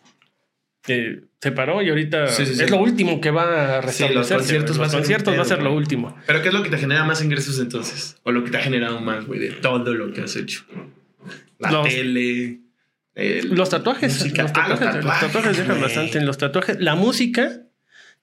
eh, 0.88 1.22
se 1.46 1.52
paró 1.52 1.82
y 1.82 1.88
ahorita 1.88 2.28
Sí, 2.28 2.44
sí, 2.46 2.54
sí. 2.56 2.62
es 2.64 2.70
lo 2.70 2.78
último 2.78 3.20
que 3.20 3.30
va 3.30 3.76
a 3.78 3.80
restablecerse. 3.80 4.12
los 4.14 4.28
conciertos 4.32 4.78
va 4.80 4.86
a 4.86 5.44
ser 5.44 5.58
va 5.58 5.60
a 5.62 5.64
lo 5.64 5.74
último. 5.74 6.16
Pero 6.26 6.42
¿qué 6.42 6.48
es 6.48 6.54
lo 6.54 6.62
que 6.62 6.70
te 6.70 6.78
genera 6.78 7.04
más 7.04 7.22
ingresos 7.22 7.58
entonces? 7.60 8.16
¿O 8.24 8.32
lo 8.32 8.42
que 8.44 8.50
te 8.50 8.56
ha 8.58 8.62
generado 8.62 9.00
más, 9.00 9.24
güey, 9.26 9.38
de 9.40 9.50
todo 9.50 9.94
lo 9.94 10.12
que 10.12 10.22
has 10.22 10.34
hecho? 10.36 10.64
La 11.58 11.70
Los- 11.70 11.88
tele. 11.88 12.60
el- 13.14 13.48
Los 13.54 13.70
tatuajes, 13.70 14.20
los 14.20 14.38
Ah, 14.54 14.68
los 14.68 14.78
tatuajes, 14.78 15.04
los 15.04 15.20
tatuajes 15.20 15.56
dejan 15.56 15.80
bastante. 15.80 16.20
Los 16.20 16.36
tatuajes, 16.38 16.80
la 16.80 16.94
música, 16.96 17.62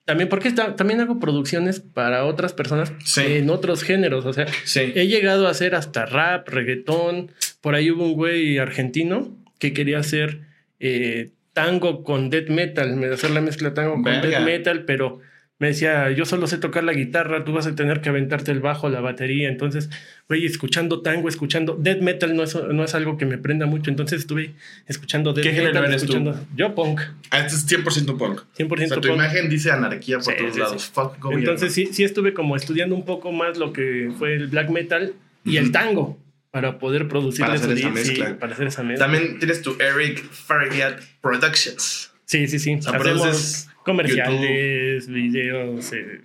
también, 0.05 0.27
porque 0.29 0.49
está- 0.49 0.75
también 0.75 0.99
hago 1.01 1.19
producciones 1.19 1.79
para 1.79 2.25
otras 2.25 2.53
personas 2.53 2.91
en 3.17 3.49
otros 3.49 3.83
géneros. 3.83 4.25
O 4.25 4.33
sea, 4.33 4.45
he 4.75 5.07
llegado 5.07 5.47
a 5.47 5.51
hacer 5.51 5.75
hasta 5.75 6.05
rap, 6.05 6.47
reggaetón. 6.49 7.31
Por 7.61 7.73
ahí 7.75 7.89
hubo 7.89 8.05
un 8.05 8.13
güey 8.13 8.57
argentino 8.59 9.35
que 9.59 9.71
quería 9.73 9.99
hacer 9.99 10.41
eh, 10.85 11.31
tango 11.53 12.03
con 12.03 12.29
death 12.29 12.49
metal, 12.49 12.95
me- 12.95 13.07
hacer 13.07 13.31
la 13.31 13.41
mezcla 13.41 13.73
tango 13.73 13.93
con 13.93 14.03
Verga. 14.03 14.27
death 14.39 14.45
metal, 14.45 14.83
pero 14.85 15.19
me 15.59 15.67
decía, 15.67 16.11
yo 16.11 16.25
solo 16.25 16.47
sé 16.47 16.57
tocar 16.57 16.83
la 16.83 16.91
guitarra, 16.93 17.45
tú 17.45 17.53
vas 17.53 17.67
a 17.67 17.75
tener 17.75 18.01
que 18.01 18.09
aventarte 18.09 18.51
el 18.51 18.59
bajo, 18.59 18.89
la 18.89 18.99
batería. 18.99 19.47
Entonces, 19.47 19.89
güey, 20.27 20.45
escuchando 20.45 21.01
tango, 21.01 21.29
escuchando 21.29 21.77
death 21.79 22.01
metal 22.01 22.35
no 22.35 22.43
es, 22.43 22.53
no 22.55 22.83
es 22.83 22.95
algo 22.95 23.17
que 23.17 23.25
me 23.25 23.37
prenda 23.37 23.65
mucho. 23.65 23.89
Entonces 23.89 24.19
estuve 24.21 24.55
escuchando 24.87 25.31
death 25.31 25.43
¿Qué 25.45 25.51
género 25.53 25.73
metal, 25.75 25.85
eres 25.85 26.01
tú? 26.05 26.13
escuchando 26.17 26.45
yo 26.55 26.75
punk, 26.75 26.99
Ah, 27.29 27.39
este 27.45 27.55
es 27.55 27.65
100% 27.67 28.17
punk. 28.17 28.41
100% 28.57 28.73
O 28.73 28.87
sea, 28.87 28.95
tu 29.01 29.07
punk. 29.09 29.13
imagen 29.19 29.47
dice 29.49 29.71
anarquía 29.71 30.17
por 30.17 30.25
Sí, 30.25 30.31
todos 30.39 30.53
sí, 30.53 30.59
lados. 30.59 30.81
sí. 30.81 30.91
Fuck. 30.93 31.31
Entonces 31.31 31.73
sí, 31.73 31.87
sí 31.93 32.03
estuve 32.03 32.33
como 32.33 32.57
estudiando 32.57 32.95
un 32.95 33.05
poco 33.05 33.31
más 33.31 33.57
lo 33.57 33.71
que 33.71 34.11
fue 34.17 34.33
el 34.35 34.47
black 34.47 34.69
metal 34.69 35.13
y 35.45 35.57
el 35.57 35.71
tango 35.71 36.17
para 36.53 36.77
poder 36.77 37.07
producir 37.07 37.43
Para 37.43 37.55
hacer 37.55 37.71
esa 37.71 37.87
sí, 37.87 37.93
mezcla. 37.93 38.37
para 38.37 38.53
hacer 38.53 38.67
esa 38.67 38.83
mezcla. 38.83 39.07
También 39.07 39.39
tienes 39.39 39.63
tu 39.63 39.75
Eric 39.79 40.23
Farriat 40.29 41.01
Productions. 41.19 42.13
Sí, 42.25 42.47
sí, 42.47 42.59
sí. 42.59 42.79
sea, 42.79 42.95
Hacemos 42.95 43.69
comerciales, 43.83 45.07
videos, 45.07 45.91
eh, 45.93 46.21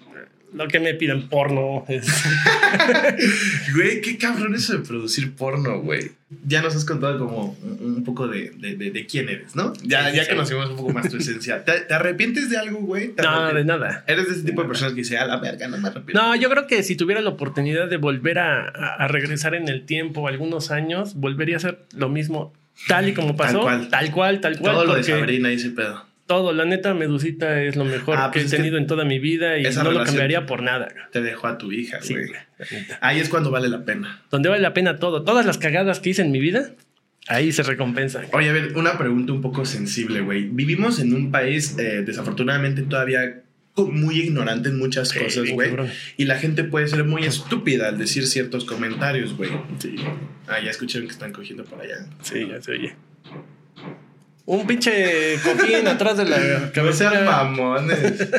lo 0.54 0.66
que 0.68 0.80
me 0.80 0.94
pidan 0.94 1.28
porno. 1.28 1.84
es- 1.88 2.06
Güey, 3.74 4.00
qué 4.00 4.18
cabrón 4.18 4.54
eso 4.54 4.72
de 4.74 4.80
producir 4.80 5.34
porno, 5.34 5.80
güey. 5.80 6.12
Ya 6.46 6.60
nos 6.62 6.74
has 6.76 6.84
contado 6.84 7.18
como 7.18 7.56
un, 7.80 8.04
poco 8.04 8.28
de, 8.28 8.50
de, 8.50 8.76
de- 8.76 8.90
de 8.90 9.06
quién 9.06 9.28
eres, 9.28 9.56
¿no? 9.56 9.72
Ya, 9.82 10.10
Sí, 10.10 10.16
ya 10.16 10.24
sí. 10.24 10.30
conocimos 10.30 10.68
un 10.70 10.76
poco 10.76 10.92
más 10.92 11.08
tu 11.10 11.16
esencia. 11.16 11.64
¿Te, 11.64 11.80
te 11.80 11.94
arrepientes 11.94 12.50
de 12.50 12.58
algo, 12.58 12.80
güey? 12.80 13.08
¿Te 13.14 13.22
no, 13.22 13.52
de 13.52 13.64
nada. 13.64 14.04
Eres 14.06 14.26
de 14.26 14.32
ese 14.34 14.42
tipo 14.42 14.62
de 14.62 14.68
personas 14.68 14.92
que 14.94 15.00
dice, 15.00 15.16
a 15.18 15.26
la 15.26 15.36
verga, 15.38 15.68
no 15.68 15.78
me 15.78 15.88
arrepiento. 15.88 16.20
No, 16.22 16.34
yo 16.36 16.50
creo 16.50 16.66
que 16.66 16.82
si 16.82 16.96
tuviera 16.96 17.20
la 17.20 17.30
oportunidad 17.30 17.88
de 17.88 17.96
volver 17.96 18.38
a, 18.38 18.62
a- 18.68 18.94
a 19.04 19.08
regresar 19.08 19.54
en 19.54 19.68
el 19.68 19.84
tiempo 19.86 20.28
algunos 20.28 20.70
años, 20.70 21.14
volvería 21.14 21.56
a 21.56 21.58
hacer 21.58 21.78
lo 21.96 22.08
mismo 22.08 22.52
tal 22.88 23.08
y 23.08 23.14
como 23.14 23.36
pasó. 23.36 23.60
cual. 23.62 23.88
Tal 23.88 24.10
cual, 24.12 24.40
tal 24.40 24.58
cual. 24.58 24.74
Todo 24.74 24.84
lo 24.84 24.94
de 24.94 25.04
Sabrina 25.04 25.50
y 25.50 25.56
ese 25.56 25.70
pedo. 25.70 26.04
Todo, 26.28 26.52
la 26.52 26.64
neta, 26.66 26.92
Medusita 26.94 27.60
es 27.62 27.74
lo 27.74 27.84
mejor 27.86 28.16
Ah, 28.18 28.30
que 28.32 28.40
pues 28.40 28.52
he 28.52 28.56
tenido 28.58 28.76
en 28.76 28.86
toda 28.86 29.04
mi 29.04 29.18
vida 29.18 29.58
y 29.58 29.62
no 29.64 29.90
lo 29.90 30.04
cambiaría 30.04 30.44
por 30.46 30.62
nada. 30.62 30.88
Te 31.10 31.22
dejó 31.22 31.46
a 31.48 31.56
tu 31.58 31.72
hija, 31.72 31.98
güey. 32.08 32.26
Ahí 33.00 33.18
es 33.18 33.28
cuando 33.30 33.50
vale 33.50 33.68
la 33.68 33.84
pena. 33.84 34.22
Donde 34.30 34.50
vale 34.50 34.60
la 34.62 34.74
pena 34.74 34.98
todo. 34.98 35.24
Todas 35.24 35.46
las 35.46 35.56
cagadas 35.58 36.00
que 36.00 36.10
hice 36.10 36.20
en 36.22 36.30
mi 36.30 36.38
vida, 36.38 36.70
ahí 37.28 37.50
se 37.50 37.62
recompensan. 37.62 38.26
Oye, 38.32 38.50
a 38.50 38.52
ver, 38.52 38.76
una 38.76 38.98
pregunta 38.98 39.32
un 39.32 39.40
poco 39.40 39.64
sensible, 39.64 40.20
güey. 40.20 40.44
Vivimos 40.44 41.00
en 41.00 41.14
un 41.14 41.30
país, 41.32 41.76
eh, 41.78 42.02
desafortunadamente, 42.04 42.82
todavía 42.82 43.40
muy 43.76 44.20
ignorante 44.20 44.68
en 44.68 44.76
muchas 44.78 45.08
Sí, 45.08 45.20
cosas, 45.20 45.48
güey. 45.50 45.70
Y 46.18 46.26
la 46.26 46.36
gente 46.36 46.62
puede 46.64 46.88
ser 46.88 47.04
muy 47.04 47.24
estúpida 47.24 47.88
al 47.88 47.96
decir 47.96 48.26
ciertos 48.26 48.64
comentarios, 48.66 49.34
güey. 49.36 49.50
Sí, 49.78 49.96
Ah, 50.46 50.60
ya 50.64 50.70
escucharon 50.70 51.06
que 51.06 51.12
están 51.12 51.32
cogiendo 51.32 51.64
por 51.64 51.80
allá. 51.80 52.06
sí, 52.22 52.46
ya 52.50 52.60
se 52.60 52.72
oye. 52.72 52.94
Un 54.50 54.66
pinche 54.66 55.38
cojín 55.44 55.86
atrás 55.86 56.16
de 56.16 56.24
la 56.24 56.72
No 56.82 56.92
sean 56.94 57.26
mamones. 57.26 58.30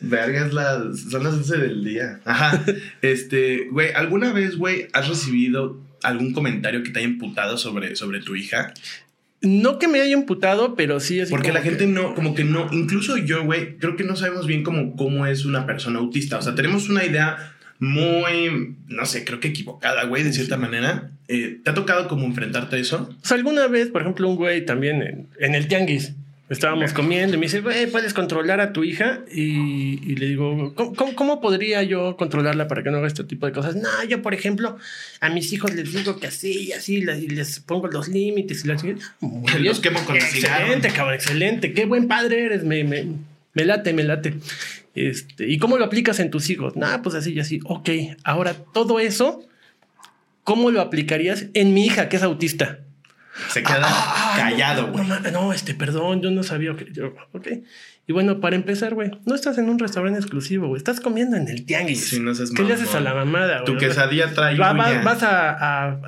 Vergas, 0.00 0.52
las, 0.52 1.00
son 1.10 1.24
las 1.24 1.34
11 1.34 1.56
del 1.56 1.84
día. 1.84 2.20
Ajá. 2.24 2.64
Este, 3.02 3.66
güey, 3.72 3.90
¿alguna 3.94 4.32
vez, 4.32 4.56
güey, 4.56 4.86
has 4.92 5.08
recibido 5.08 5.80
algún 6.04 6.32
comentario 6.32 6.84
que 6.84 6.90
te 6.90 7.00
haya 7.00 7.08
imputado 7.08 7.58
sobre, 7.58 7.96
sobre 7.96 8.20
tu 8.20 8.36
hija? 8.36 8.72
No 9.40 9.80
que 9.80 9.88
me 9.88 10.00
haya 10.00 10.12
imputado, 10.12 10.76
pero 10.76 11.00
sí 11.00 11.18
es. 11.18 11.30
Porque 11.30 11.52
la 11.52 11.62
gente 11.62 11.88
no, 11.88 12.14
como 12.14 12.36
que 12.36 12.44
no, 12.44 12.68
incluso 12.70 13.16
yo, 13.16 13.42
güey, 13.42 13.76
creo 13.78 13.96
que 13.96 14.04
no 14.04 14.14
sabemos 14.14 14.46
bien 14.46 14.62
cómo, 14.62 14.94
cómo 14.94 15.26
es 15.26 15.44
una 15.44 15.66
persona 15.66 15.98
autista. 15.98 16.38
O 16.38 16.42
sea, 16.42 16.54
tenemos 16.54 16.88
una 16.88 17.04
idea 17.04 17.56
muy, 17.80 18.76
no 18.88 19.06
sé, 19.06 19.24
creo 19.24 19.40
que 19.40 19.48
equivocada, 19.48 20.04
güey, 20.04 20.22
de 20.22 20.32
cierta 20.32 20.56
manera. 20.56 21.10
Eh, 21.28 21.60
¿Te 21.62 21.70
ha 21.70 21.74
tocado 21.74 22.08
como 22.08 22.24
enfrentarte 22.24 22.76
a 22.76 22.78
eso? 22.78 23.10
O 23.22 23.26
sea, 23.26 23.36
alguna 23.36 23.66
vez, 23.68 23.88
por 23.88 24.02
ejemplo, 24.02 24.28
un 24.28 24.36
güey 24.36 24.64
también 24.64 25.02
en, 25.02 25.28
en 25.38 25.54
el 25.54 25.68
tianguis. 25.68 26.14
Estábamos 26.48 26.94
comiendo 26.94 27.34
y 27.34 27.38
me 27.38 27.44
dice, 27.44 27.60
güey, 27.60 27.90
¿puedes 27.90 28.14
controlar 28.14 28.62
a 28.62 28.72
tu 28.72 28.82
hija? 28.82 29.20
Y, 29.30 30.00
y 30.02 30.16
le 30.16 30.28
digo, 30.28 30.72
¿cómo, 30.74 30.94
¿cómo, 30.94 31.14
cómo, 31.14 31.40
podría 31.42 31.82
yo 31.82 32.16
controlarla 32.16 32.68
para 32.68 32.82
que 32.82 32.90
no 32.90 32.96
haga 32.96 33.06
este 33.06 33.22
tipo 33.24 33.44
de 33.44 33.52
cosas? 33.52 33.76
No, 33.76 33.88
yo, 34.08 34.22
por 34.22 34.32
ejemplo, 34.32 34.78
a 35.20 35.28
mis 35.28 35.52
hijos 35.52 35.74
les 35.74 35.92
digo 35.92 36.18
que 36.18 36.26
así 36.26 36.68
y 36.68 36.72
así, 36.72 36.96
y 36.96 37.28
les 37.28 37.60
pongo 37.60 37.88
los 37.88 38.08
límites 38.08 38.64
y 38.64 38.68
las... 38.68 38.82
Los 39.60 39.80
quemo 39.80 40.02
con 40.04 40.16
Excelente, 40.16 40.88
cabrón, 40.88 41.14
excelente. 41.14 41.74
Qué 41.74 41.84
buen 41.84 42.08
padre 42.08 42.46
eres, 42.46 42.64
me, 42.64 42.82
me, 42.82 43.08
me 43.58 43.64
late, 43.64 43.92
me 43.92 44.04
late. 44.04 44.34
Este, 44.94 45.48
¿Y 45.48 45.58
cómo 45.58 45.78
lo 45.78 45.84
aplicas 45.84 46.20
en 46.20 46.30
tus 46.30 46.48
hijos? 46.48 46.76
Nah, 46.76 46.98
pues 47.02 47.16
así 47.16 47.32
y 47.32 47.40
así. 47.40 47.58
Ok, 47.64 47.90
ahora 48.22 48.54
todo 48.54 49.00
eso, 49.00 49.42
¿cómo 50.44 50.70
lo 50.70 50.80
aplicarías 50.80 51.46
en 51.54 51.74
mi 51.74 51.84
hija 51.84 52.08
que 52.08 52.18
es 52.18 52.22
autista? 52.22 52.78
Se 53.48 53.64
queda 53.64 53.82
ah, 53.82 54.34
callado, 54.36 54.92
güey. 54.92 55.06
No, 55.06 55.18
no, 55.32 55.52
este, 55.52 55.74
perdón, 55.74 56.22
yo 56.22 56.30
no 56.30 56.44
sabía. 56.44 56.76
que 56.76 56.86
yo, 56.92 57.14
ok. 57.32 57.48
Y 58.06 58.12
bueno, 58.12 58.40
para 58.40 58.54
empezar, 58.54 58.94
güey, 58.94 59.10
no 59.26 59.34
estás 59.34 59.58
en 59.58 59.68
un 59.68 59.80
restaurante 59.80 60.20
exclusivo, 60.20 60.68
güey. 60.68 60.78
Estás 60.78 61.00
comiendo 61.00 61.36
en 61.36 61.48
el 61.48 61.66
tianguis. 61.66 62.08
Sí, 62.08 62.20
no 62.20 62.32
¿Qué 62.32 62.62
le 62.62 62.74
haces 62.74 62.94
a 62.94 63.00
la 63.00 63.12
mamada, 63.12 63.62
güey? 63.62 63.64
Tu 63.64 63.76
quesadilla 63.76 64.32
trae. 64.32 64.56
Va, 64.56 64.72
vas, 64.72 65.02
vas 65.02 65.22
a, 65.24 65.88
a, 65.88 66.00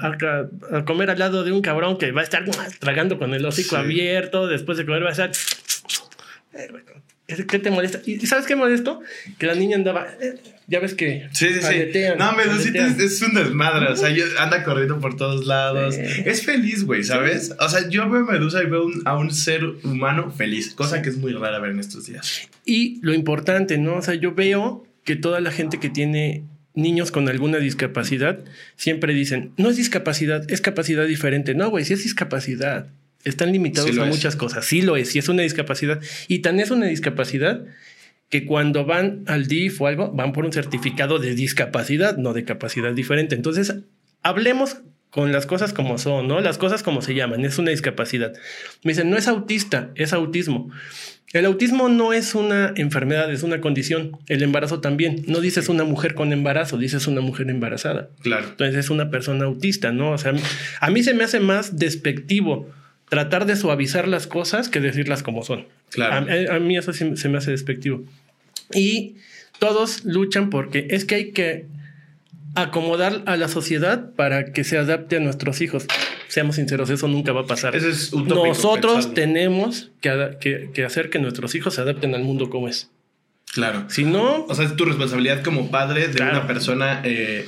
a, 0.73 0.85
comer 0.85 1.11
al 1.11 1.19
lado 1.19 1.43
de 1.43 1.51
un 1.51 1.63
cabrón 1.63 1.99
que 1.99 2.13
va 2.13 2.21
a 2.21 2.25
estar 2.25 2.45
tragando 2.79 3.19
con 3.19 3.35
el 3.35 3.45
hocico 3.45 3.77
sí. 3.77 3.83
abierto. 3.83 4.47
Después 4.47 4.79
de 4.79 4.87
comer 4.87 5.05
va 5.05 5.09
a 5.09 5.13
estar. 5.13 5.31
¿Qué 7.49 7.59
te 7.59 7.71
molesta? 7.71 8.01
¿Y 8.07 8.27
sabes 8.27 8.47
qué 8.47 8.57
molesto? 8.57 9.01
Que 9.39 9.47
la 9.47 9.55
niña 9.55 9.77
andaba. 9.77 10.09
Ya 10.67 10.81
ves 10.81 10.95
que. 10.95 11.29
Sí, 11.33 11.49
sí, 11.61 11.65
aletean, 11.65 12.13
sí. 12.13 12.19
No, 12.19 12.33
Medusita 12.33 12.87
es, 12.87 12.99
es, 12.99 13.23
un 13.23 13.35
desmadre. 13.35 13.89
O 13.89 13.97
sea, 13.97 14.15
anda 14.39 14.63
corriendo 14.63 15.01
por 15.01 15.17
todos 15.17 15.47
lados. 15.47 15.95
Sí. 15.95 16.03
Es 16.25 16.45
feliz, 16.45 16.85
güey, 16.85 17.03
¿sabes? 17.03 17.55
O 17.59 17.69
sea, 17.69 17.89
yo 17.89 18.09
veo 18.09 18.23
a 18.29 18.33
Medusa 18.33 18.63
y 18.63 18.67
veo 18.67 18.87
un, 18.87 19.03
a 19.05 19.17
un 19.17 19.33
ser 19.33 19.65
humano 19.83 20.31
feliz, 20.31 20.75
cosa 20.75 21.03
que 21.03 21.09
es 21.09 21.17
muy 21.17 21.33
rara 21.33 21.59
ver 21.59 21.73
en 21.73 21.81
estos 21.81 22.07
días. 22.07 22.49
Y 22.65 23.01
lo 23.03 23.13
importante, 23.13 23.79
¿no? 23.79 23.97
O 23.97 24.03
sea, 24.03 24.15
yo 24.15 24.35
veo 24.35 24.87
que 25.05 25.17
toda 25.17 25.41
la 25.41 25.51
gente 25.51 25.81
que 25.81 25.89
tiene 25.89 26.45
niños 26.75 27.11
con 27.11 27.29
alguna 27.29 27.59
discapacidad 27.59 28.39
siempre 28.77 29.15
dicen, 29.15 29.53
no 29.57 29.71
es 29.71 29.77
discapacidad, 29.77 30.49
es 30.51 30.61
capacidad 30.61 31.07
diferente. 31.07 31.55
No, 31.55 31.69
güey, 31.69 31.85
sí 31.85 31.95
es 31.95 32.03
discapacidad. 32.03 32.89
Están 33.25 33.53
limitados 33.53 33.91
sí 33.91 34.01
a 34.01 34.05
muchas 34.05 34.37
cosas. 34.37 34.65
Sí 34.65 34.83
lo 34.83 34.97
es, 34.97 35.11
sí 35.11 35.19
es 35.19 35.29
una 35.29 35.43
discapacidad. 35.43 36.01
Y 36.29 36.41
tan 36.41 36.61
es 36.61 36.71
una 36.71 36.87
discapacidad 36.87 37.65
que 38.31 38.47
cuando 38.47 38.85
van 38.85 39.25
al 39.27 39.47
DIF 39.47 39.81
o 39.83 39.87
algo, 39.89 40.13
van 40.13 40.33
por 40.33 40.45
un 40.45 40.53
certificado 40.53 41.19
de 41.19 41.35
discapacidad, 41.35 42.17
no 42.17 42.33
de 42.33 42.45
capacidad 42.45 42.93
diferente. 42.93 43.35
Entonces, 43.35 43.75
hablemos 44.23 44.79
con 45.11 45.33
las 45.33 45.47
cosas 45.47 45.73
como 45.73 45.99
son, 45.99 46.29
¿no? 46.29 46.41
Las 46.41 46.57
cosas 46.57 46.85
como 46.85 47.03
se 47.03 47.15
llaman, 47.15 47.45
es 47.45 47.59
una 47.59 47.73
discapacidad. 47.73 48.33
Me 48.85 48.93
dicen, 48.93 49.11
no 49.11 49.17
es 49.17 49.27
autista, 49.27 49.91
es 49.97 50.13
autismo. 50.13 50.71
El 51.33 51.45
autismo 51.45 51.89
no 51.89 52.13
es 52.13 52.35
una 52.35 52.73
enfermedad, 52.77 53.31
es 53.33 53.43
una 53.43 53.61
condición. 53.61 54.17
El 54.27 54.43
embarazo 54.43 54.81
también. 54.81 55.23
No 55.27 55.41
dices 55.41 55.69
una 55.69 55.85
mujer 55.85 56.15
con 56.15 56.33
embarazo, 56.33 56.77
dices 56.77 57.07
una 57.07 57.21
mujer 57.21 57.51
embarazada. 57.51 58.11
Claro. 58.21 58.49
Entonces 58.49 58.77
es 58.77 58.91
una 58.91 59.11
persona 59.11 59.45
autista, 59.45 59.93
¿no? 59.93 60.13
O 60.13 60.19
sea, 60.19 60.33
a 60.81 60.91
mí 60.91 61.03
se 61.03 61.15
me 61.15 61.25
hace 61.25 61.39
más 61.39 61.77
despectivo 61.77 62.69
tratar 63.11 63.45
de 63.45 63.57
suavizar 63.57 64.09
las 64.09 64.27
cosas 64.27 64.71
que 64.71 64.81
decirlas 64.81 65.23
como 65.23 65.43
son. 65.43 65.67
Claro. 65.91 66.27
A, 66.31 66.57
a 66.57 66.59
mí 66.61 66.79
eso 66.79 66.95
sí, 66.95 67.17
se 67.17 67.29
me 67.29 67.37
hace 67.37 67.51
despectivo. 67.51 68.03
Y 68.73 69.17
todos 69.59 70.05
luchan 70.05 70.49
porque 70.49 70.87
es 70.91 71.05
que 71.05 71.17
hay 71.17 71.33
que 71.33 71.67
acomodar 72.55 73.23
a 73.27 73.37
la 73.37 73.49
sociedad 73.49 74.11
para 74.15 74.53
que 74.53 74.65
se 74.65 74.79
adapte 74.79 75.17
a 75.17 75.21
nuestros 75.21 75.61
hijos. 75.61 75.87
Seamos 76.29 76.57
sinceros, 76.57 76.89
eso 76.91 77.09
nunca 77.09 77.33
va 77.33 77.43
a 77.43 77.47
pasar. 77.47 77.77
Eso 77.77 77.89
es 77.89 78.13
Nosotros 78.13 78.93
pensarlo. 78.95 79.15
tenemos 79.15 79.91
que, 80.01 80.37
que, 80.41 80.71
que, 80.73 80.85
hacer 80.85 81.11
que 81.11 81.19
nuestros 81.19 81.55
hijos 81.55 81.75
se 81.75 81.81
adapten 81.81 82.15
al 82.15 82.23
mundo 82.23 82.49
como 82.49 82.69
es. 82.69 82.91
Claro. 83.53 83.85
Si 83.89 84.05
no... 84.05 84.45
O 84.47 84.55
sea, 84.55 84.65
es 84.65 84.77
tu 84.77 84.85
responsabilidad 84.85 85.43
como 85.43 85.71
padre 85.71 86.09
de 86.09 86.15
claro. 86.15 86.39
una 86.39 86.47
persona... 86.47 87.03
Eh, 87.05 87.47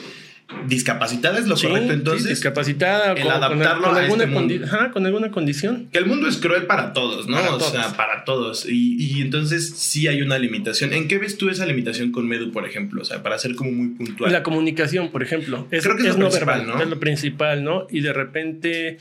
discapacitada 0.67 1.39
es 1.39 1.47
lo 1.47 1.57
sí, 1.57 1.67
correcto 1.67 1.93
entonces 1.93 2.25
sí, 2.25 2.29
discapacitada 2.31 3.13
el 3.13 3.23
con, 3.23 3.33
adaptarlo 3.33 3.89
con, 3.89 3.97
a 3.97 4.01
alguna 4.01 4.25
este 4.25 4.35
mundo. 4.35 4.55
Ajá, 4.65 4.91
con 4.91 5.07
alguna 5.07 5.31
condición. 5.31 5.89
Que 5.93 5.99
el 5.99 6.07
mundo 6.07 6.29
es 6.29 6.37
cruel 6.37 6.67
para 6.67 6.93
todos 6.93 7.29
no 7.29 7.37
para 7.37 7.55
o 7.55 7.59
todos. 7.59 7.73
sea 7.73 7.97
para 7.97 8.25
todos. 8.25 8.67
Y, 8.69 8.97
y, 8.99 9.21
entonces 9.21 9.75
sí 9.77 10.09
hay 10.09 10.23
una 10.23 10.39
limitación. 10.39 10.93
En 10.93 11.09
qué 11.09 11.19
ves 11.19 11.39
tú 11.39 11.49
esa 11.49 11.67
limitación 11.67 12.13
con 12.13 12.29
Medu 12.29 12.53
por 12.53 12.67
ejemplo 12.67 13.03
o 13.03 13.05
sea 13.05 13.23
para 13.23 13.39
ser 13.39 13.55
como 13.55 13.73
muy 13.73 13.89
puntual. 13.89 14.33
La 14.33 14.43
comunicación 14.43 15.11
por 15.11 15.23
ejemplo. 15.23 15.67
Es, 15.71 15.85
creo 15.85 15.97
que 15.97 16.03
es, 16.03 16.11
es 16.11 16.17
lo 16.17 16.27
no 16.27 16.31
verbal 16.31 16.67
¿no? 16.67 16.83
es 16.83 16.89
lo 16.89 17.01
principal 17.01 17.65
no 17.65 17.87
y 17.91 18.01
de 18.01 18.13
repente 18.13 18.99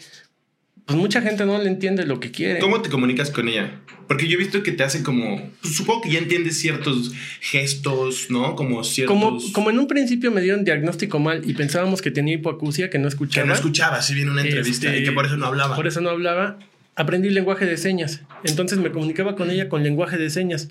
pues 0.92 1.02
mucha 1.02 1.22
gente 1.22 1.46
no 1.46 1.58
le 1.58 1.70
entiende 1.70 2.06
lo 2.06 2.20
que 2.20 2.32
quiere 2.32 2.60
cómo 2.60 2.82
te 2.82 2.90
comunicas 2.90 3.32
con 3.32 3.48
ella 3.48 3.80
porque 4.08 4.28
yo 4.28 4.36
he 4.36 4.38
visto 4.38 4.62
que 4.62 4.72
te 4.72 4.84
hace 4.84 5.04
como 5.04 5.50
pues, 5.62 5.76
supongo 5.76 6.02
que 6.02 6.12
ya 6.12 6.20
entiendes 6.20 6.60
ciertos 6.60 7.12
gestos 7.40 8.28
no 8.30 8.56
como 8.56 8.84
ciertos 8.84 9.14
como, 9.14 9.40
como 9.54 9.70
en 9.70 9.80
un 9.80 9.88
principio 9.88 10.32
me 10.32 10.42
dieron 10.42 10.64
diagnóstico 10.64 11.20
mal 11.20 11.42
y 11.50 11.54
pensábamos 11.54 12.02
que 12.02 12.12
tenía 12.12 12.36
hipoacusia 12.36 12.90
que 12.90 13.00
no 13.00 13.08
escuchaba 13.08 13.44
que 13.44 13.48
no 13.48 13.54
escuchaba 13.54 14.02
si 14.02 14.14
viene 14.14 14.32
una 14.32 14.42
entrevista 14.42 14.88
este, 14.88 15.00
y 15.02 15.04
que 15.06 15.12
por 15.12 15.26
eso 15.26 15.38
no 15.38 15.46
hablaba 15.46 15.76
por 15.76 15.88
eso 15.88 16.02
no 16.02 16.10
hablaba 16.10 16.60
aprendí 16.96 17.30
lenguaje 17.30 17.66
de 17.66 17.78
señas 17.78 18.22
entonces 18.44 18.80
me 18.80 18.92
comunicaba 18.92 19.36
con 19.36 19.50
ella 19.50 19.70
con 19.70 19.84
lenguaje 19.84 20.18
de 20.18 20.30
señas 20.30 20.70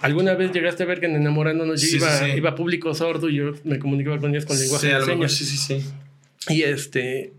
¿Alguna 0.00 0.34
vez 0.34 0.52
llegaste 0.52 0.84
a 0.84 0.86
ver 0.86 1.00
que 1.00 1.06
en 1.06 1.16
Enamorándonos 1.16 1.80
sí, 1.80 1.96
iba, 1.96 2.08
sí, 2.18 2.26
sí. 2.26 2.36
iba 2.36 2.54
público 2.54 2.94
sordo 2.94 3.28
y 3.28 3.34
yo 3.34 3.54
me 3.64 3.80
comunicaba 3.80 4.18
con 4.18 4.30
ellas 4.30 4.46
con 4.46 4.56
lenguaje 4.56 4.86
sí, 4.86 4.94
de 4.94 5.04
señas? 5.04 5.32
Sí, 5.32 5.44
sí, 5.44 5.56
sí. 5.56 6.54
Y 6.54 6.62
este. 6.62 7.32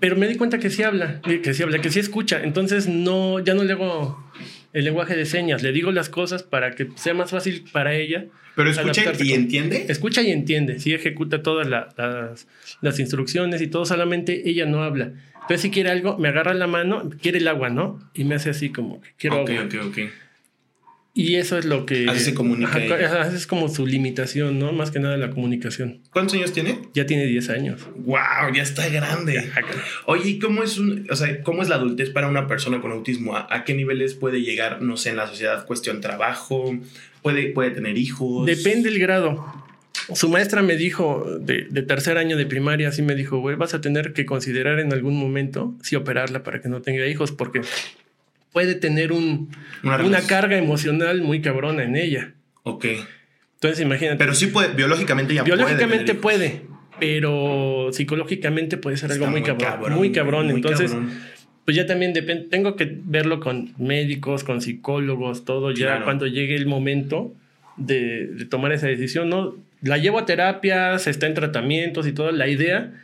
Pero 0.00 0.16
me 0.16 0.26
di 0.28 0.36
cuenta 0.36 0.58
que 0.58 0.70
sí 0.70 0.82
habla, 0.82 1.20
que 1.22 1.54
sí 1.54 1.62
habla, 1.62 1.80
que 1.80 1.90
sí 1.90 1.98
escucha. 1.98 2.42
Entonces 2.42 2.88
no, 2.88 3.40
ya 3.40 3.54
no 3.54 3.64
le 3.64 3.72
hago 3.72 4.22
el 4.72 4.84
lenguaje 4.84 5.16
de 5.16 5.26
señas. 5.26 5.62
Le 5.62 5.72
digo 5.72 5.92
las 5.92 6.08
cosas 6.08 6.42
para 6.42 6.72
que 6.72 6.88
sea 6.96 7.14
más 7.14 7.30
fácil 7.30 7.64
para 7.72 7.94
ella. 7.94 8.26
Pero 8.54 8.70
escucha 8.70 9.12
y 9.18 9.32
entiende. 9.32 9.86
Escucha 9.88 10.22
y 10.22 10.30
entiende. 10.30 10.80
Sí 10.80 10.94
ejecuta 10.94 11.42
todas 11.42 11.66
la, 11.66 11.88
las, 11.96 12.46
las 12.80 12.98
instrucciones 12.98 13.60
y 13.62 13.68
todo. 13.68 13.86
Solamente 13.86 14.48
ella 14.48 14.66
no 14.66 14.82
habla. 14.82 15.12
Entonces 15.34 15.60
si 15.60 15.70
quiere 15.70 15.90
algo, 15.90 16.18
me 16.18 16.28
agarra 16.28 16.54
la 16.54 16.66
mano, 16.66 17.08
quiere 17.22 17.38
el 17.38 17.48
agua, 17.48 17.70
¿no? 17.70 18.00
Y 18.14 18.24
me 18.24 18.34
hace 18.34 18.50
así 18.50 18.70
como 18.70 19.00
quiero 19.16 19.42
okay, 19.42 19.58
agua. 19.58 19.68
Ok, 19.68 19.86
ok, 19.86 19.88
ok. 19.90 20.25
Y 21.18 21.36
eso 21.36 21.56
es 21.56 21.64
lo 21.64 21.86
que... 21.86 22.06
Así 22.10 22.22
se 22.22 22.34
comunica. 22.34 22.76
Ajá, 22.76 23.34
es 23.34 23.46
como 23.46 23.70
su 23.70 23.86
limitación, 23.86 24.58
¿no? 24.58 24.72
Más 24.72 24.90
que 24.90 25.00
nada 25.00 25.16
la 25.16 25.30
comunicación. 25.30 26.02
¿Cuántos 26.12 26.34
años 26.34 26.52
tiene? 26.52 26.78
Ya 26.92 27.06
tiene 27.06 27.24
10 27.24 27.48
años. 27.48 27.88
¡Wow! 27.96 28.52
Ya 28.54 28.62
está 28.62 28.86
grande. 28.90 29.50
Oye, 30.04 30.28
¿y 30.28 30.38
cómo 30.38 30.62
es, 30.62 30.76
un, 30.76 31.06
o 31.10 31.16
sea, 31.16 31.42
cómo 31.42 31.62
es 31.62 31.70
la 31.70 31.76
adultez 31.76 32.10
para 32.10 32.28
una 32.28 32.46
persona 32.46 32.82
con 32.82 32.92
autismo? 32.92 33.34
¿A, 33.34 33.46
¿A, 33.48 33.64
qué 33.64 33.72
niveles 33.72 34.12
puede 34.12 34.42
llegar, 34.42 34.82
no 34.82 34.98
sé, 34.98 35.08
en 35.08 35.16
la 35.16 35.26
sociedad? 35.26 35.64
¿Cuestión 35.64 36.02
trabajo? 36.02 36.78
¿Puede, 37.22 37.46
puede 37.46 37.70
tener 37.70 37.96
hijos? 37.96 38.44
Depende 38.44 38.90
el 38.90 38.98
grado. 38.98 39.42
Su 40.14 40.28
maestra 40.28 40.60
me 40.60 40.76
dijo, 40.76 41.38
de, 41.40 41.66
de 41.70 41.80
tercer 41.80 42.18
año 42.18 42.36
de 42.36 42.44
primaria, 42.44 42.90
así 42.90 43.00
me 43.00 43.14
dijo, 43.14 43.38
güey, 43.38 43.56
vas 43.56 43.72
a 43.72 43.80
tener 43.80 44.12
que 44.12 44.26
considerar 44.26 44.80
en 44.80 44.92
algún 44.92 45.16
momento 45.16 45.74
si 45.82 45.96
operarla 45.96 46.42
para 46.42 46.60
que 46.60 46.68
no 46.68 46.82
tenga 46.82 47.06
hijos, 47.06 47.32
porque 47.32 47.62
puede 48.56 48.74
tener 48.74 49.12
un, 49.12 49.50
una, 49.82 50.02
una, 50.02 50.22
carga 50.22 50.56
emocional 50.56 51.20
muy 51.20 51.42
cabrona 51.42 51.82
en 51.82 51.94
ella. 51.94 52.32
Ok. 52.62 52.86
Entonces, 53.56 53.84
imagínate. 53.84 54.16
Pero 54.16 54.32
sí 54.32 54.46
puede, 54.46 54.72
biológicamente 54.72 55.34
ya 55.34 55.42
biológicamente 55.42 56.14
puede. 56.14 56.38
Biológicamente 56.38 56.70
puede, 56.70 56.98
pero 56.98 57.92
psicológicamente 57.92 58.78
puede 58.78 58.96
ser 58.96 59.12
algo 59.12 59.26
muy, 59.26 59.40
muy, 59.40 59.42
cabrón, 59.42 59.70
cabrón, 59.70 59.98
Muy 59.98 60.10
cabrón. 60.10 60.46
Muy 60.46 60.54
Entonces, 60.54 60.92
cabrón. 60.92 61.12
pues 61.66 61.76
ya 61.76 61.84
también 61.84 62.14
depende. 62.14 62.48
Tengo 62.48 62.76
que 62.76 62.90
verlo 63.04 63.40
con 63.40 63.74
médicos, 63.76 64.42
con 64.42 64.62
psicólogos, 64.62 65.44
todo 65.44 65.72
ya 65.72 65.88
claro. 65.88 66.04
cuando 66.04 66.26
llegue 66.26 66.56
el 66.56 66.64
momento 66.64 67.34
de, 67.76 68.26
de 68.28 68.46
tomar 68.46 68.72
esa 68.72 68.86
decisión, 68.86 69.28
¿no? 69.28 69.54
La 69.82 69.98
llevo 69.98 70.18
a 70.18 70.24
terapias, 70.24 71.06
está 71.06 71.26
en 71.26 71.34
tratamientos 71.34 72.06
y 72.06 72.12
todo. 72.12 72.30
La 72.32 72.48
idea 72.48 72.94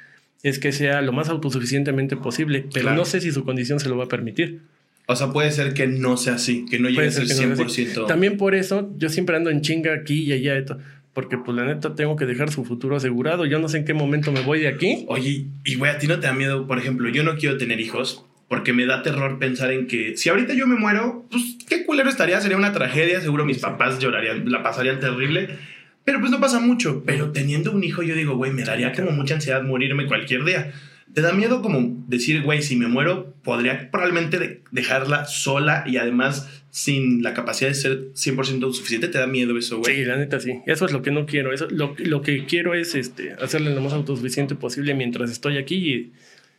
es 0.42 0.58
que 0.58 0.72
sea 0.72 1.02
lo 1.02 1.12
más 1.12 1.28
autosuficientemente 1.28 2.16
posible, 2.16 2.64
pero 2.72 2.84
claro. 2.84 2.96
no 2.96 3.04
sé 3.04 3.20
si 3.20 3.30
su 3.32 3.44
condición 3.44 3.80
se 3.80 3.90
lo 3.90 3.98
va 3.98 4.04
a 4.04 4.08
permitir. 4.08 4.62
O 5.06 5.16
sea, 5.16 5.30
puede 5.30 5.50
ser 5.50 5.74
que 5.74 5.86
no 5.86 6.16
sea 6.16 6.34
así, 6.34 6.64
que 6.70 6.78
no 6.78 6.88
llegue 6.88 7.08
a 7.08 7.10
ser 7.10 7.24
100%. 7.24 7.96
No 7.96 8.04
También 8.06 8.36
por 8.36 8.54
eso 8.54 8.90
yo 8.96 9.08
siempre 9.08 9.36
ando 9.36 9.50
en 9.50 9.60
chinga 9.60 9.94
aquí 9.94 10.22
y 10.22 10.32
allá. 10.32 10.64
Porque 11.12 11.36
pues 11.36 11.56
la 11.56 11.64
neta 11.64 11.94
tengo 11.94 12.16
que 12.16 12.24
dejar 12.24 12.50
su 12.50 12.64
futuro 12.64 12.96
asegurado. 12.96 13.44
Yo 13.44 13.58
no 13.58 13.68
sé 13.68 13.78
en 13.78 13.84
qué 13.84 13.92
momento 13.92 14.32
me 14.32 14.40
voy 14.40 14.60
de 14.60 14.68
aquí. 14.68 15.04
Oye, 15.08 15.46
y 15.64 15.74
güey, 15.74 15.90
a 15.90 15.98
ti 15.98 16.06
no 16.06 16.18
te 16.20 16.26
da 16.26 16.32
miedo, 16.32 16.66
por 16.66 16.78
ejemplo, 16.78 17.08
yo 17.10 17.22
no 17.22 17.36
quiero 17.36 17.58
tener 17.58 17.80
hijos 17.80 18.24
porque 18.52 18.74
me 18.74 18.84
da 18.84 19.02
terror 19.02 19.38
pensar 19.38 19.72
en 19.72 19.86
que 19.86 20.14
si 20.18 20.28
ahorita 20.28 20.52
yo 20.52 20.66
me 20.66 20.76
muero, 20.76 21.26
pues 21.30 21.56
qué 21.66 21.86
culero 21.86 22.10
estaría, 22.10 22.38
sería 22.38 22.58
una 22.58 22.72
tragedia, 22.72 23.18
seguro 23.22 23.46
mis 23.46 23.58
papás 23.58 23.98
llorarían, 23.98 24.50
la 24.52 24.62
pasarían 24.62 25.00
terrible. 25.00 25.56
Pero 26.04 26.20
pues 26.20 26.30
no 26.30 26.38
pasa 26.38 26.60
mucho. 26.60 27.02
Pero 27.06 27.32
teniendo 27.32 27.72
un 27.72 27.82
hijo, 27.82 28.02
yo 28.02 28.14
digo, 28.14 28.36
güey, 28.36 28.52
me 28.52 28.62
daría 28.62 28.92
como 28.92 29.10
mucha 29.12 29.36
ansiedad 29.36 29.62
morirme 29.62 30.06
cualquier 30.06 30.44
día. 30.44 30.72
Te 31.14 31.20
da 31.20 31.32
miedo 31.32 31.60
como 31.62 32.04
decir, 32.08 32.42
güey, 32.42 32.62
si 32.62 32.76
me 32.76 32.86
muero, 32.88 33.34
podría 33.44 33.90
probablemente 33.90 34.38
de- 34.38 34.62
dejarla 34.70 35.26
sola 35.26 35.84
y 35.86 35.96
además 35.98 36.48
sin 36.70 37.22
la 37.22 37.34
capacidad 37.34 37.68
de 37.68 37.74
ser 37.74 37.98
100% 38.14 38.72
suficiente. 38.72 39.08
Te 39.08 39.18
da 39.18 39.26
miedo 39.26 39.56
eso, 39.58 39.78
güey. 39.78 39.96
Sí, 39.96 40.04
la 40.04 40.16
neta 40.16 40.40
sí. 40.40 40.60
Eso 40.66 40.86
es 40.86 40.92
lo 40.92 41.02
que 41.02 41.10
no 41.10 41.26
quiero. 41.26 41.52
Eso, 41.52 41.68
lo, 41.70 41.94
lo 41.98 42.22
que 42.22 42.46
quiero 42.46 42.72
es 42.74 42.94
este, 42.94 43.32
hacerle 43.32 43.74
lo 43.74 43.80
más 43.82 43.92
autosuficiente 43.92 44.54
posible 44.54 44.94
mientras 44.94 45.30
estoy 45.30 45.58
aquí. 45.58 45.74
Y 45.76 46.12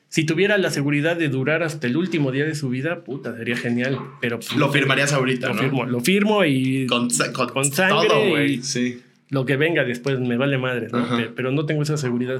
si 0.09 0.23
tuviera 0.25 0.59
la 0.59 0.69
seguridad 0.69 1.15
de 1.17 1.29
durar 1.29 1.63
hasta 1.63 1.87
el 1.87 1.97
último 1.97 2.31
día 2.31 2.45
de 2.45 2.53
su 2.53 2.69
vida, 2.69 3.03
puta, 3.03 3.35
sería 3.35 3.57
genial. 3.57 3.97
Pero 4.21 4.37
pues, 4.37 4.55
Lo 4.55 4.71
firmarías 4.71 5.13
ahorita, 5.13 5.47
lo 5.47 5.53
¿no? 5.55 5.61
firmo, 5.61 5.85
lo 5.85 5.99
firmo 6.01 6.45
y 6.45 6.85
Con, 6.85 7.07
con, 7.33 7.49
Con 7.49 7.65
sangre 7.71 8.07
todo, 8.07 8.29
güey. 8.29 8.61
Sí. 8.61 9.01
lo 9.29 9.47
que 9.47 9.57
venga 9.57 9.83
después 9.83 10.19
me 10.19 10.37
vale 10.37 10.59
madre, 10.59 10.89
¿no? 10.91 11.07
Pero 11.35 11.51
no 11.51 11.65
tengo 11.65 11.81
esa 11.81 11.97
seguridad. 11.97 12.39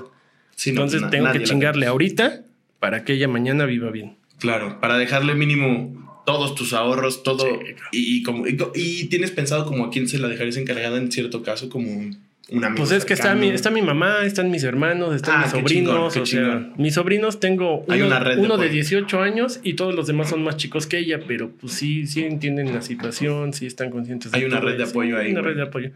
Sí, 0.56 0.70
Entonces 0.72 1.02
tengo 1.10 1.32
que 1.32 1.44
chingarle 1.44 1.86
ahorita 1.88 2.42
para 2.80 3.04
que 3.04 3.14
ella 3.14 3.28
mañana 3.28 3.66
viva 3.66 3.92
bien. 3.92 4.16
Claro, 4.40 4.80
para 4.80 4.98
dejarle 4.98 5.36
mínimo 5.36 6.22
todos 6.26 6.56
tus 6.56 6.74
ahorros, 6.74 7.24
todo. 7.24 7.40
Sí, 7.46 7.52
claro. 7.60 7.90
y, 7.92 8.18
y 8.18 8.24
como, 8.24 8.46
y, 8.48 9.06
tienes 9.06 9.32
pensado 9.32 9.66
como 9.66 9.86
a 9.86 9.90
quién 9.90 10.08
se 10.08 10.20
la 10.20 10.28
dejarías 10.28 10.58
encargada 10.58 10.98
en 10.98 11.12
cierto 11.12 11.44
caso, 11.44 11.70
como 11.70 11.90
un 11.92 12.64
amigo. 12.64 12.76
Pues 12.78 12.92
es 12.92 13.06
que 13.06 13.14
está 13.14 13.36
mi, 13.36 13.48
está 13.50 13.72
mi 13.72 13.82
mamá, 13.82 14.26
están 14.26 14.52
mis 14.52 14.64
hermanos, 14.64 15.16
están 15.16 15.36
Ah, 15.36 15.44
mis 15.44 15.54
qué 15.54 15.60
sobrinos. 15.60 15.94
chingón, 15.94 16.12
qué 16.14 16.20
o 16.20 16.26
sea, 16.26 16.42
chingón. 16.42 16.74
mis 16.78 16.94
sobrinos 16.94 17.40
tengo 17.40 17.86
Hay 17.90 18.00
uno, 18.02 18.08
una 18.08 18.20
red 18.20 18.36
de 18.36 18.42
uno 18.42 18.58
de, 18.58 18.66
apoyo. 18.66 18.72
18 18.74 19.22
años 19.22 19.60
y 19.64 19.74
todos 19.74 19.96
los 19.96 20.08
demás 20.08 20.30
son 20.30 20.44
más 20.44 20.58
chicos 20.58 20.88
que 20.88 20.98
ella, 21.00 21.20
pero 21.28 21.52
pues 21.52 21.74
sí, 21.74 22.06
sí 22.08 22.24
entienden 22.26 22.74
la 22.74 22.82
situación, 22.82 23.54
sí 23.54 23.66
están 23.66 23.90
conscientes 23.92 24.34
Hay 24.34 24.44
una 24.46 24.60
todo 24.60 24.70
red 24.70 24.78
de 24.78 24.84
apoyo 24.84 25.18
ahí, 25.18 25.32
Una 25.32 25.40
güey. 25.42 25.54
red 25.54 25.58
de 25.62 25.68
apoyo. 25.68 25.92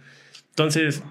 Entonces, 0.51 1.03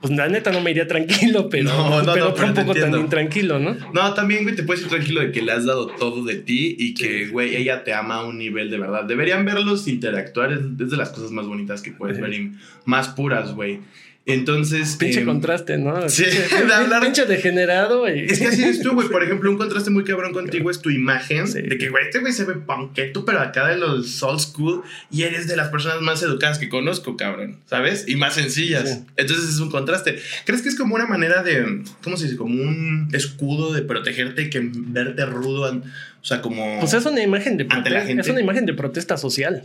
pues 0.00 0.14
la 0.16 0.28
neta 0.28 0.50
no 0.52 0.60
me 0.60 0.70
iría 0.70 0.86
tranquilo, 0.86 1.48
pero, 1.50 1.64
No, 1.64 2.02
no, 2.02 2.12
pero 2.12 2.28
no, 2.28 2.34
pero 2.34 2.52
tampoco 2.54 2.78
tan 2.78 2.94
intranquilo, 2.98 3.58
¿no? 3.58 3.76
No, 3.92 4.14
también, 4.14 4.42
güey, 4.44 4.54
te 4.54 4.62
puedes 4.62 4.82
ir 4.82 4.88
tranquilo 4.88 5.20
de 5.20 5.32
que 5.32 5.42
le 5.42 5.52
has 5.52 5.64
dado 5.66 5.86
todo 5.88 6.24
de 6.24 6.36
ti 6.36 6.76
y 6.78 6.94
que, 6.94 7.28
güey, 7.28 7.56
ella 7.56 7.82
te 7.84 7.92
ama 7.94 8.16
a 8.16 8.24
un 8.26 8.38
nivel 8.38 8.70
de 8.70 8.78
verdad. 8.78 9.04
Deberían 9.04 9.44
verlos 9.44 9.88
interactuar, 9.88 10.52
es, 10.52 10.60
es 10.78 10.90
de 10.90 10.96
las 10.96 11.10
cosas 11.10 11.30
más 11.30 11.46
bonitas 11.46 11.82
que 11.82 11.92
puedes 11.92 12.16
Sí. 12.16 12.22
ver 12.22 12.34
y 12.34 12.52
más 12.84 13.08
puras, 13.08 13.54
güey. 13.54 13.80
Entonces. 14.26 14.96
Pinche 14.96 15.20
em, 15.20 15.26
contraste, 15.26 15.78
¿no? 15.78 16.08
sí, 16.08 16.24
Pinche- 16.24 16.66
de 16.66 16.74
hablar- 16.74 17.02
Pinche 17.02 17.24
degenerado. 17.26 18.08
Y... 18.08 18.26
Es 18.26 18.38
que 18.38 18.46
así 18.46 18.62
eres 18.62 18.80
tú, 18.82 18.92
güey. 18.92 19.08
Por 19.08 19.22
ejemplo, 19.24 19.50
un 19.50 19.56
contraste 19.56 19.90
muy 19.90 20.04
cabrón 20.04 20.32
contigo 20.32 20.70
es 20.70 20.80
tu 20.80 20.90
imagen. 20.90 21.48
Sí. 21.48 21.62
De 21.62 21.78
que, 21.78 21.88
güey, 21.88 22.04
este 22.04 22.18
güey 22.20 22.32
se 22.32 22.44
ve 22.44 22.54
punketo, 22.54 23.24
pero 23.24 23.40
acá 23.40 23.66
de 23.68 23.76
los 23.78 24.22
old 24.22 24.40
school. 24.40 24.82
Y 25.10 25.22
eres 25.22 25.48
de 25.48 25.56
las 25.56 25.68
personas 25.68 26.00
más 26.02 26.22
educadas 26.22 26.58
que 26.58 26.68
conozco, 26.68 27.16
cabrón. 27.16 27.56
¿Sabes? 27.66 28.04
Y 28.08 28.16
más 28.16 28.34
sencillas. 28.34 28.88
Sí. 28.88 29.04
Entonces 29.16 29.48
es 29.48 29.58
un 29.60 29.70
contraste. 29.70 30.18
¿Crees 30.44 30.62
que 30.62 30.68
es 30.68 30.76
como 30.76 30.94
una 30.94 31.06
manera 31.06 31.42
de. 31.42 31.82
¿Cómo 32.02 32.16
se 32.16 32.24
dice? 32.24 32.36
Como 32.36 32.62
un 32.62 33.08
escudo 33.12 33.72
de 33.72 33.82
protegerte 33.82 34.50
que 34.50 34.60
verte 34.72 35.24
rudo. 35.26 35.70
O 35.72 36.24
sea, 36.24 36.40
como. 36.42 36.78
Pues 36.80 36.92
es 36.92 37.06
una 37.06 37.22
imagen 37.22 37.56
de 37.56 37.64
Ante 37.64 37.74
la 37.90 38.00
protesta, 38.00 38.06
gente. 38.06 38.20
es 38.22 38.28
una 38.28 38.40
imagen 38.40 38.66
de 38.66 38.74
protesta 38.74 39.16
social. 39.16 39.64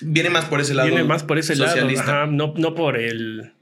Viene 0.00 0.30
más 0.30 0.46
por 0.46 0.60
ese 0.60 0.74
lado. 0.74 0.88
Viene 0.88 1.04
más 1.04 1.22
por 1.22 1.38
ese 1.38 1.54
socialista. 1.54 2.04
lado, 2.06 2.22
ajá, 2.24 2.26
no, 2.32 2.54
no 2.56 2.74
por 2.74 2.98
el 2.98 3.52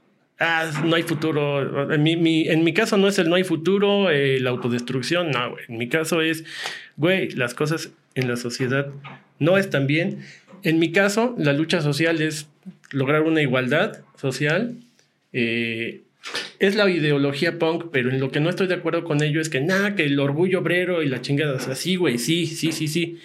ah, 0.41 0.69
no 0.85 0.95
hay 0.95 1.03
futuro. 1.03 1.93
En 1.93 2.03
mi, 2.03 2.17
mi- 2.17 2.47
en 2.49 2.63
mi 2.63 2.73
caso 2.73 2.97
no 2.97 3.07
es 3.07 3.17
el 3.19 3.29
no 3.29 3.35
hay 3.35 3.43
futuro, 3.45 4.09
eh, 4.09 4.39
la 4.41 4.49
autodestrucción, 4.49 5.31
no, 5.31 5.51
güey. 5.51 5.63
En 5.69 5.77
mi 5.77 5.87
caso 5.87 6.21
es, 6.21 6.43
güey, 6.97 7.29
las 7.31 7.53
cosas 7.53 7.91
en 8.15 8.27
la 8.27 8.35
sociedad 8.35 8.87
no 9.39 9.57
están 9.57 9.87
bien. 9.87 10.19
En 10.63 10.77
mi 10.79 10.91
caso, 10.91 11.33
la 11.37 11.53
lucha 11.53 11.81
social 11.81 12.21
es 12.21 12.47
lograr 12.91 13.21
una 13.23 13.41
igualdad 13.41 13.99
social. 14.17 14.75
eh, 15.33 16.01
es 16.59 16.75
la 16.75 16.87
ideología 16.89 17.57
punk, 17.57 17.85
pero 17.91 18.11
en 18.11 18.19
lo 18.19 18.29
que 18.31 18.39
no 18.39 18.49
estoy 18.51 18.67
de 18.67 18.75
acuerdo 18.75 19.03
con 19.03 19.23
ello 19.23 19.41
es 19.41 19.49
que 19.49 19.59
nada, 19.61 19.95
que 19.95 20.03
el 20.05 20.19
orgullo 20.19 20.59
obrero 20.59 21.01
y 21.01 21.07
la 21.09 21.19
chingada. 21.21 21.53
O 21.53 21.59
sea, 21.59 21.73
sí, 21.73 21.95
güey, 21.95 22.19
sí, 22.19 22.45
sí, 22.45 22.71
sí, 22.71 22.87
sí. 22.87 23.17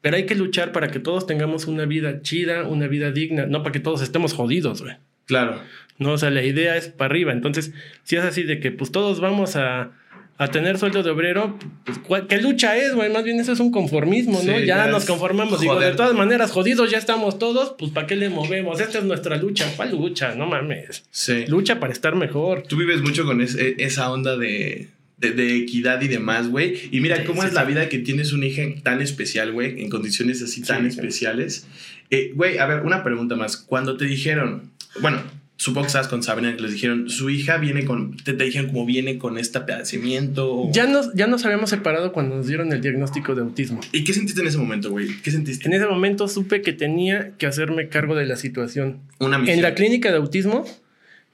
Pero 0.00 0.14
hay 0.16 0.26
que 0.26 0.36
luchar 0.36 0.70
para 0.70 0.88
que 0.88 1.00
todos 1.00 1.26
tengamos 1.26 1.66
una 1.66 1.84
vida 1.86 2.22
chida, 2.22 2.62
una 2.68 2.86
vida 2.86 3.10
digna, 3.10 3.46
no 3.46 3.64
para 3.64 3.72
que 3.72 3.80
todos 3.80 4.02
estemos 4.02 4.32
jodidos, 4.34 4.82
güey. 4.82 4.94
Claro. 5.26 5.60
No, 5.98 6.12
o 6.12 6.18
sea, 6.18 6.30
la 6.30 6.42
idea 6.44 6.76
es 6.76 6.88
para 6.88 7.10
arriba. 7.10 7.32
Entonces, 7.32 7.72
si 8.04 8.16
es 8.16 8.24
así 8.24 8.42
de 8.44 8.60
que 8.60 8.70
pues 8.70 8.92
todos 8.92 9.20
vamos 9.20 9.56
a, 9.56 9.90
a 10.38 10.48
tener 10.48 10.78
sueldo 10.78 11.02
de 11.02 11.10
obrero, 11.10 11.58
pues 11.84 11.98
¿cuál- 11.98 12.28
¿qué 12.28 12.40
lucha 12.40 12.76
es, 12.76 12.94
güey? 12.94 13.12
Más 13.12 13.24
bien 13.24 13.40
eso 13.40 13.50
es 13.52 13.58
un 13.60 13.72
conformismo, 13.72 14.34
¿no? 14.44 14.58
Sí, 14.58 14.64
ya 14.66 14.84
ya 14.84 14.86
nos 14.86 15.04
conformamos. 15.04 15.60
Digo, 15.60 15.78
de 15.80 15.92
todas 15.92 16.14
maneras, 16.14 16.52
jodidos 16.52 16.90
ya 16.90 16.98
estamos 16.98 17.38
todos, 17.40 17.74
pues 17.78 17.90
¿para 17.90 18.06
qué 18.06 18.14
le 18.14 18.28
movemos? 18.30 18.80
Esta 18.80 18.98
es 18.98 19.04
nuestra 19.04 19.36
lucha. 19.36 19.66
¿Cuál 19.76 19.90
lucha? 19.90 20.34
No 20.36 20.46
mames. 20.46 21.04
Sí. 21.10 21.44
Lucha 21.48 21.80
para 21.80 21.92
estar 21.92 22.14
mejor. 22.14 22.62
Tú 22.68 22.76
vives 22.76 23.00
mucho 23.02 23.24
con 23.24 23.40
es- 23.40 23.56
e- 23.56 23.74
esa 23.78 24.12
onda 24.12 24.36
de, 24.36 24.86
de, 25.16 25.32
de 25.32 25.56
equidad 25.56 26.00
y 26.02 26.06
demás, 26.06 26.48
güey. 26.48 26.88
Y 26.92 27.00
mira 27.00 27.16
Sí, 27.16 27.22
cómo 27.24 27.42
sí, 27.42 27.48
es 27.48 27.54
la 27.54 27.62
sí. 27.62 27.72
vida 27.72 27.88
que 27.88 27.98
tienes 27.98 28.32
un 28.32 28.44
hija 28.44 28.62
tan 28.84 29.02
especial, 29.02 29.50
güey, 29.50 29.82
en 29.82 29.90
condiciones 29.90 30.40
así 30.42 30.62
tan 30.62 30.86
especiales. 30.86 31.66
Eh, 32.10 32.30
Güey, 32.36 32.58
a 32.58 32.66
ver, 32.66 32.82
una 32.82 33.02
pregunta 33.02 33.34
más. 33.34 33.56
Cuando 33.56 33.96
te 33.96 34.04
dijeron, 34.04 34.70
bueno, 35.00 35.20
supongo 35.60 35.82
que 35.82 35.88
estabas 35.88 36.08
con 36.08 36.22
Sabrina, 36.22 36.56
que 36.56 36.62
les 36.62 36.72
dijeron, 36.72 37.10
su 37.10 37.28
hija 37.30 37.58
viene 37.58 37.84
con, 37.84 38.16
te, 38.16 38.32
te 38.32 38.44
dijeron 38.44 38.68
como 38.68 38.86
viene 38.86 39.18
con 39.18 39.36
este 39.38 39.60
padecimiento. 39.60 40.50
o- 40.54 40.72
Ya 40.72 40.86
nos, 40.86 41.12
ya 41.14 41.26
nos 41.26 41.44
habíamos 41.44 41.68
separado 41.70 42.12
cuando 42.12 42.36
nos 42.36 42.46
dieron 42.46 42.72
el 42.72 42.80
diagnóstico 42.80 43.34
de 43.34 43.42
autismo. 43.42 43.80
¿Y 43.92 44.04
qué 44.04 44.14
sentiste 44.14 44.40
en 44.40 44.46
ese 44.46 44.56
momento, 44.58 44.90
güey? 44.90 45.08
¿Qué 45.22 45.30
sentiste? 45.30 45.66
En 45.68 45.74
ese 45.74 45.86
momento 45.86 46.26
supe 46.28 46.62
que 46.62 46.72
tenía 46.72 47.32
que 47.38 47.46
hacerme 47.46 47.88
cargo 47.88 48.14
de 48.14 48.24
la 48.24 48.36
situación. 48.36 49.00
Una 49.18 49.38
misión. 49.38 49.56
En 49.58 49.62
la 49.62 49.74
clínica 49.74 50.10
de 50.10 50.16
autismo 50.16 50.64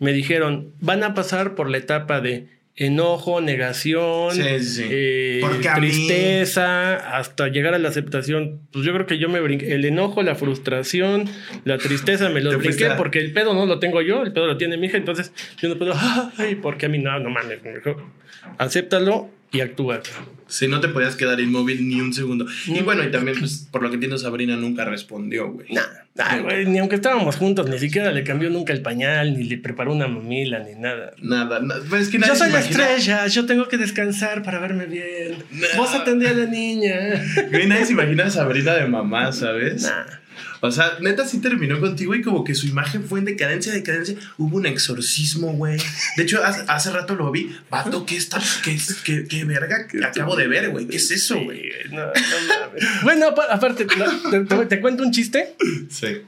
me 0.00 0.12
dijeron, 0.12 0.70
van 0.80 1.04
a 1.04 1.14
pasar 1.14 1.54
por 1.54 1.70
la 1.70 1.76
etapa 1.78 2.20
de 2.20 2.48
enojo, 2.76 3.40
negación, 3.40 4.32
Sí, 4.34 4.42
sí, 4.58 4.64
sí. 4.64 4.84
eh, 4.90 5.40
mí- 5.44 5.64
tristeza, 5.76 6.96
hasta 7.16 7.48
llegar 7.48 7.74
a 7.74 7.78
la 7.78 7.88
aceptación. 7.88 8.60
Pues 8.72 8.84
yo 8.84 8.92
creo 8.92 9.06
que 9.06 9.18
yo 9.18 9.28
me 9.28 9.40
brinqué. 9.40 9.74
El 9.74 9.84
enojo, 9.84 10.22
la 10.22 10.34
frustración, 10.34 11.28
la 11.64 11.78
tristeza 11.78 12.28
me 12.30 12.40
lo 12.40 12.58
brinqué 12.58 12.86
a- 12.86 12.96
porque 12.96 13.20
el 13.20 13.32
pedo 13.32 13.54
no 13.54 13.66
lo 13.66 13.78
tengo 13.78 14.02
yo, 14.02 14.22
el 14.22 14.32
pedo 14.32 14.46
lo 14.46 14.56
tiene 14.56 14.76
mi 14.76 14.88
hija. 14.88 14.96
Entonces 14.96 15.32
yo 15.60 15.68
no 15.68 15.76
puedo, 15.78 15.94
ay, 16.38 16.56
porque 16.56 16.86
a 16.86 16.88
mí 16.88 16.98
no, 16.98 17.16
no 17.20 17.30
mames, 17.30 17.62
mejor 17.62 18.02
acéptalo 18.58 19.30
y 19.54 19.60
actúa. 19.60 20.00
Si 20.46 20.68
no 20.68 20.80
te 20.80 20.88
podías 20.88 21.16
quedar 21.16 21.40
inmóvil 21.40 21.88
ni 21.88 22.00
un 22.00 22.12
segundo. 22.12 22.46
Y 22.66 22.72
No. 22.72 22.84
bueno, 22.84 23.02
y 23.02 23.10
también, 23.10 23.38
pues, 23.38 23.66
por 23.70 23.82
lo 23.82 23.88
que 23.88 23.94
entiendo, 23.94 24.18
Sabrina 24.18 24.56
nunca 24.56 24.84
respondió, 24.84 25.50
güey. 25.50 25.68
Nah, 25.72 26.38
güey, 26.42 26.66
ni 26.66 26.78
aunque 26.78 26.96
estábamos 26.96 27.36
juntos, 27.36 27.68
ni 27.68 27.78
siquiera 27.78 28.12
le 28.12 28.22
cambió 28.24 28.50
nunca 28.50 28.72
el 28.72 28.82
pañal, 28.82 29.36
ni 29.36 29.44
le 29.44 29.56
preparó 29.58 29.92
una 29.92 30.06
mamila, 30.06 30.60
ni 30.60 30.74
nada. 30.78 31.12
Nada, 31.22 31.60
na- 31.60 31.76
pues 31.88 32.02
es 32.02 32.08
que 32.10 32.18
nadie 32.18 32.34
Yo 32.34 32.38
soy 32.38 32.52
la 32.52 32.60
estrella, 32.60 33.26
yo 33.26 33.46
tengo 33.46 33.66
que 33.68 33.78
descansar 33.78 34.42
para 34.42 34.58
verme 34.58 34.86
bien. 34.86 35.36
Vos 35.76 35.94
atendí 35.94 36.26
a 36.26 36.34
la 36.34 36.46
niña. 36.46 36.94
Güey, 37.50 37.66
nadie 37.66 37.86
se 37.86 37.92
imagina 37.92 38.24
a 38.26 38.30
Sabrina 38.30 38.74
de 38.74 38.86
mamá, 38.86 39.32
¿sabes? 39.32 39.82
Nah. 39.82 40.04
O 40.60 40.70
sea, 40.70 40.96
neta 41.00 41.26
sí 41.26 41.38
terminó 41.40 41.78
contigo 41.80 42.14
y 42.14 42.22
como 42.22 42.44
que 42.44 42.54
su 42.54 42.66
imagen 42.66 43.04
fue 43.04 43.18
en 43.18 43.26
decadencia, 43.26 43.72
decadencia. 43.72 44.16
Hubo 44.38 44.56
un 44.56 44.66
exorcismo, 44.66 45.52
güey. 45.52 45.78
De 46.16 46.22
hecho, 46.22 46.42
hace, 46.44 46.64
hace 46.68 46.90
rato 46.90 47.14
lo 47.14 47.30
vi. 47.30 47.54
Vato, 47.70 48.06
¿qué 48.06 48.16
está? 48.16 48.40
¿Qué, 48.62 48.76
qué, 49.04 49.24
qué 49.28 49.44
verga 49.44 49.86
que 49.86 50.04
acabo 50.04 50.36
de 50.36 50.46
ver, 50.48 50.70
güey? 50.70 50.86
¿Qué 50.86 50.96
es 50.96 51.10
eso, 51.10 51.34
Sí, 51.34 51.44
güey? 51.44 51.62
no, 51.90 52.06
no 52.06 52.12
mames. 52.12 52.84
bueno, 53.02 53.28
apa- 53.28 53.46
aparte, 53.50 53.86
no, 53.96 54.30
te, 54.30 54.40
te- 54.40 54.66
te 54.66 54.80
cuento 54.80 55.02
un 55.02 55.12
chiste. 55.12 55.54
Sí. 55.90 56.18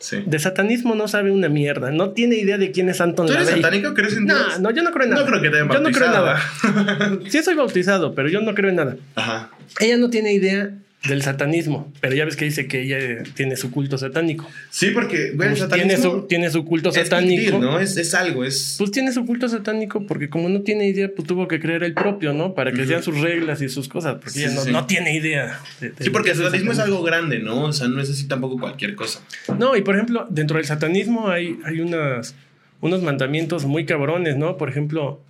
Sí. 0.00 0.22
De 0.24 0.38
satanismo 0.38 0.94
no 0.94 1.08
sabe 1.08 1.32
una 1.32 1.48
mierda. 1.48 1.90
No 1.90 2.10
tiene 2.10 2.36
idea 2.36 2.56
de 2.56 2.70
quién 2.70 2.88
es 2.88 3.00
Anton 3.00 3.26
¿Tú 3.26 3.32
eres 3.32 3.46
LaVey. 3.46 3.62
satánico? 3.62 3.94
¿Crees 3.94 4.16
en 4.16 4.26
No, 4.26 4.36
Dios? 4.36 4.60
no, 4.60 4.70
yo 4.70 4.82
no 4.84 4.92
creo 4.92 5.04
en 5.06 5.10
nada. 5.10 5.22
No 5.22 5.28
creo 5.28 5.42
que 5.42 5.50
te 5.50 5.56
hayan 5.56 5.68
Yo 5.72 5.80
no 5.80 5.90
creo 5.90 6.06
en 6.06 6.12
nada. 6.12 7.20
Sí 7.28 7.42
soy 7.42 7.54
bautizado, 7.56 8.14
pero 8.14 8.28
yo 8.28 8.40
no 8.40 8.54
creo 8.54 8.70
en 8.70 8.76
nada. 8.76 8.96
Ajá. 9.16 9.50
Ella 9.80 9.96
no 9.96 10.08
tiene 10.08 10.32
idea 10.32 10.70
del 11.06 11.22
satanismo, 11.22 11.92
pero 12.00 12.16
ya 12.16 12.24
ves 12.24 12.34
que 12.34 12.44
dice 12.44 12.66
que 12.66 12.82
ella 12.82 13.22
tiene 13.34 13.56
su 13.56 13.70
culto 13.70 13.96
satánico. 13.98 14.50
Sí, 14.68 14.90
porque, 14.90 15.28
el 15.28 15.36
Pues 15.36 15.68
tiene, 15.68 15.96
su, 15.96 16.22
tiene 16.22 16.50
su 16.50 16.64
culto 16.64 16.88
es 16.88 16.96
satánico. 16.96 17.78
Es, 17.78 17.96
es 17.96 18.14
algo, 18.14 18.44
es... 18.44 18.74
Pues 18.78 18.90
tiene 18.90 19.12
su 19.12 19.24
culto 19.24 19.48
satánico 19.48 20.04
porque 20.06 20.28
como 20.28 20.48
no 20.48 20.62
tiene 20.62 20.88
idea, 20.88 21.08
pues 21.14 21.26
tuvo 21.28 21.46
que 21.46 21.60
creer 21.60 21.84
el 21.84 21.94
propio, 21.94 22.32
¿no? 22.32 22.52
Para 22.52 22.72
que 22.72 22.84
sean 22.84 23.04
sus 23.04 23.20
reglas 23.20 23.62
y 23.62 23.68
sus 23.68 23.88
cosas, 23.88 24.14
porque 24.16 24.30
Sí, 24.30 24.44
ella 24.44 24.54
no, 24.54 24.60
sí. 24.64 24.72
no 24.72 24.86
tiene 24.86 25.16
idea. 25.16 25.60
de- 25.80 25.90
de 25.90 26.04
Sí, 26.04 26.10
porque 26.10 26.32
el 26.32 26.36
satanismo 26.36 26.72
es 26.72 26.80
algo 26.80 27.00
grande, 27.04 27.38
¿no? 27.38 27.66
O 27.66 27.72
sea, 27.72 27.86
no 27.86 28.00
es 28.00 28.10
así 28.10 28.26
tampoco 28.26 28.58
cualquier 28.58 28.96
cosa. 28.96 29.20
No, 29.56 29.76
y 29.76 29.82
por 29.82 29.94
ejemplo, 29.94 30.26
dentro 30.30 30.56
del 30.56 30.66
satanismo 30.66 31.28
hay, 31.28 31.58
hay 31.64 31.80
unas, 31.80 32.34
unos 32.80 33.02
mandamientos 33.04 33.66
muy 33.66 33.86
cabrones, 33.86 34.36
¿no? 34.36 34.56
Por 34.56 34.68
ejemplo, 34.68 35.22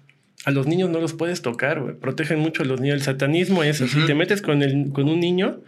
a 0.45 0.51
los 0.51 0.67
niños 0.67 0.89
no 0.91 1.01
los 1.01 1.13
puedes 1.15 1.43
tocar, 1.43 1.81
güey. 1.81 1.95
Protegen 1.97 2.39
mucho 2.39 2.63
a 2.63 2.67
los 2.67 2.81
niños. 2.81 2.97
El 2.97 3.03
satanismo 3.03 3.63
es 3.65 3.81
así, 3.81 3.99
Ujú. 3.99 4.07
te 4.07 4.15
metes 4.15 4.41
con, 4.43 4.63
el, 4.63 4.91
con 4.93 5.09
un 5.09 5.21
niño 5.21 5.61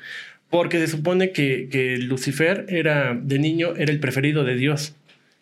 porque 0.49 0.79
se 0.79 0.87
supone 0.89 1.33
que, 1.33 1.69
que 1.71 1.99
Lucifer 1.99 2.67
era, 2.69 3.17
de 3.21 3.39
niño, 3.39 3.75
era 3.77 3.93
el 3.93 4.01
preferido 4.01 4.45
de 4.45 4.55
Dios. 4.57 4.95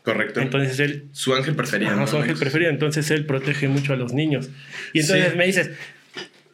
Correcto. 0.03 0.41
Entonces 0.41 0.79
él 0.81 1.05
su 1.13 1.35
ángel 1.35 1.55
preferido. 1.55 1.95
¿no? 1.95 2.07
su 2.07 2.17
ángel 2.17 2.37
preferido, 2.37 2.71
entonces 2.71 3.11
él 3.11 3.27
protege 3.27 3.69
mucho 3.69 3.93
a 3.93 3.97
los 3.97 4.13
niños. 4.13 4.49
Y 4.93 5.01
entonces 5.01 5.33
Sí. 5.33 5.39
me 5.39 5.47
dices, 5.47 5.71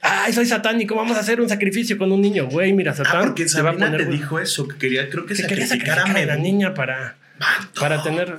Ay, 0.07 0.35
soy 0.35 0.45
satánico, 0.45 0.95
vamos 0.95 1.17
a 1.17 1.21
hacer 1.21 1.41
un 1.41 1.49
sacrificio 1.49 1.97
con 1.97 2.13
un 2.13 2.21
niño. 2.21 2.47
Güey, 2.49 2.75
mira, 2.75 2.93
Ah, 2.93 2.97
Satán 2.97 3.25
porque 3.25 3.49
se 3.49 3.63
va 3.63 3.71
a 3.71 3.73
poner. 3.73 4.05
te 4.05 4.11
dijo 4.11 4.39
eso, 4.39 4.69
que 4.69 4.77
quería, 4.77 5.09
creo 5.09 5.25
que 5.25 5.35
que 5.35 5.41
sacrificar 5.43 5.99
a 6.01 6.03
a 6.05 6.27
la 6.27 6.37
niña 6.37 6.75
para, 6.75 7.17
para 7.81 8.03
tener. 8.03 8.35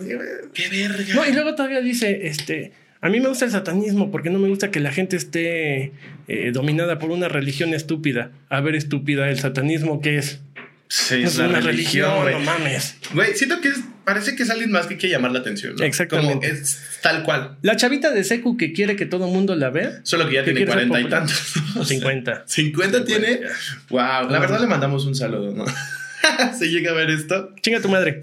¡Qué 0.53 0.67
verga! 0.69 1.15
No, 1.15 1.25
y 1.25 1.33
luego 1.33 1.55
todavía 1.55 1.81
dice, 1.81 2.27
este, 2.27 2.71
a 3.01 3.09
mí 3.09 3.19
me 3.19 3.29
gusta 3.29 3.45
el 3.45 3.51
satanismo 3.51 4.11
porque 4.11 4.29
no 4.29 4.39
me 4.39 4.47
gusta 4.47 4.71
que 4.71 4.79
la 4.79 4.91
gente 4.91 5.15
esté 5.15 5.91
eh, 6.27 6.51
dominada 6.53 6.99
por 6.99 7.11
una 7.11 7.27
religión 7.27 7.73
estúpida. 7.73 8.31
A 8.49 8.61
ver, 8.61 8.75
estúpida, 8.75 9.29
el 9.29 9.39
satanismo, 9.39 10.01
¿qué 10.01 10.17
es? 10.17 10.39
Sí, 10.87 11.23
es 11.23 11.37
una 11.37 11.59
religión, 11.61 12.21
güey. 12.21 12.35
no 12.35 12.39
mames. 12.41 12.97
Güey, 13.13 13.35
siento 13.35 13.59
que 13.59 13.69
es, 13.69 13.79
parece 14.05 14.35
que 14.35 14.43
es 14.43 14.49
alguien 14.49 14.71
más 14.71 14.87
que 14.87 14.97
quiere 14.97 15.15
llamar 15.15 15.31
la 15.31 15.39
atención, 15.39 15.75
¿no? 15.75 15.83
Exactamente. 15.83 16.47
Como 16.47 16.59
es 16.61 16.79
tal 17.01 17.23
cual. 17.23 17.57
La 17.63 17.75
chavita 17.75 18.11
de 18.11 18.23
Secu 18.23 18.55
que 18.55 18.71
quiere 18.71 18.95
que 18.95 19.05
todo 19.05 19.25
el 19.25 19.33
mundo 19.33 19.55
la 19.55 19.71
vea. 19.71 19.99
Solo 20.03 20.27
que 20.29 20.35
ya 20.35 20.43
¿Qué 20.43 20.51
tiene 20.51 20.67
cuarenta 20.67 21.01
y 21.01 21.09
tantos. 21.09 21.53
50. 21.83 22.43
50 22.47 23.03
tiene. 23.03 23.41
Wow. 23.89 24.29
La 24.29 24.39
verdad 24.39 24.61
le 24.61 24.67
mandamos 24.67 25.05
un 25.05 25.15
saludo, 25.15 25.53
¿no? 25.53 25.65
Se 26.57 26.69
llega 26.69 26.91
a 26.91 26.93
ver 26.93 27.11
esto 27.11 27.53
Chinga 27.61 27.81
tu 27.81 27.89
madre. 27.89 28.21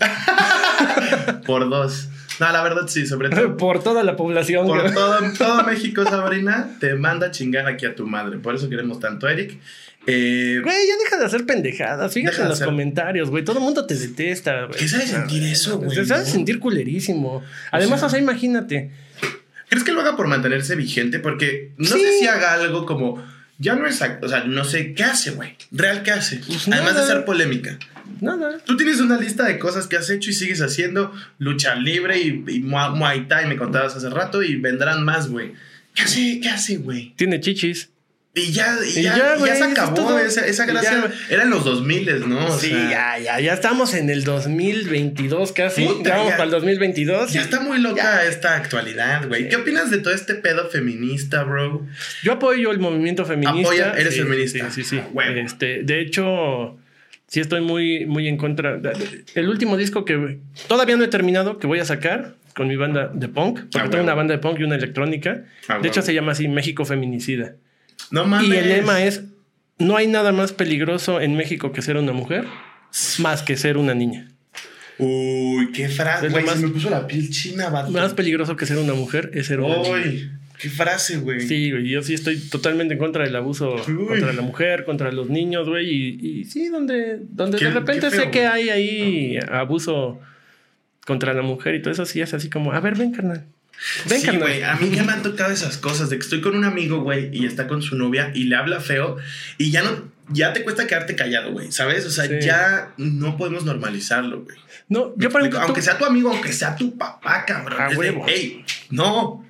por 1.46 1.68
dos. 1.68 2.08
No, 2.40 2.50
la 2.52 2.62
verdad 2.62 2.86
sí, 2.88 3.06
sobre 3.06 3.28
todo. 3.30 3.56
Por 3.56 3.82
toda 3.82 4.02
la 4.02 4.16
población. 4.16 4.66
Por 4.66 4.92
todo, 4.92 5.18
todo 5.38 5.62
México, 5.64 6.04
Sabrina, 6.04 6.70
te 6.80 6.94
manda 6.94 7.28
a 7.28 7.30
chingar 7.30 7.66
aquí 7.66 7.86
a 7.86 7.94
tu 7.94 8.06
madre. 8.06 8.38
Por 8.38 8.54
eso 8.54 8.68
queremos 8.68 9.00
tanto 9.00 9.26
a 9.26 9.32
Eric. 9.32 9.58
Eh, 10.06 10.58
Güey, 10.64 10.76
ya 10.88 10.96
deja 11.04 11.16
de 11.18 11.26
hacer 11.26 11.46
pendejadas. 11.46 12.12
Fíjate 12.12 12.36
en 12.42 12.48
los 12.48 12.54
hacer- 12.54 12.66
comentarios, 12.66 13.30
güey. 13.30 13.44
Todo 13.44 13.58
el 13.58 13.64
mundo 13.64 13.86
te 13.86 13.94
detesta, 13.94 14.64
güey. 14.64 14.78
¿Qué 14.78 14.88
sabe 14.88 15.06
sentir 15.06 15.44
eso, 15.44 15.78
güey? 15.78 15.94
Se 15.94 16.04
sabe 16.04 16.24
no? 16.24 16.26
sentir 16.26 16.58
culerísimo. 16.58 17.42
Además, 17.70 18.00
sea- 18.00 18.06
o 18.08 18.10
sea, 18.10 18.18
imagínate. 18.18 18.90
¿Crees 19.68 19.84
que 19.84 19.92
lo 19.92 20.00
haga 20.00 20.16
por 20.16 20.26
mantenerse 20.26 20.74
vigente? 20.74 21.18
Porque 21.20 21.72
no 21.78 21.86
Sí. 21.86 22.00
sé 22.00 22.18
si 22.18 22.26
haga 22.26 22.54
algo 22.54 22.84
como. 22.84 23.24
Ya 23.58 23.74
no 23.76 23.86
es. 23.86 24.02
O 24.22 24.28
sea, 24.28 24.42
no 24.44 24.64
sé 24.64 24.92
qué 24.94 25.04
hace, 25.04 25.30
güey. 25.30 25.56
Real, 25.70 26.02
¿qué 26.02 26.10
hace? 26.10 26.38
Pues 26.46 26.66
Además 26.66 26.96
de 26.96 27.04
ser 27.06 27.24
polémica. 27.24 27.78
Nada. 28.20 28.58
Tú 28.64 28.76
tienes 28.76 29.00
una 29.00 29.18
lista 29.18 29.44
de 29.44 29.58
cosas 29.58 29.86
que 29.86 29.96
has 29.96 30.08
hecho 30.10 30.30
y 30.30 30.32
sigues 30.32 30.60
haciendo 30.60 31.12
lucha 31.38 31.74
libre 31.74 32.18
y, 32.20 32.44
y 32.48 32.60
Muay 32.60 33.26
Thai, 33.28 33.46
me 33.46 33.56
contabas 33.56 33.96
hace 33.96 34.10
rato, 34.10 34.42
y 34.42 34.56
vendrán 34.56 35.04
más, 35.04 35.28
güey. 35.28 35.52
¿Qué 35.94 36.02
hace? 36.02 36.40
¿Qué 36.42 36.48
hace, 36.48 36.76
güey? 36.76 37.12
Tiene 37.16 37.40
chichis. 37.40 37.90
Y 38.34 38.50
ya, 38.50 38.78
y 38.82 39.00
Y 39.00 39.02
ya, 39.02 39.14
ya, 39.14 39.36
y 39.36 39.38
güey, 39.40 39.52
ya 39.52 39.58
se 39.58 39.64
es 39.66 39.70
acabó 39.72 39.94
todo. 39.94 40.18
esa, 40.18 40.46
esa 40.46 40.64
gracia. 40.64 40.90
ya, 40.92 41.00
güey. 41.00 41.12
Era 41.28 41.42
en 41.42 41.50
los 41.50 41.66
2000, 41.66 42.28
¿no? 42.30 42.46
O 42.46 42.58
sí, 42.58 42.70
sea, 42.70 42.90
ya, 43.18 43.18
ya, 43.22 43.40
ya 43.40 43.52
estamos 43.52 43.92
en 43.92 44.08
el 44.08 44.24
2022 44.24 45.52
casi. 45.52 45.84
Puta, 45.84 46.08
ya 46.08 46.16
vamos 46.16 46.32
para 46.32 46.44
el 46.44 46.50
2022. 46.50 47.30
Ya 47.32 47.42
está 47.42 47.60
muy 47.60 47.78
loca 47.78 48.24
esta 48.24 48.56
actualidad, 48.56 49.28
güey. 49.28 49.42
Sí. 49.42 49.48
¿Qué 49.50 49.56
opinas 49.56 49.90
de 49.90 49.98
todo 49.98 50.14
este 50.14 50.34
pedo 50.34 50.70
feminista, 50.70 51.44
bro? 51.44 51.86
Yo 52.22 52.32
apoyo 52.32 52.70
el 52.70 52.78
movimiento 52.78 53.26
feminista. 53.26 53.68
Apoya, 53.68 53.92
eres 53.98 54.14
Sí, 54.14 54.20
feminista. 54.22 54.70
Sí, 54.70 54.82
sí, 54.82 54.96
sí. 54.96 55.02
Huevo. 55.12 55.36
Este, 55.36 55.82
de 55.82 56.00
hecho, 56.00 56.78
sí 57.32 57.40
estoy 57.40 57.62
muy, 57.62 58.04
muy 58.04 58.28
en 58.28 58.36
contra. 58.36 58.78
El 59.34 59.48
último 59.48 59.78
disco 59.78 60.04
que 60.04 60.38
todavía 60.68 60.96
no 60.98 61.04
he 61.04 61.08
terminado, 61.08 61.58
que 61.58 61.66
voy 61.66 61.78
a 61.78 61.86
sacar 61.86 62.34
con 62.54 62.68
mi 62.68 62.76
banda 62.76 63.10
de 63.12 63.28
punk, 63.28 63.60
porque 63.72 63.78
Ah, 63.78 63.88
tengo 63.88 64.04
una 64.04 64.12
banda 64.12 64.34
de 64.34 64.38
punk 64.38 64.60
y 64.60 64.64
una 64.64 64.74
electrónica. 64.74 65.44
Ah, 65.66 65.78
de 65.80 65.88
hecho, 65.88 66.02
se 66.02 66.12
llama 66.12 66.32
así 66.32 66.46
México 66.46 66.84
Feminicida. 66.84 67.54
No 68.10 68.26
mames. 68.26 68.50
Y 68.50 68.52
el 68.54 68.68
lema 68.68 69.02
es: 69.02 69.24
no 69.78 69.96
hay 69.96 70.08
nada 70.08 70.32
más 70.32 70.52
peligroso 70.52 71.22
en 71.22 71.34
México 71.34 71.72
que 71.72 71.80
ser 71.80 71.96
una 71.96 72.12
mujer, 72.12 72.44
más 73.20 73.40
que 73.42 73.56
ser 73.56 73.78
una 73.78 73.94
niña. 73.94 74.28
Uy, 74.98 75.72
qué 75.72 75.88
frase, 75.88 76.28
güey. 76.28 76.46
Se 76.46 76.56
me 76.56 76.68
puso 76.68 76.90
la 76.90 77.06
piel 77.06 77.30
china, 77.30 77.70
vato. 77.70 77.90
Más 77.92 78.12
peligroso 78.12 78.56
que 78.56 78.66
ser 78.66 78.76
una 78.76 78.92
mujer 78.92 79.30
es 79.32 79.46
ser 79.46 79.60
una 79.60 79.78
niña. 79.78 80.38
Qué 80.62 80.70
frase, 80.70 81.16
güey. 81.18 81.40
Sí, 81.40 81.72
güey, 81.72 81.88
yo 81.88 82.02
sí 82.02 82.14
estoy 82.14 82.38
totalmente 82.38 82.94
en 82.94 83.00
contra 83.00 83.24
del 83.24 83.34
abuso 83.34 83.74
Uy. 83.88 84.06
contra 84.06 84.32
la 84.32 84.42
mujer, 84.42 84.84
contra 84.84 85.10
los 85.10 85.28
niños, 85.28 85.68
güey, 85.68 85.90
y, 85.90 86.40
y 86.40 86.44
sí, 86.44 86.68
donde, 86.68 87.18
donde 87.30 87.58
de 87.58 87.70
repente 87.70 88.08
feo, 88.10 88.20
sé 88.22 88.30
que 88.30 88.46
hay 88.46 88.68
ahí 88.70 89.38
abuso 89.50 90.20
contra 91.04 91.34
la 91.34 91.42
mujer 91.42 91.74
y 91.74 91.82
todo 91.82 91.92
eso, 91.92 92.06
sí 92.06 92.20
es 92.20 92.32
así 92.32 92.48
como, 92.48 92.72
a 92.72 92.78
ver, 92.80 92.94
ven, 92.96 93.10
carnal. 93.12 93.44
Ven, 94.08 94.20
sí, 94.20 94.26
carnal. 94.26 94.42
güey, 94.42 94.62
a 94.62 94.76
mí 94.76 94.90
ya 94.94 95.02
me 95.02 95.12
han 95.12 95.22
tocado 95.22 95.52
esas 95.52 95.76
cosas 95.78 96.08
de 96.10 96.16
que 96.16 96.22
estoy 96.22 96.40
con 96.40 96.54
un 96.56 96.64
amigo, 96.64 97.02
güey, 97.02 97.28
y 97.36 97.44
está 97.46 97.66
con 97.66 97.82
su 97.82 97.96
novia 97.96 98.30
y 98.32 98.44
le 98.44 98.54
habla 98.54 98.78
feo 98.78 99.16
y 99.58 99.72
ya 99.72 99.82
no, 99.82 100.12
ya 100.28 100.52
te 100.52 100.62
cuesta 100.62 100.86
quedarte 100.86 101.16
callado, 101.16 101.50
güey, 101.50 101.72
¿sabes? 101.72 102.06
O 102.06 102.10
sea, 102.10 102.26
Sí. 102.26 102.34
ya 102.40 102.92
no 102.98 103.36
podemos 103.36 103.64
normalizarlo, 103.64 104.42
güey. 104.44 104.56
No, 104.88 105.12
yo 105.16 105.28
ejemplo, 105.28 105.58
aunque 105.60 105.80
tú- 105.80 105.84
sea 105.86 105.98
tu 105.98 106.04
amigo, 106.04 106.30
aunque 106.30 106.52
sea 106.52 106.76
tu 106.76 106.96
papá, 106.96 107.44
cabrón. 107.44 107.80
A 107.80 107.86
es 107.86 107.90
de, 107.92 107.96
huevo. 107.98 108.26
"Ey, 108.28 108.64
no, 108.90 109.44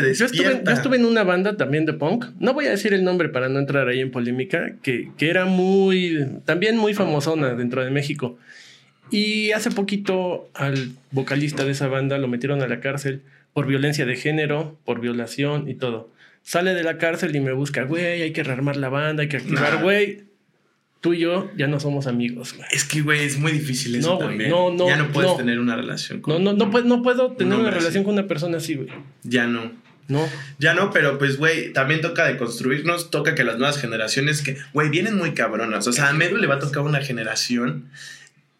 de, 0.00 0.14
yo 0.14 0.24
despierta. 0.24 0.24
estuve, 0.24 0.64
yo 0.64 0.72
estuve 0.72 0.96
en 0.96 1.04
una 1.04 1.22
banda 1.22 1.56
también 1.56 1.84
de 1.84 1.92
punk, 1.92 2.26
no 2.40 2.54
voy 2.54 2.66
a 2.66 2.70
decir 2.70 2.94
el 2.94 3.04
nombre 3.04 3.28
para 3.28 3.48
no 3.48 3.58
entrar 3.58 3.88
ahí 3.88 4.00
en 4.00 4.10
polémica, 4.10 4.74
que, 4.82 5.10
que 5.18 5.28
era 5.28 5.44
muy, 5.44 6.26
también 6.44 6.76
muy 6.76 6.94
famosona 6.94 7.54
dentro 7.54 7.84
de 7.84 7.90
México. 7.90 8.38
Y 9.10 9.52
hace 9.52 9.70
poquito 9.70 10.48
al 10.54 10.90
vocalista 11.12 11.64
de 11.64 11.72
esa 11.72 11.88
banda 11.88 12.18
lo 12.18 12.28
metieron 12.28 12.62
a 12.62 12.68
la 12.68 12.80
cárcel 12.80 13.22
por 13.52 13.66
violencia 13.66 14.04
de 14.04 14.16
género, 14.16 14.78
por 14.84 15.00
violación 15.00 15.68
y 15.68 15.74
todo. 15.74 16.10
Sale 16.42 16.74
de 16.74 16.82
la 16.82 16.98
cárcel 16.98 17.34
y 17.34 17.40
me 17.40 17.52
busca, 17.52 17.84
güey, 17.84 18.22
hay 18.22 18.32
que 18.32 18.42
rearmar 18.42 18.76
la 18.76 18.88
banda, 18.88 19.22
hay 19.22 19.28
que 19.28 19.38
activar, 19.38 19.82
güey. 19.82 20.24
Tú 21.06 21.14
y 21.14 21.20
yo 21.20 21.50
ya 21.56 21.68
no 21.68 21.78
somos 21.78 22.08
amigos, 22.08 22.54
güey. 22.56 22.66
Es 22.72 22.82
que, 22.84 23.00
güey, 23.02 23.22
es 23.24 23.38
muy 23.38 23.52
difícil 23.52 23.94
eso 23.94 24.08
No, 24.10 24.16
güey, 24.16 24.28
también. 24.28 24.50
no, 24.50 24.70
no, 24.72 24.88
ya 24.88 24.96
no 24.96 25.12
puedes 25.12 25.30
no. 25.30 25.36
tener 25.36 25.60
una 25.60 25.76
relación 25.76 26.20
con... 26.20 26.34
No, 26.42 26.52
no, 26.52 26.58
no, 26.58 26.70
puedo, 26.72 26.84
no 26.84 27.00
puedo 27.02 27.30
tener 27.32 27.54
Un 27.54 27.60
una 27.60 27.70
relación 27.70 28.00
así. 28.00 28.04
con 28.04 28.14
una 28.14 28.26
persona 28.26 28.56
así, 28.56 28.74
güey. 28.74 28.88
Ya 29.22 29.46
no. 29.46 29.70
No. 30.08 30.28
Ya 30.58 30.74
no, 30.74 30.90
pero 30.90 31.16
pues, 31.18 31.36
güey, 31.36 31.72
también 31.72 32.00
toca 32.00 32.24
deconstruirnos, 32.24 33.10
toca 33.12 33.34
que 33.36 33.44
las 33.44 33.56
nuevas 33.58 33.78
generaciones 33.78 34.42
que, 34.42 34.56
güey, 34.72 34.88
vienen 34.88 35.16
muy 35.16 35.32
cabronas. 35.32 35.86
O 35.86 35.92
sea, 35.92 36.08
a 36.08 36.12
Medu 36.12 36.36
le 36.38 36.48
va 36.48 36.56
a 36.56 36.58
tocar 36.58 36.82
una 36.82 37.00
generación, 37.00 37.88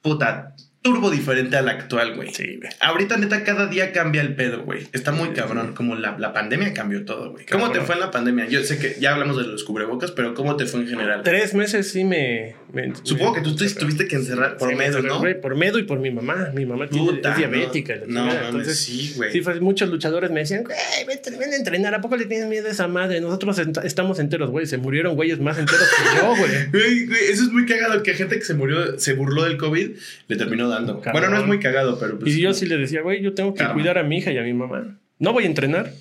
puta, 0.03 0.55
turbo 0.87 1.11
diferente 1.11 1.57
a 1.57 1.63
la 1.63 1.73
actual, 1.73 2.15
güey. 2.15 2.33
Sí, 2.35 2.57
güey. 2.57 2.71
Ahorita, 2.81 3.17
neta, 3.17 3.43
cada 3.45 3.67
día 3.67 3.93
cambia 3.93 4.23
el 4.23 4.35
pedo, 4.35 4.63
güey. 4.63 4.87
Está 4.93 5.13
muy 5.13 5.29
Sí, 5.29 5.35
cabrón. 5.35 5.69
sí. 5.69 5.75
Como 5.75 5.95
la, 5.97 6.17
la 6.19 6.33
pandemia 6.33 6.73
cambió 6.73 7.05
todo, 7.05 7.33
güey. 7.33 7.45
¿Cómo 7.47 7.71
te 7.73 7.81
fue 7.81 7.95
en 7.97 8.01
la 8.01 8.11
pandemia? 8.11 8.47
Yo 8.49 8.63
sé 8.63 8.79
que 8.79 8.97
ya 9.01 9.13
hablamos 9.13 9.37
de 9.37 9.45
los 9.45 9.65
cubrebocas, 9.65 10.13
pero 10.13 10.35
¿cómo 10.35 10.57
te 10.57 10.67
fue 10.67 10.81
en 10.81 10.89
general? 10.89 11.23
Tres 11.25 11.55
meses 11.55 11.91
sí 11.91 12.05
me. 12.05 12.55
me- 12.73 12.93
Supongo 13.03 13.33
me- 13.35 13.39
que 13.39 13.45
tú 13.45 13.57
te 13.57 13.69
tuviste 13.71 14.07
que 14.07 14.17
encerrar 14.17 14.57
por 14.57 14.69
Sí, 14.69 14.75
me 14.75 14.79
medio, 14.85 14.99
encerré, 14.99 15.09
¿no? 15.09 15.19
güey, 15.21 15.41
por 15.41 15.57
medio 15.57 15.79
y 15.79 15.83
por 15.85 15.99
mi 15.99 16.11
mamá. 16.11 16.51
Mi 16.55 16.65
mamá 16.67 16.89
tiene, 16.89 17.21
es 17.23 17.37
diabética. 17.37 17.95
No, 18.07 18.21
no 18.21 18.27
mames, 18.27 18.43
entonces, 18.47 18.79
sí, 18.79 19.13
güey. 19.17 19.33
Sí, 19.33 19.41
fue- 19.41 19.59
muchos 19.61 19.89
luchadores 19.89 20.31
me 20.31 20.41
decían, 20.41 20.63
güey, 20.65 20.77
vete, 21.07 21.31
ven 21.37 21.53
a 21.53 21.57
entrenar. 21.57 21.95
¿A 21.95 22.01
poco 22.01 22.17
le 22.17 22.27
tienes 22.27 22.49
miedo 22.49 22.69
a 22.69 22.71
esa 22.71 22.87
madre? 22.89 23.21
Nosotros 23.21 23.59
ent- 23.59 23.85
estamos 23.85 24.19
enteros, 24.19 24.51
güey. 24.51 24.67
Se 24.67 24.77
murieron 24.79 25.15
güeyes 25.17 25.41
más 25.41 25.59
enteros 25.59 25.89
que 25.89 26.17
yo, 26.17 26.29
güey. 26.37 26.47
Güey, 26.73 27.07
güey, 27.07 27.21
eso 27.31 27.43
es 27.45 27.51
muy 27.51 27.65
cagado 27.67 28.03
que 28.03 28.15
gente 28.15 28.39
que 28.39 28.45
se 28.45 28.55
murió, 28.55 28.99
se 28.99 29.15
burló 29.15 29.45
del 29.45 29.57
COVID, 29.57 29.91
le 30.29 30.37
terminó 30.37 30.69
dando. 30.69 30.76
Cabrón. 30.85 31.13
Bueno, 31.13 31.29
no 31.29 31.39
es 31.39 31.47
muy 31.47 31.59
cagado, 31.61 31.99
pero 31.99 32.19
pues. 32.19 32.35
Y 32.35 32.41
yo 32.41 32.53
sí 32.55 32.67
le 32.67 32.77
decía, 32.77 33.03
güey, 33.03 33.23
yo 33.23 33.35
tengo 33.35 33.55
que 33.55 33.65
cuidar 33.69 33.99
a 33.99 34.03
mi 34.03 34.19
hija 34.19 34.33
y 34.33 34.39
a 34.39 34.43
mi 34.43 34.53
mamá. 34.53 34.99
No 35.19 35.33
voy 35.33 35.45
a 35.45 35.47
entrenar. 35.47 35.93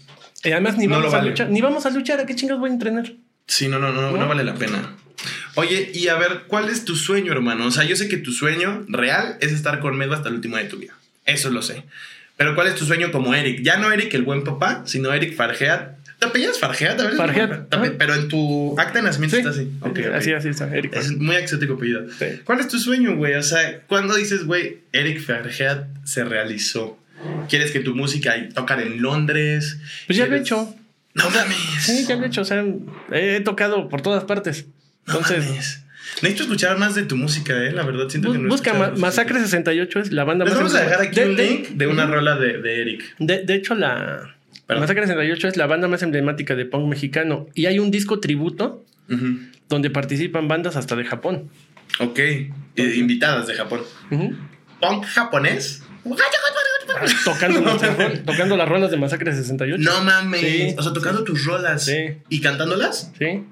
Y 0.43 0.51
además 0.51 0.77
ni 0.77 0.87
vamos 0.87 1.13
a 1.13 1.17
vale. 1.17 1.29
luchar. 1.29 1.49
Ni 1.49 1.61
vamos 1.61 1.85
a 1.85 1.89
luchar. 1.89 2.19
¿A 2.19 2.25
qué 2.25 2.35
chingas 2.35 2.59
voy 2.59 2.69
a 2.69 2.73
entrenar? 2.73 3.13
Sí, 3.47 3.67
no, 3.67 3.79
no, 3.79 3.91
no, 3.91 4.11
no, 4.11 4.17
¿No? 4.17 4.27
vale 4.27 4.43
la 4.43 4.55
pena. 4.55 4.95
Oye, 5.55 5.91
y 5.93 6.07
a 6.09 6.15
ver, 6.15 6.43
¿cuál 6.47 6.69
es 6.69 6.83
tu 6.85 6.95
sueño, 6.95 7.31
hermano? 7.31 7.65
O 7.65 7.71
sea, 7.71 7.83
yo 7.85 7.95
sé 7.95 8.09
que 8.09 8.17
tu 8.17 8.31
sueño 8.31 8.85
real 8.89 9.37
es 9.39 9.51
estar 9.53 9.79
con 9.79 9.97
Medo 9.97 10.13
hasta 10.13 10.29
el 10.29 10.35
último 10.35 10.57
de 10.57 10.65
tu 10.65 10.77
vida. 10.77 10.93
Eso 11.25 11.49
lo 11.49 11.61
sé. 11.61 11.83
Pero 12.37 12.53
¿cuál 12.53 12.67
es 12.67 12.75
tu 12.75 12.85
sueño 12.85 13.11
como 13.11 13.33
Eric? 13.33 13.61
Ya 13.63 13.77
no 13.77 13.91
Eric 13.91 14.13
el 14.13 14.23
buen 14.23 14.43
papá, 14.43 14.83
sino 14.85 15.13
Eric 15.13 15.35
Fargeat. 15.35 15.97
¿Te 16.25 16.29
apellidas 16.29 16.59
Fargeat? 16.59 16.99
A 16.99 17.03
ver, 17.05 17.13
Fargeat, 17.15 17.69
Te 17.69 17.77
ape- 17.77 17.87
ajá. 17.87 17.95
Pero 17.97 18.15
en 18.15 18.27
tu 18.27 18.75
acta 18.79 18.99
de 18.99 19.03
nacimiento 19.05 19.35
Sí. 19.35 19.41
está 19.41 19.49
así. 19.51 20.03
Así, 20.13 20.33
así 20.33 20.49
está, 20.49 20.75
Eric. 20.75 20.95
Es 20.95 21.11
muy 21.17 21.35
exótico 21.35 21.73
apellido. 21.75 22.05
Sí. 22.17 22.25
¿Cuál 22.43 22.59
es 22.59 22.67
tu 22.67 22.79
sueño, 22.79 23.15
güey? 23.15 23.33
O 23.35 23.43
sea, 23.43 23.81
¿cuándo 23.87 24.15
dices, 24.15 24.45
güey, 24.45 24.79
Eric 24.91 25.21
Fargeat 25.21 25.85
se 26.03 26.23
realizó? 26.23 26.97
¿Quieres 27.49 27.71
que 27.71 27.79
tu 27.79 27.95
música 27.95 28.35
tocar 28.53 28.81
en 28.81 29.01
Londres? 29.01 29.77
Pues 30.07 30.17
ya 30.17 30.25
lo 30.25 30.35
he 30.35 30.41
¿Quieres- 30.41 30.47
hecho. 30.47 30.75
No 31.13 31.29
mames. 31.29 31.57
Sí, 31.79 32.05
ya 32.07 32.15
lo 32.17 32.23
he 32.25 32.27
hecho. 32.27 32.41
O 32.41 32.45
sea, 32.45 32.63
he 33.11 33.39
tocado 33.41 33.87
por 33.89 34.01
todas 34.01 34.25
partes. 34.25 34.65
No 35.07 35.13
Entonces, 35.19 35.45
mames. 35.45 35.81
Necesito 36.21 36.43
escuchar 36.43 36.77
más 36.77 36.93
de 36.93 37.03
tu 37.03 37.15
música, 37.15 37.53
eh. 37.63 37.71
La 37.71 37.83
verdad, 37.83 38.09
siento 38.09 38.31
que 38.31 38.37
no 38.37 38.49
busca 38.49 38.73
Ma- 38.73 38.91
Masacre 38.97 39.39
suficiente. 39.39 39.71
68 39.71 39.99
es 40.01 40.11
la 40.11 40.23
banda 40.23 40.45
Les 40.45 40.53
más 40.53 40.63
vamos 40.63 40.75
a 40.75 40.81
dejar 40.83 41.01
aquí 41.01 41.15
de- 41.19 41.29
un 41.29 41.35
de- 41.35 41.47
link 41.49 41.67
de 41.69 41.87
una 41.87 42.05
rola 42.05 42.35
de, 42.37 42.59
de 42.61 42.81
Eric. 42.81 43.15
De, 43.17 43.43
de 43.43 43.53
hecho, 43.55 43.73
la 43.75 44.34
Perdón. 44.67 44.81
Masacre 44.81 45.03
68 45.07 45.47
es 45.49 45.57
la 45.57 45.67
banda 45.67 45.87
más 45.87 46.01
emblemática 46.03 46.55
de 46.55 46.65
punk 46.65 46.87
mexicano. 46.87 47.47
Y 47.53 47.67
hay 47.67 47.79
un 47.79 47.91
disco 47.91 48.19
tributo 48.19 48.83
donde 49.69 49.89
participan 49.89 50.47
bandas 50.47 50.75
hasta 50.75 50.95
de 50.95 51.05
Japón. 51.05 51.49
Ok. 51.99 52.19
Eh, 52.19 52.49
invitadas 52.97 53.47
de 53.47 53.53
Japón. 53.53 53.81
¿Punk 54.81 55.05
japonés? 55.05 55.83
Tocando, 58.25 58.55
las 58.57 58.67
rolas 58.69 58.91
de 58.91 58.97
Masacre 58.97 59.33
68. 59.33 59.83
No 59.83 60.03
mames. 60.03 60.41
Sí. 60.41 60.75
o 60.77 60.83
sea, 60.83 60.93
tocando 60.93 61.23
tus 61.23 61.45
rolas. 61.45 61.85
Sí. 61.85 62.17
¿Y 62.29 62.41
cantándolas? 62.41 63.11
Sí. 63.17 63.43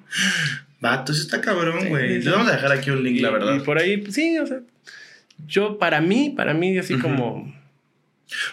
Vato, 0.79 1.11
eso 1.13 1.21
está 1.21 1.41
cabrón, 1.41 1.89
güey. 1.89 2.21
sí. 2.21 2.29
vamos 2.29 2.47
a 2.49 2.51
dejar 2.53 2.71
aquí 2.73 2.89
un 2.91 3.03
link, 3.03 3.17
Y, 3.17 3.21
la 3.21 3.29
verdad. 3.31 3.55
y 3.55 3.59
por 3.61 3.79
ahí, 3.79 3.97
pues, 3.97 4.13
sí, 4.15 4.37
o 4.37 4.45
sea. 4.45 4.59
Yo, 5.47 5.77
para 5.79 6.01
mí, 6.01 6.33
para 6.35 6.53
mí, 6.53 6.77
así 6.77 6.93
Ujú. 6.95 7.03
como. 7.03 7.62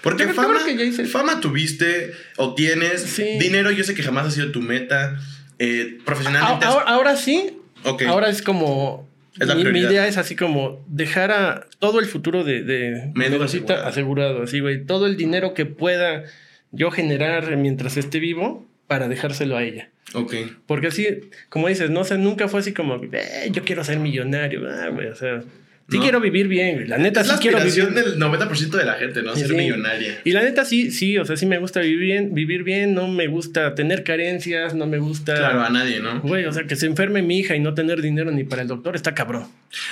Porque 0.03 0.27
fama, 0.29 0.55
creo 0.63 0.67
que 0.67 0.77
ya 0.77 0.85
hice- 0.85 1.07
fama 1.07 1.41
tuviste 1.41 2.13
o 2.37 2.55
tienes. 2.55 3.03
Sí. 3.03 3.39
Dinero, 3.39 3.71
yo 3.71 3.85
sé 3.85 3.95
que 3.95 4.03
jamás 4.03 4.27
ha 4.27 4.31
sido 4.31 4.51
tu 4.53 4.61
meta. 4.61 5.19
eh, 5.59 5.99
profesionalmente. 6.07 6.65
Ahora, 6.65 6.87
ahora 6.87 7.17
sí. 7.17 7.57
Ok. 7.85 8.03
Ahora 8.03 8.29
es 8.31 8.41
como. 8.43 9.09
Es 9.39 9.55
mi, 9.55 9.63
idea 9.63 10.07
es 10.09 10.17
así 10.17 10.35
como 10.37 10.85
dejar 10.89 11.31
a 11.31 11.67
todo 11.79 12.01
el 12.01 12.07
futuro 12.07 12.45
de, 12.45 12.63
de 12.65 13.13
asegurado. 13.45 13.87
asegurado. 13.87 14.43
Así, 14.43 14.61
güey. 14.61 14.85
Todo 14.85 15.07
el 15.07 15.17
dinero 15.17 15.55
que 15.55 15.67
pueda 15.67 16.25
yo 16.73 16.91
generar 16.91 17.57
mientras 17.57 17.97
esté 17.97 18.19
vivo 18.21 18.67
para 18.87 19.09
dejárselo 19.09 19.57
a 19.57 19.63
ella. 19.63 19.89
Ok. 20.15 20.35
Porque 20.67 20.89
así, 20.89 21.07
como 21.49 21.69
dices, 21.69 21.91
no 21.91 22.05
sé, 22.05 22.19
nunca 22.19 22.49
fue 22.49 22.61
así 22.61 22.73
como, 22.73 22.97
"Eh, 23.13 23.51
yo 23.53 23.63
quiero 23.65 23.85
ser 23.85 23.99
millonario. 23.99 24.69
Ah, 24.69 24.89
güey, 24.89 25.07
o 25.09 25.15
sea, 25.17 25.43
sí 25.91 25.97
No. 25.97 26.03
quiero 26.03 26.21
vivir 26.21 26.49
bien, 26.49 26.77
güey. 26.77 26.87
La 26.89 26.99
neta 26.99 27.21
Es 27.21 27.27
sí 27.27 27.33
la 27.35 27.39
quiero 27.39 27.59
vivir 27.63 27.89
del 27.93 28.19
90% 28.19 28.77
de 28.79 28.85
la 28.85 28.95
gente, 28.95 29.23
¿no? 29.23 29.35
Ser 29.35 29.49
Sí. 29.49 29.55
millonaria. 29.55 30.21
Y 30.25 30.33
la 30.33 30.43
neta 30.43 30.65
sí, 30.65 30.91
sí, 30.91 31.19
o 31.19 31.25
sea, 31.25 31.37
sí 31.37 31.47
me 31.47 31.59
gusta 31.59 31.81
vivir 31.81 31.99
bien, 31.99 32.35
vivir 32.35 32.63
bien, 32.63 32.95
no 32.95 33.09
me 33.09 33.27
gusta 33.27 33.75
tener 33.75 34.05
carencias, 34.05 34.75
no 34.75 34.87
me 34.87 34.99
gusta... 34.99 35.35
Claro, 35.35 35.63
a 35.63 35.71
nadie, 35.71 36.01
¿no? 36.01 36.21
Güey, 36.21 36.45
o 36.47 36.53
sea, 36.53 36.65
que 36.65 36.77
se 36.77 36.87
enferme 36.87 37.23
mi 37.23 37.39
hija 37.41 37.55
y 37.57 37.61
no 37.61 37.75
tener 37.75 38.01
dinero 38.03 38.31
ni 38.31 38.45
para 38.45 38.63
el 38.63 38.69
doctor 38.69 38.95
está 38.97 39.15
cabrón. 39.15 39.47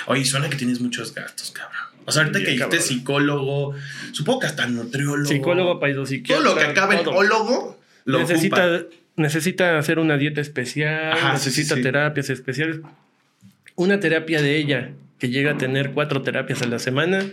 Oye, 0.07 0.23
suena 0.25 0.49
que 0.49 0.55
tienes 0.57 0.79
muchos 0.81 1.13
gastos, 1.13 1.51
cabrón. 1.51 1.81
O 2.05 2.11
sea, 2.11 2.23
ahorita 2.23 2.39
que 2.43 2.51
dijiste 2.51 2.79
psicólogo, 2.79 3.75
supongo 4.13 4.39
que 4.39 4.47
hasta 4.47 4.65
nutriólogo. 4.67 5.25
Psicólogo, 5.29 5.71
Todo 5.73 5.79
paidopsiquiatra. 5.79 6.43
lo 6.43 6.55
que 6.55 6.63
acabe 6.63 6.95
en 6.97 7.03
todo. 7.03 7.13
ólogo 7.15 7.79
lo 8.05 8.19
necesita, 8.19 8.65
ocupa. 8.77 8.95
necesita 9.17 9.77
hacer 9.77 9.99
una 9.99 10.17
dieta 10.17 10.41
especial, 10.41 11.11
Ajá, 11.13 11.33
necesita 11.33 11.75
terapias 11.75 12.29
especiales. 12.31 12.79
Una 13.75 13.99
terapia 13.99 14.41
de 14.41 14.57
ella, 14.57 14.89
que 15.19 15.29
llega 15.29 15.51
a 15.51 15.57
tener 15.57 15.91
cuatro 15.91 16.21
terapias 16.21 16.61
a 16.61 16.67
la 16.67 16.79
semana, 16.79 17.25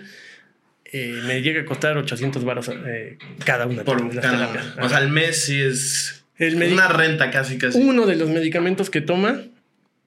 eh, 0.93 1.21
me 1.27 1.43
llega 1.43 1.63
a 1.63 1.65
costar 1.65 1.97
800 1.97 2.45
baros 2.45 2.69
eh, 2.87 3.19
cada 3.45 3.67
una 3.67 3.83
Por 3.85 4.09
de 4.13 4.21
cada- 4.21 4.49
terapias. 4.53 4.67
O 4.85 4.89
sea, 4.89 4.99
al 4.99 5.09
mes 5.11 5.45
sí 5.45 5.61
es 5.61 6.25
El 6.39 6.57
una 6.73 6.89
renta 6.89 7.31
casi, 7.31 7.59
casi. 7.59 7.79
Uno 7.79 8.07
de 8.07 8.17
los 8.17 8.29
medicamentos 8.29 8.91
que 8.91 9.01
toma 9.01 9.41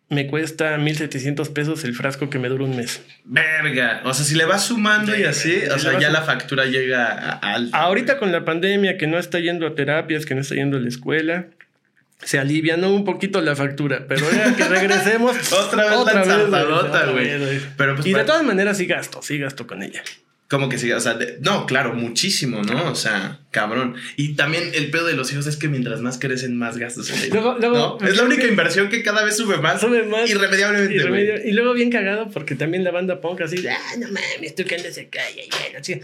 me 0.09 0.25
cuesta 0.25 0.75
1700 0.77 1.49
pesos 1.49 1.83
el 1.83 1.93
frasco 1.93 2.29
que 2.31 2.39
me 2.39 2.47
dura 2.49 2.63
un 2.63 2.75
mes. 2.75 3.01
Verga. 3.25 4.01
O 4.05 4.13
sea, 4.13 4.25
si 4.25 4.33
le 4.35 4.45
vas 4.45 4.65
sumando 4.65 5.15
y 5.15 5.23
así, 5.23 5.55
o 5.73 5.77
sea, 5.77 5.99
ya 5.99 6.09
la 6.09 6.23
factura 6.23 6.65
llega 6.65 7.05
a, 7.07 7.29
a 7.33 7.53
alto. 7.55 7.75
Ahorita 7.77 8.17
con 8.17 8.31
la 8.31 8.43
pandemia, 8.43 8.97
que 8.97 9.05
no 9.05 9.19
está 9.19 9.39
yendo 9.39 9.67
a 9.67 9.75
terapias, 9.75 10.25
que 10.25 10.33
no 10.33 10.41
está 10.41 10.55
yendo 10.55 10.77
a 10.77 10.79
la 10.79 10.87
escuela, 10.89 11.45
se 12.23 12.37
alivianó 12.39 12.93
un 12.93 13.05
poquito 13.05 13.41
la 13.41 13.55
factura. 13.55 14.05
Pero 14.07 14.29
ya 14.31 14.55
que 14.55 14.63
regresemos. 14.65 15.35
Otra 15.53 15.83
vez 15.83 15.91
la 16.49 16.63
otra 16.79 17.05
güey. 17.07 17.25
vez, 17.39 17.63
Pero 17.77 17.95
pues 17.95 18.07
y 18.07 18.13
de 18.13 18.23
todas 18.23 18.43
maneras 18.43 18.77
sí 18.77 18.85
gasto, 18.85 19.21
sí 19.21 19.37
gasto 19.37 19.65
con 19.67 19.83
ella. 19.83 20.03
Como 20.49 20.67
que 20.67 20.79
sí, 20.79 20.91
o 20.91 20.99
sea, 20.99 21.13
de- 21.13 21.37
no, 21.41 21.67
claro, 21.67 21.93
muchísimo, 21.93 22.63
¿no? 22.63 22.89
O 22.91 22.95
sea, 22.95 23.39
cabrón. 23.51 23.93
Y 24.17 24.33
también 24.35 24.71
el 24.73 24.89
pedo 24.89 25.05
de 25.05 25.13
los 25.13 25.31
hijos 25.31 25.45
es 25.45 25.57
que 25.57 25.67
mientras 25.67 26.01
más 26.01 26.17
crecen, 26.17 26.57
más 26.57 26.75
gastos 26.79 27.11
en. 27.11 27.29
Luego- 27.29 27.57
luego- 27.59 27.99
¿no? 28.01 28.07
Es 28.07 28.17
la 28.17 28.23
única 28.23 28.47
inversión 28.47 28.89
que 28.89 29.03
cada 29.03 29.23
vez 29.23 29.37
sube 29.37 29.57
más. 29.59 29.79
Sube 29.79 30.01
más. 30.03 30.27
Irremediablemente, 30.27 30.95
Y, 30.95 30.97
güey. 31.07 31.27
remedio- 31.27 31.47
y 31.47 31.51
luego 31.51 31.73
bien 31.73 31.91
cagado 31.91 32.31
porque 32.31 32.55
también 32.55 32.83
la 32.83 32.89
banda 32.89 33.21
punk 33.21 33.41
así, 33.41 33.63
ah, 33.67 33.77
no 33.99 34.07
mames, 34.07 34.55
tú 34.55 34.63
que 34.65 34.73
andas 34.75 34.97
acá, 34.97 35.21
y 35.35 35.41
allá", 35.41 35.79
así. 35.79 36.01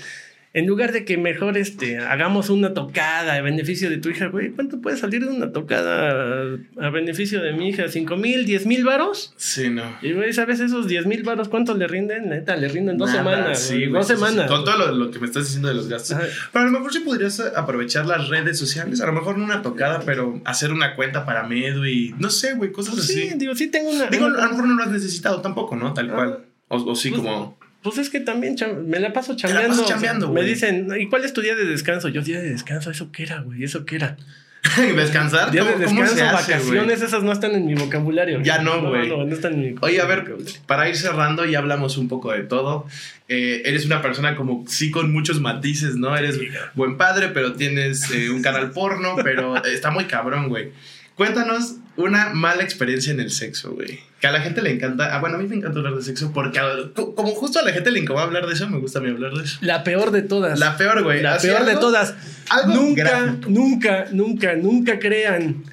En 0.57 0.67
lugar 0.67 0.93
de 0.93 1.03
que 1.03 1.17
mejor 1.17 1.57
este, 1.57 1.97
hagamos 1.97 2.49
una 2.49 2.73
tocada 2.73 3.33
a 3.35 3.41
beneficio 3.41 3.89
de 3.89 3.97
tu 3.97 4.07
hija, 4.09 4.27
güey, 4.27 4.51
¿cuánto 4.51 4.79
puede 4.79 4.95
salir 4.95 5.21
de 5.25 5.29
una 5.29 5.51
tocada 5.51 6.43
a, 6.79 6.85
a 6.87 6.89
beneficio 6.91 7.41
de 7.43 7.51
mi 7.51 7.67
hija? 7.69 7.89
¿Cinco 7.89 8.15
mil, 8.15 8.45
diez 8.45 8.65
mil 8.65 8.85
varos? 8.85 9.33
Sí, 9.35 9.69
no. 9.69 9.83
Y 10.01 10.13
güey, 10.13 10.31
¿sabes 10.31 10.61
esos 10.61 10.87
10 10.87 11.07
mil 11.07 11.23
baros 11.23 11.49
cuánto 11.49 11.73
le 11.75 11.87
rinden? 11.87 12.29
Neta, 12.29 12.55
le 12.55 12.69
rinden 12.69 12.97
dos 12.97 13.09
Nada, 13.09 13.19
semanas. 13.19 13.59
sí, 13.59 13.79
güey, 13.87 13.91
dos 13.91 14.07
semanas. 14.07 14.49
Con 14.49 14.63
todo 14.63 14.77
lo, 14.77 14.91
lo 14.93 15.11
que 15.11 15.19
me 15.19 15.25
estás 15.25 15.43
diciendo 15.43 15.67
de 15.67 15.73
los 15.75 15.89
gastos. 15.89 16.13
Ajá. 16.17 16.25
Pero 16.53 16.63
a 16.63 16.67
lo 16.71 16.71
mejor 16.71 16.93
sí 16.93 16.99
podrías 17.01 17.39
aprovechar 17.41 18.05
las 18.05 18.29
redes 18.29 18.57
sociales. 18.57 19.01
A 19.01 19.07
lo 19.07 19.11
mejor 19.11 19.37
no 19.37 19.43
una 19.43 19.61
tocada, 19.61 20.03
pero 20.05 20.39
hacer 20.45 20.71
una 20.71 20.95
cuenta 20.95 21.25
para 21.25 21.43
Medu 21.43 21.85
y 21.85 22.15
no 22.17 22.29
sé, 22.29 22.53
güey, 22.53 22.71
cosas 22.71 22.93
Pues 22.95 23.09
así. 23.09 23.29
sí, 23.29 23.33
digo, 23.35 23.53
sí 23.55 23.67
tengo 23.67 23.89
una. 23.89 24.05
Digo, 24.07 24.27
a 24.27 24.29
lo 24.29 24.41
mejor 24.51 24.67
no 24.67 24.75
lo 24.75 24.83
has 24.83 24.91
necesitado 24.91 25.41
tampoco, 25.41 25.75
¿no? 25.75 25.93
Tal 25.93 26.09
Ah. 26.11 26.13
cual. 26.15 26.45
O, 26.69 26.77
o 26.91 26.95
sí, 26.95 27.09
Pues, 27.09 27.21
como. 27.21 27.59
Pues 27.85 27.99
es 27.99 28.09
que 28.09 28.19
también 28.19 28.55
me 28.87 28.99
la 28.99 29.13
paso 29.13 29.33
la 29.33 29.37
chambeando. 29.37 29.67
pasas 29.69 29.83
o 29.83 29.87
sea, 29.87 29.95
chambeando, 29.95 30.27
me 30.29 30.41
güey. 30.41 30.49
dicen, 30.49 30.87
¿y 30.99 31.07
cuál 31.07 31.23
es 31.23 31.33
tu 31.33 31.41
día 31.41 31.53
de 31.55 31.65
descanso? 31.65 32.09
Yo, 32.09 32.23
día 32.23 32.41
de 32.41 32.49
descanso, 32.49 32.89
¿eso 32.89 33.11
qué 33.11 33.21
era, 33.21 33.41
güey? 33.41 33.63
¿Eso 33.63 33.85
qué 33.85 33.97
era? 33.97 34.17
descansar. 34.95 35.51
Día 35.51 35.63
de 35.63 35.73
¿Cómo, 35.73 35.85
cómo 35.85 36.01
descanso, 36.01 36.35
hace, 36.35 36.53
vacaciones, 36.53 37.03
esas 37.03 37.21
no 37.21 37.31
están 37.31 37.51
en 37.51 37.67
mi 37.67 37.75
vocabulario. 37.75 38.41
Ya 38.41 38.57
no, 38.63 38.89
güey. 38.89 39.07
No, 39.07 39.17
no, 39.17 39.25
no 39.25 39.35
están 39.35 39.53
en 39.53 39.61
mi 39.61 39.75
Oye, 39.81 40.01
a 40.01 40.05
ver, 40.05 40.21
vocabulario. 40.21 40.61
para 40.65 40.89
ir 40.89 40.95
cerrando, 40.95 41.45
ya 41.45 41.59
hablamos 41.59 41.99
un 41.99 42.07
poco 42.07 42.31
de 42.31 42.41
todo. 42.41 42.87
Eh, 43.27 43.61
eres 43.65 43.85
una 43.85 44.01
persona 44.01 44.35
como 44.35 44.65
sí 44.67 44.89
con 44.89 45.13
muchos 45.13 45.39
matices, 45.39 45.95
¿no? 45.95 46.17
Eres 46.17 46.39
buen 46.73 46.97
padre, 46.97 47.27
pero 47.35 47.53
tienes 47.53 48.09
eh, 48.09 48.31
un 48.31 48.41
canal 48.41 48.71
porno, 48.71 49.15
pero 49.23 49.63
está 49.63 49.91
muy 49.91 50.05
cabrón, 50.05 50.49
güey. 50.49 50.71
Cuéntanos 51.13 51.75
una 51.97 52.29
mala 52.29 52.63
experiencia 52.63 53.11
en 53.13 53.19
el 53.19 53.31
sexo, 53.31 53.71
güey. 53.73 53.99
Que 54.19 54.27
a 54.27 54.31
la 54.31 54.41
gente 54.41 54.61
le 54.61 54.71
encanta. 54.71 55.15
Ah, 55.15 55.19
bueno, 55.19 55.35
a 55.35 55.39
mí 55.39 55.47
me 55.47 55.55
encanta 55.55 55.79
hablar 55.79 55.95
de 55.95 56.01
sexo 56.03 56.31
porque 56.33 56.59
a- 56.59 56.67
como 56.93 57.29
justo 57.35 57.59
a 57.59 57.63
la 57.63 57.71
gente 57.71 57.91
le 57.91 57.99
incomoda 57.99 58.23
hablar 58.25 58.47
de 58.47 58.53
eso, 58.53 58.67
me 58.69 58.79
gusta 58.79 58.99
a 58.99 59.01
mí 59.01 59.09
hablar 59.09 59.33
de 59.33 59.43
eso. 59.43 59.57
La 59.61 59.83
peor 59.83 60.11
de 60.11 60.21
todas. 60.23 60.59
La 60.59 60.77
peor, 60.77 61.03
güey. 61.03 61.21
La 61.21 61.35
¿Así 61.35 61.47
peor 61.47 61.65
de 61.65 61.75
todas. 61.75 62.15
algo 62.49 62.73
Nunca, 62.73 63.03
gráfico. 63.03 63.49
nunca, 63.49 64.05
nunca, 64.11 64.53
nunca 64.55 64.99
crean 64.99 65.63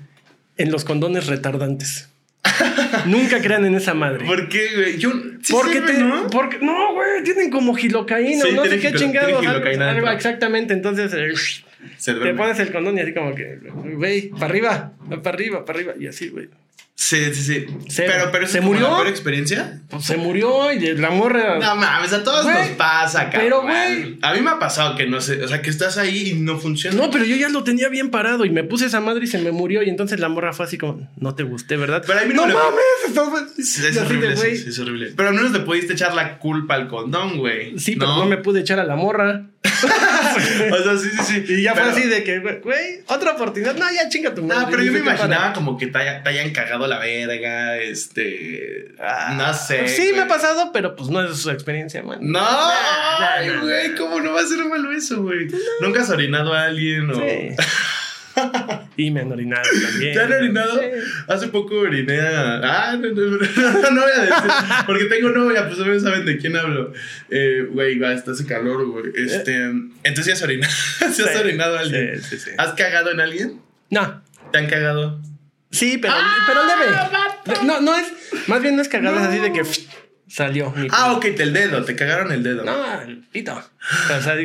en 0.57 0.71
los 0.71 0.85
condones 0.85 1.27
retardantes. 1.27 2.09
nunca 3.07 3.41
crean 3.41 3.65
en 3.65 3.75
esa 3.75 3.95
madre. 3.95 4.25
¿Por 4.27 4.49
qué, 4.49 4.69
güey? 4.75 4.99
Yo. 4.99 5.13
sí 5.43 5.53
porque 5.53 5.75
sirve, 5.75 5.93
te, 5.95 5.99
¿no? 6.01 6.27
porque 6.29 6.59
no, 6.61 6.93
güey, 6.95 7.23
tienen 7.25 7.51
como 7.51 7.75
gilocaína, 7.75 8.45
Sí, 8.45 8.53
no 8.53 8.65
sé 8.65 8.79
qué 8.81 8.91
tiene 8.93 9.19
algo- 9.19 9.39
algo, 9.39 10.11
exactamente, 10.11 10.75
entonces 10.75 11.13
eh, 11.15 11.33
Se 11.97 12.15
te 12.15 12.35
pones 12.35 12.59
el 12.59 12.73
condón 12.73 12.99
y 12.99 13.01
así 13.01 13.15
como 13.15 13.35
que, 13.35 13.59
güey, 13.95 14.29
para 14.31 14.47
arriba, 14.47 14.93
para 15.09 15.31
arriba, 15.31 15.65
para 15.65 15.79
arriba 15.79 15.95
y 15.99 16.07
así, 16.07 16.29
güey. 16.29 16.49
Sí, 16.95 17.35
sí, 17.35 17.43
sí. 17.43 17.67
Pero, 17.97 18.31
pero 18.31 18.45
¿eso 18.45 18.53
¿Se 18.53 18.61
murió? 18.61 18.89
la 18.89 18.97
peor 18.97 19.09
experiencia? 19.09 19.81
Pues 19.91 20.05
se 20.05 20.17
murió 20.17 20.71
y 20.73 20.79
la 20.95 21.11
morra. 21.11 21.59
No 21.59 21.75
mames, 21.75 22.13
a 22.13 22.23
todos 22.23 22.47
nos 22.47 22.69
pasa, 22.77 23.25
cabrón. 23.25 23.41
pero, 23.43 23.63
güey. 23.63 24.19
A 24.23 24.33
mí 24.35 24.41
me 24.41 24.51
ha 24.51 24.59
pasado 24.61 24.95
que 24.95 25.07
no 25.07 25.21
sé, 25.21 25.43
o 25.43 25.49
sea, 25.49 25.63
que 25.63 25.71
estás 25.71 25.99
ahí 25.99 26.31
y 26.31 26.35
no 26.35 26.59
funciona. 26.59 26.97
No, 26.97 27.11
pero 27.11 27.25
yo 27.25 27.35
ya 27.35 27.49
lo 27.49 27.65
tenía 27.65 27.89
bien 27.89 28.11
parado 28.11 28.45
y 28.45 28.51
me 28.51 28.63
puse 28.63 28.87
esa 28.87 29.01
madre 29.01 29.25
y 29.25 29.27
se 29.27 29.39
me 29.39 29.51
murió. 29.51 29.83
Y 29.83 29.89
entonces 29.89 30.21
la 30.21 30.29
morra 30.29 30.53
fue 30.53 30.67
así 30.67 30.79
como, 30.79 31.11
no 31.17 31.35
te 31.35 31.43
gusté, 31.43 31.77
¿verdad? 31.77 32.05
Pero 32.07 32.21
a 32.21 32.25
mí 32.25 32.35
no 32.35 32.47
no 32.47 32.55
me- 32.55 32.55
mames, 32.55 33.47
Sí, 33.67 33.85
es 33.85 33.97
horrible, 33.97 34.37
sí, 34.37 34.69
es 34.69 34.79
horrible. 34.79 35.13
Pero 35.17 35.31
al 35.31 35.35
menos 35.35 35.51
le 35.51 35.61
pudiste 35.61 35.95
echar 35.95 36.15
la 36.15 36.39
culpa 36.39 36.75
al 36.75 36.87
condón, 36.89 37.39
güey. 37.39 37.79
Sí, 37.81 37.97
pero 37.97 38.15
no 38.17 38.27
me 38.27 38.37
pude 38.37 38.61
echar 38.61 38.79
a 38.79 38.85
la 38.85 38.95
morra. 38.97 39.47
O 40.73 40.83
sea, 40.83 40.97
sí, 40.97 41.09
sí, 41.25 41.45
sí. 41.47 41.53
Y 41.55 41.63
ya 41.63 41.75
Pero- 41.75 41.91
fue 41.91 42.01
así 42.01 42.09
de 42.09 42.25
que, 42.25 42.39
güey, 42.39 43.01
otra 43.07 43.33
oportunidad. 43.33 43.75
No, 43.77 43.85
ya 43.93 44.09
chinga 44.09 44.35
tu 44.35 44.43
madre. 44.43 44.63
No, 44.63 44.71
pero 44.71 44.83
yo 44.83 44.93
me 44.93 44.99
Dice, 45.01 45.11
"¿Qué 45.11 45.17
imaginaba 45.17 45.43
para?". 45.43 45.53
como 45.53 45.77
que 45.77 45.87
te 45.89 45.99
hayan 45.99 46.51
cagado 46.53 46.72
la 46.79 46.99
verga, 46.99 47.79
este... 47.79 48.95
Ah, 49.01 49.35
no 49.37 49.53
sé. 49.55 49.87
Sí, 49.89 50.03
güey. 50.03 50.15
me 50.17 50.21
ha 50.23 50.29
pasado, 50.29 50.71
pero 50.73 50.95
pues 50.97 51.09
no 51.11 51.23
es 51.23 51.37
su 51.37 51.51
experiencia, 51.51 52.03
man. 52.03 52.19
No, 52.21 52.41
ay, 52.41 53.49
nah, 53.49 53.61
güey, 53.61 53.95
¿cómo 53.95 54.21
no 54.21 54.33
va 54.33 54.41
a 54.41 54.47
ser 54.47 54.65
malo 54.65 54.93
eso, 54.93 55.23
güey? 55.23 55.49
¿Nunca 55.81 56.03
has 56.03 56.11
orinado 56.11 56.53
a 56.55 56.65
alguien 56.65 57.11
o...? 57.11 57.15
Sí. 57.15 57.55
y 58.97 59.11
me 59.11 59.21
han 59.21 59.31
orinado 59.31 59.63
también. 59.91 60.15
¿Te 60.15 60.21
han 60.21 60.33
orinado? 60.33 60.81
Sí. 60.81 60.87
Hace 61.29 61.49
poco 61.49 61.75
oriné 61.77 62.19
a... 62.21 62.61
Ah, 62.91 62.97
no, 62.97 63.09
no, 63.09 63.23
no, 63.31 63.91
no 63.91 64.01
voy 64.03 64.11
a 64.17 64.21
decir. 64.21 64.51
Porque 64.87 65.05
tengo 65.05 65.29
novia, 65.31 65.67
pues 65.67 65.79
no 65.79 66.01
saben 66.01 66.25
de 66.25 66.39
quién 66.39 66.57
hablo. 66.57 66.93
Eh, 67.31 67.67
Güey, 67.71 67.99
va, 67.99 68.13
está 68.15 68.33
hace 68.33 68.47
calor, 68.47 68.87
güey. 68.87 69.05
Este, 69.15 69.55
entonces, 69.55 70.25
¿sí 70.25 70.31
has 70.33 70.43
orinado? 70.43 70.73
¿Sí 70.99 71.05
has 71.23 71.31
Sí. 71.33 71.39
orinado 71.39 71.77
a 71.77 71.81
alguien? 71.81 72.23
Sí, 72.23 72.29
sí, 72.31 72.39
sí. 72.39 72.51
¿Has 72.57 72.73
cagado 72.73 73.11
en 73.11 73.21
alguien? 73.21 73.61
No. 73.91 74.23
¿Te 74.51 74.59
han 74.59 74.67
cagado? 74.67 75.21
Sí, 75.73 75.99
pero, 75.99 76.15
¡Ah, 76.17 76.37
pero 76.47 76.61
leve. 76.67 77.65
No, 77.65 77.81
no 77.81 77.95
es. 77.97 78.07
Más 78.47 78.61
bien 78.61 78.77
no 78.77 78.83
es 78.83 78.89
cagada, 78.89 79.21
es 79.21 79.29
así 79.29 79.39
de 79.39 79.53
que 79.53 79.65
salió. 80.33 80.71
mi 80.73 80.89
Ah, 80.91 81.13
ok, 81.13 81.25
el 81.39 81.53
dedo, 81.53 81.85
te 81.85 81.95
cagaron 81.95 82.33
el 82.33 82.43
dedo. 82.43 82.65
No, 82.65 82.75
pito. 83.31 83.53
O 83.55 84.21
sea, 84.23 84.37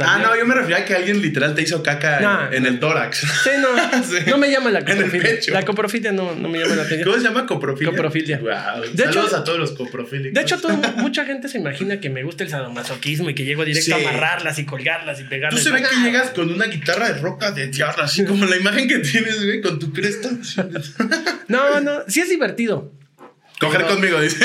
ah, 0.00 0.18
no, 0.18 0.36
yo 0.36 0.44
me 0.44 0.54
refería 0.54 0.78
a 0.78 0.84
que 0.84 0.94
alguien 0.96 1.22
literal 1.22 1.54
te 1.54 1.62
hizo 1.62 1.80
caca 1.82 2.50
en- 2.52 2.66
el 2.66 2.80
tórax. 2.80 3.18
Sí, 3.18 3.50
no. 3.60 3.68
Sí. 4.02 4.16
No 4.28 4.36
me 4.38 4.50
llama 4.50 4.70
la 4.70 4.84
coprofilia. 4.84 5.38
La 5.52 5.64
coprofilia 5.64 6.10
no, 6.12 6.34
no 6.34 6.48
me 6.48 6.58
llama 6.58 6.74
la 6.74 6.82
atención. 6.82 7.04
¿Cómo 7.08 7.16
se 7.22 7.22
llama? 7.28 7.46
¿Coprofilia? 7.46 7.90
Coprofilia. 7.92 8.38
Wow. 8.38 8.82
De 8.92 9.04
Saludos 9.04 9.26
hecho- 9.28 9.36
a 9.36 9.44
todos 9.44 9.58
los 9.58 9.72
coprofílicos. 9.72 10.34
De 10.34 10.40
hecho, 10.40 10.58
todo- 10.60 10.76
mucha 10.96 11.24
gente 11.24 11.48
se 11.48 11.58
imagina 11.58 12.00
que 12.00 12.10
me 12.10 12.22
gusta 12.24 12.42
el 12.44 12.50
sadomasoquismo 12.50 13.30
y 13.30 13.34
que 13.34 13.44
llego 13.44 13.64
directo 13.64 13.96
Sí. 13.96 14.04
a 14.04 14.08
amarrarlas 14.10 14.58
y 14.58 14.64
colgarlas 14.66 15.20
y 15.20 15.24
Tú 15.24 15.28
pegarlas. 15.30 15.62
se 15.62 15.70
ve 15.70 15.82
que 15.82 15.96
llegas 16.04 16.30
con 16.30 16.52
una 16.52 16.66
guitarra 16.66 17.12
de 17.12 17.20
roca 17.20 17.52
de 17.52 17.68
tierra, 17.68 18.04
así 18.04 18.24
como 18.24 18.44
la 18.46 18.56
imagen 18.56 18.88
que 18.88 18.98
tienes, 18.98 19.42
güey, 19.44 19.60
con 19.60 19.78
tu 19.78 19.92
cresta. 19.92 20.30
No, 21.48 21.80
no, 21.80 22.00
sí 22.08 22.20
es 22.20 22.28
divertido. 22.28 22.92
Coger 23.60 23.82
Pero- 23.82 23.94
conmigo, 23.94 24.20
dice. 24.20 24.44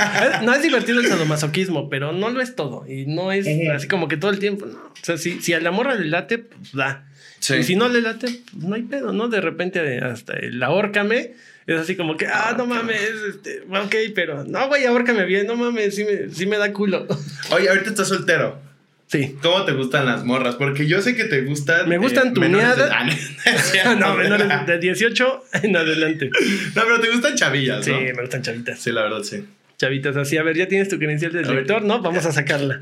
No 0.42 0.52
es 0.54 0.62
divertido 0.62 1.00
el 1.00 1.06
sadomasoquismo, 1.06 1.88
pero 1.88 2.12
no 2.12 2.30
lo 2.30 2.40
es 2.40 2.56
todo. 2.56 2.84
Y 2.86 3.06
no 3.06 3.32
es 3.32 3.46
así 3.72 3.86
como 3.88 4.08
que 4.08 4.16
todo 4.16 4.30
el 4.30 4.38
tiempo. 4.38 4.66
No. 4.66 4.76
O 4.78 4.92
sea, 5.04 5.16
si, 5.18 5.40
si 5.40 5.52
a 5.54 5.60
la 5.60 5.70
morra 5.70 5.94
le 5.94 6.06
late, 6.06 6.38
pues 6.38 6.72
da. 6.72 7.06
Sí. 7.38 7.54
Y 7.56 7.62
si 7.62 7.76
no 7.76 7.88
le 7.88 8.00
late, 8.00 8.26
pues 8.52 8.64
no 8.64 8.74
hay 8.74 8.82
pedo, 8.82 9.12
¿no? 9.12 9.28
De 9.28 9.40
repente 9.40 9.98
hasta 10.00 10.32
el 10.34 10.60
ahórcame 10.62 11.34
es 11.66 11.76
así 11.80 11.96
como 11.96 12.16
que, 12.16 12.26
ah, 12.26 12.54
no 12.56 12.66
mames, 12.66 13.00
este, 13.28 13.62
ok, 13.68 13.94
pero 14.14 14.44
no, 14.44 14.68
güey, 14.68 14.84
ahórcame 14.86 15.24
bien, 15.24 15.46
no 15.48 15.56
mames, 15.56 15.94
sí 15.96 16.04
me, 16.04 16.32
sí 16.32 16.46
me 16.46 16.58
da 16.58 16.72
culo. 16.72 17.06
Oye, 17.50 17.68
ahorita 17.68 17.90
estás 17.90 18.08
soltero. 18.08 18.60
Sí. 19.08 19.36
¿Cómo 19.40 19.64
te 19.64 19.72
gustan 19.72 20.04
las 20.06 20.24
morras? 20.24 20.56
Porque 20.56 20.86
yo 20.88 21.00
sé 21.00 21.14
que 21.14 21.24
te 21.24 21.42
gustan. 21.42 21.88
Me 21.88 21.96
gustan 21.98 22.34
de- 22.34 22.40
tuneadas. 22.40 22.90
Ah, 23.84 23.94
no, 23.94 23.94
no, 24.10 24.14
menores 24.16 24.48
de 24.66 24.78
18 24.78 25.44
en 25.62 25.76
adelante. 25.76 26.30
No, 26.74 26.82
pero 26.82 27.00
te 27.00 27.10
gustan 27.10 27.34
chavillas, 27.36 27.84
Sí, 27.84 27.92
¿no? 27.92 28.00
me 28.00 28.12
gustan 28.22 28.42
chavitas. 28.42 28.80
Sí, 28.80 28.90
la 28.90 29.02
verdad, 29.02 29.22
sí. 29.22 29.44
Chavitas, 29.78 30.16
así, 30.16 30.36
a 30.38 30.42
ver, 30.42 30.56
ya 30.56 30.66
tienes 30.68 30.88
tu 30.88 30.98
credencial 30.98 31.32
de 31.32 31.40
A 31.40 31.42
ver. 31.42 31.54
lector, 31.58 31.84
¿no? 31.84 32.00
Vamos 32.00 32.24
a 32.26 32.32
sacarla. 32.32 32.78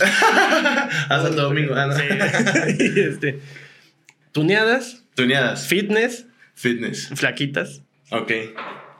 A 1.09 1.21
Santo 1.23 1.43
Domingo. 1.43 1.75
Ah, 1.75 1.87
no. 1.89 1.97
Sí. 1.97 2.05
Y, 2.79 3.01
este, 3.01 3.41
tuneadas, 4.33 5.03
Tuneadas. 5.15 5.67
fitness, 5.67 6.27
Fitness. 6.55 7.11
flaquitas, 7.15 7.83
Ok. 8.11 8.33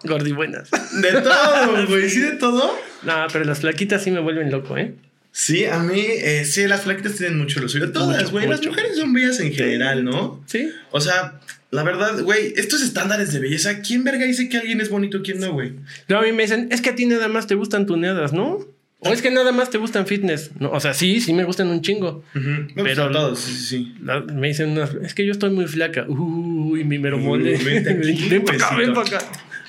gordibuenas. 0.03 0.71
De 1.01 1.13
todo, 1.23 1.87
güey. 1.87 2.11
¿Sí 2.11 2.21
de 2.21 2.33
todo? 2.33 2.77
No, 3.05 3.27
pero 3.33 3.45
las 3.45 3.61
flaquitas 3.61 4.03
sí 4.03 4.11
me 4.11 4.21
vuelven 4.21 4.51
loco, 4.51 4.77
¿eh? 4.77 4.95
Sí, 5.37 5.65
a 5.65 5.81
mí, 5.81 5.99
eh, 5.99 6.45
sí, 6.45 6.65
las 6.69 6.83
flaquitas 6.83 7.17
tienen 7.17 7.37
mucho 7.37 7.59
lo 7.59 7.69
suyo. 7.69 7.91
Todas, 7.91 8.31
güey. 8.31 8.47
Las 8.47 8.65
mujeres 8.65 8.97
son 8.97 9.13
bellas 9.13 9.41
en 9.41 9.53
general, 9.53 10.05
¿no? 10.05 10.41
Sí. 10.47 10.71
O 10.93 11.01
sea, 11.01 11.41
la 11.73 11.83
verdad, 11.83 12.23
güey, 12.23 12.55
estos 12.57 12.83
estándares 12.83 13.33
de 13.33 13.41
belleza, 13.41 13.81
¿quién 13.81 14.05
verga 14.05 14.27
dice 14.27 14.49
que 14.49 14.59
alguien 14.59 14.81
es 14.81 14.91
bonito, 14.91 15.23
quién 15.25 15.41
no, 15.41 15.53
güey? 15.53 15.73
Luego 16.07 16.23
a 16.23 16.27
mí 16.29 16.33
me 16.33 16.45
dicen, 16.45 16.69
es 16.71 16.81
que 16.81 16.91
a 16.91 16.95
ti 16.95 17.07
nada 17.07 17.27
más 17.27 17.49
te 17.49 17.57
gustan 17.57 17.85
tuneadas, 17.85 18.33
¿no? 18.33 18.61
O 19.01 19.13
es 19.13 19.23
que 19.23 19.33
nada 19.33 19.51
más 19.51 19.71
te 19.71 19.79
gustan 19.79 20.07
fitness. 20.07 20.53
No, 20.61 20.71
o 20.71 20.79
sea, 20.79 20.95
sí, 20.95 21.21
sí 21.21 21.33
me 21.33 21.43
gustan 21.43 21.67
un 21.67 21.83
chingo. 21.83 22.23
Me 22.33 22.85
Pero- 22.85 23.11
todos, 23.11 23.41
sí, 23.41 23.55
sí. 23.57 23.95
La- 24.05 24.21
me 24.21 24.47
dicen, 24.47 24.71
unas, 24.71 24.95
es 25.03 25.15
que 25.15 25.27
yo 25.27 25.33
estoy 25.33 25.51
muy 25.51 25.67
flaca. 25.67 26.07
Uy, 26.09 26.85
mi 26.85 27.01
mero 27.01 27.19
mole. 27.19 27.59
ven 28.31 28.45
para 28.45 28.57
acá, 28.57 28.77
ven 28.77 28.95
para 28.95 29.09
acá. 29.17 29.19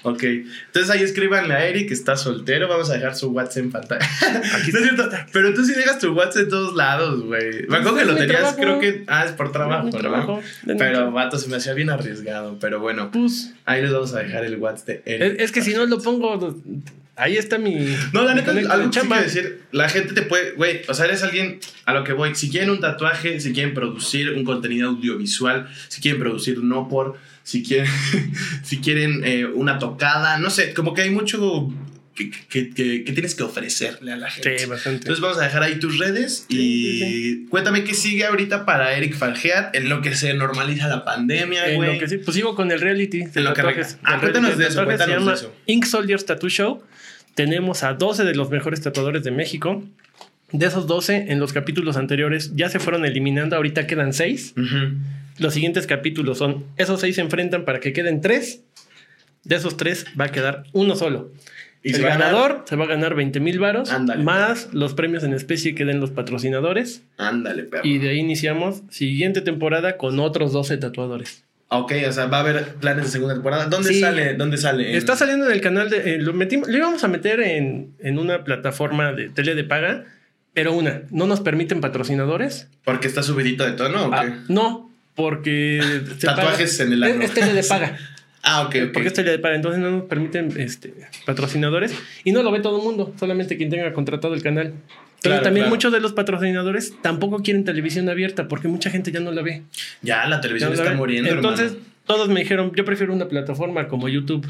Ok, 0.08 0.22
entonces 0.24 0.92
ahí 0.92 1.02
escríbanle 1.02 1.56
a 1.56 1.66
Eric 1.66 1.88
que 1.88 1.96
está 1.96 2.16
soltero. 2.16 2.68
Vamos 2.68 2.92
a 2.92 2.94
dejar 2.94 3.16
su 3.16 3.32
WhatsApp 3.32 3.64
en 3.64 3.72
pantalla. 3.72 4.08
Aquí 4.54 4.72
no 4.74 4.78
es 4.80 4.84
cierto, 4.86 5.10
pero 5.34 5.52
tú 5.56 5.66
sí 5.66 5.74
dejas 5.74 5.98
tu 5.98 6.14
WhatsApp 6.14 6.44
en 6.44 6.50
todos 6.50 6.76
lados, 6.76 7.24
güey. 7.24 7.66
Me 7.68 7.78
acuerdo 7.78 7.98
que 7.98 8.06
lo 8.06 8.16
tenías, 8.16 8.56
trabajo. 8.56 8.58
creo 8.58 8.80
que. 8.80 9.04
Ah, 9.08 9.26
es 9.26 9.32
por 9.32 9.52
trabajo, 9.52 9.90
¿no? 9.92 9.98
trabajo. 9.98 10.44
Pero, 10.78 11.12
vato, 11.12 11.40
se 11.40 11.50
me 11.50 11.56
hacía 11.58 11.74
bien 11.74 11.90
arriesgado. 11.90 12.58
Pero 12.60 12.80
bueno, 12.80 13.10
Pues, 13.12 13.56
ahí 13.66 13.82
les 13.82 13.92
vamos 13.92 14.14
a 14.14 14.20
dejar 14.20 14.46
el 14.46 14.58
WhatsApp 14.58 14.88
de 14.88 15.02
Eric. 15.06 15.40
es, 15.40 15.46
es 15.46 15.52
que 15.52 15.64
si 15.64 15.74
no 15.74 15.88
lo 15.88 16.00
pongo, 16.00 16.56
ahí 17.16 17.38
está 17.38 17.58
mi. 17.58 17.74
No, 18.14 18.24
la 18.24 18.36
mi 18.36 18.42
neta, 18.42 18.52
algo 18.52 18.92
que 18.92 19.00
quiero 19.00 19.22
decir, 19.24 19.62
la 19.72 19.90
gente 19.90 20.14
te 20.14 20.22
puede, 20.22 20.52
güey, 20.52 20.82
o 20.88 20.94
sea, 20.94 21.06
eres 21.06 21.24
alguien 21.24 21.60
a 21.86 21.94
lo 21.94 22.04
que 22.04 22.14
voy, 22.14 22.36
si 22.36 22.50
quieren 22.52 22.70
un 22.70 22.80
tatuaje, 22.80 23.40
si 23.40 23.54
quieren 23.54 23.74
producir 23.74 24.34
un 24.34 24.44
contenido 24.44 24.90
audiovisual, 24.90 25.68
si 25.88 26.02
quieren 26.02 26.22
producir 26.22 26.64
no 26.64 26.88
por, 26.88 27.16
si 27.46 27.64
quieren, 27.64 27.88
si 28.64 28.80
quieren 28.80 29.22
eh, 29.24 29.46
una 29.46 29.80
tocada, 29.80 30.38
no 30.40 30.50
sé, 30.50 30.74
como 30.74 30.94
que 30.94 31.04
hay 31.04 31.10
mucho 31.12 31.72
que, 32.16 32.32
que- 32.50 32.70
que- 32.70 33.04
que 33.04 33.12
tienes 33.14 33.36
que 33.36 33.44
ofrecerle 33.44 34.14
a 34.14 34.16
la 34.18 34.30
gente. 34.32 34.58
Sí, 34.58 34.66
bastante. 34.68 35.00
Entonces 35.00 35.22
vamos 35.22 35.38
a 35.38 35.44
dejar 35.44 35.64
ahí 35.64 35.76
tus 35.80 35.98
redes 36.00 36.46
y 36.50 36.56
Sí, 37.00 37.46
cuéntame 37.50 37.84
qué 37.84 37.94
sigue 37.94 38.26
ahorita 38.26 38.66
para 38.66 38.96
Eric 38.98 39.16
Fargeat 39.16 39.76
en 39.76 39.90
lo 39.90 40.02
que 40.02 40.16
se 40.16 40.34
normaliza 40.34 40.88
la 40.88 41.04
pandemia, 41.06 41.70
En 41.70 41.76
güey. 41.76 41.94
lo 41.94 42.00
que 42.00 42.08
sí, 42.08 42.18
pues 42.18 42.34
sigo 42.36 42.56
con 42.56 42.72
el 42.72 42.80
reality. 42.82 43.22
En 43.36 43.44
lo 43.44 43.54
que 43.54 43.62
tatuajes. 43.62 43.98
arranca. 44.02 44.10
Ah, 44.16 44.20
cuéntanos 44.20 44.58
de 44.58 44.68
eso, 44.68 44.86
cuéntanos 44.86 45.06
se 45.14 45.20
llama 45.20 45.32
de 45.32 45.38
eso. 45.38 45.56
Ink 45.68 45.86
Soldiers 45.86 46.26
Tattoo 46.26 46.50
Show. 46.50 46.84
Tenemos 47.36 47.84
a 47.84 47.94
12 47.94 48.24
de 48.24 48.34
los 48.34 48.50
mejores 48.50 48.80
tatuadores 48.82 49.24
de 49.24 49.32
México. 49.32 49.84
De 50.60 50.66
esos 50.68 50.88
12, 50.88 51.26
en 51.32 51.40
los 51.40 51.54
capítulos 51.54 51.98
anteriores 51.98 52.52
ya 52.56 52.70
se 52.70 52.80
fueron 52.80 53.06
eliminando. 53.06 53.56
Ahorita 53.56 53.88
quedan 53.88 54.14
6. 54.14 54.54
Ujú. 54.58 54.98
Los 55.40 55.54
siguientes 55.54 55.88
capítulos 55.88 56.38
son: 56.38 56.66
esos 56.78 57.02
6 57.02 57.16
se 57.16 57.22
enfrentan 57.22 57.66
para 57.66 57.80
que 57.80 57.94
queden 57.94 58.22
3. 58.22 58.62
De 59.44 59.56
esos 59.56 59.78
3 59.78 60.06
va 60.20 60.26
a 60.26 60.32
quedar 60.32 60.64
uno 60.74 60.96
solo. 60.96 61.32
Y 61.84 61.90
el 61.90 61.96
se 61.98 62.02
ganar- 62.02 62.20
ganador 62.20 62.64
se 62.68 62.76
va 62.76 62.86
a 62.86 62.88
ganar 62.88 63.14
20 63.14 63.40
mil 63.40 63.60
varos, 63.60 63.92
más 64.24 64.70
los 64.74 64.96
premios 64.96 65.24
en 65.24 65.34
especie 65.34 65.76
que 65.76 65.86
den 65.86 66.00
los 66.00 66.10
patrocinadores. 66.10 67.04
Ándale, 67.18 67.64
perro. 67.64 67.84
Y 67.86 68.00
de 68.00 68.10
ahí 68.10 68.18
iniciamos 68.18 68.82
siguiente 68.90 69.42
temporada 69.42 69.98
con 69.98 70.20
otros 70.20 70.52
12 70.52 70.78
tatuadores. 70.78 71.44
Ok, 71.68 71.94
o 72.08 72.12
sea, 72.12 72.26
va 72.26 72.38
a 72.38 72.40
haber 72.42 72.64
planes 72.76 73.06
de 73.06 73.12
segunda 73.12 73.36
temporada. 73.36 73.66
¿Dónde 73.68 73.90
Sí. 73.94 74.00
sale? 74.00 74.34
¿Dónde 74.36 74.58
sale? 74.58 74.98
Está 74.98 75.16
saliendo 75.16 75.46
en 75.46 75.52
el 75.52 75.62
canal 75.62 75.90
de. 75.92 76.16
eh, 76.16 76.18
lo, 76.20 76.34
metimos, 76.34 76.68
lo 76.70 76.78
íbamos 76.78 77.04
a 77.04 77.08
meter 77.08 77.40
en, 77.40 77.92
en 78.00 78.18
una 78.18 78.44
plataforma 78.44 79.12
de 79.14 79.30
tele 79.30 79.54
de 79.54 79.64
paga, 79.64 80.06
pero 80.56 80.74
una, 80.74 81.04
no 81.12 81.28
nos 81.28 81.42
permiten 81.42 81.80
patrocinadores. 81.82 82.68
Porque 82.84 83.08
está 83.08 83.22
subidito 83.22 83.64
de 83.64 83.74
tono, 83.74 84.08
¿o 84.08 84.10
qué? 84.10 84.16
Ah, 84.18 84.44
no, 84.48 84.90
porque. 85.14 85.80
se 86.18 86.26
Tatuajes 86.26 86.78
paga- 86.80 86.88
en 86.88 86.94
el 86.94 87.04
ano. 87.04 87.14
Es, 87.22 87.30
es 87.30 87.34
tele 87.36 87.54
de 87.54 87.64
paga. 87.64 87.98
Ah, 88.48 88.62
ok, 88.62 88.76
ok. 88.76 88.92
Porque 88.94 89.08
es 89.08 89.14
tele 89.16 89.32
de 89.32 89.40
paga, 89.40 89.56
entonces 89.56 89.82
no 89.82 89.90
nos 89.90 90.04
permiten 90.04 90.54
este, 90.60 90.94
patrocinadores 91.26 91.96
y 92.24 92.32
no 92.32 92.44
lo 92.44 92.52
ve 92.52 92.60
todo 92.60 92.78
el 92.78 92.84
mundo, 92.84 93.12
solamente 93.20 93.58
quien 93.58 93.72
tenga 93.72 93.92
contratado 93.92 94.36
el 94.36 94.44
canal. 94.44 94.74
Claro, 95.24 95.42
también 95.42 95.64
claro. 95.64 95.76
muchos 95.76 95.92
de 95.92 96.00
los 96.00 96.14
patrocinadores 96.14 96.94
tampoco 97.02 97.40
quieren 97.40 97.64
televisión 97.64 98.08
abierta 98.08 98.48
porque 98.48 98.68
mucha 98.68 98.92
gente 98.92 99.12
ya 99.12 99.20
no 99.20 99.32
la 99.32 99.42
ve. 99.42 99.64
Ya, 100.04 100.28
la 100.28 100.36
Ya 100.36 100.42
televisión 100.42 100.70
no 100.70 100.76
la 100.76 100.82
está 100.84 100.92
ve. 100.92 100.98
muriendo, 100.98 101.32
Entonces 101.32 101.72
hermano. 101.72 101.88
todos 102.06 102.30
me 102.30 102.42
dijeron, 102.42 102.72
yo 102.76 102.86
prefiero 102.86 103.14
una 103.14 103.28
plataforma 103.28 103.88
como 103.88 104.10
YouTube. 104.10 104.46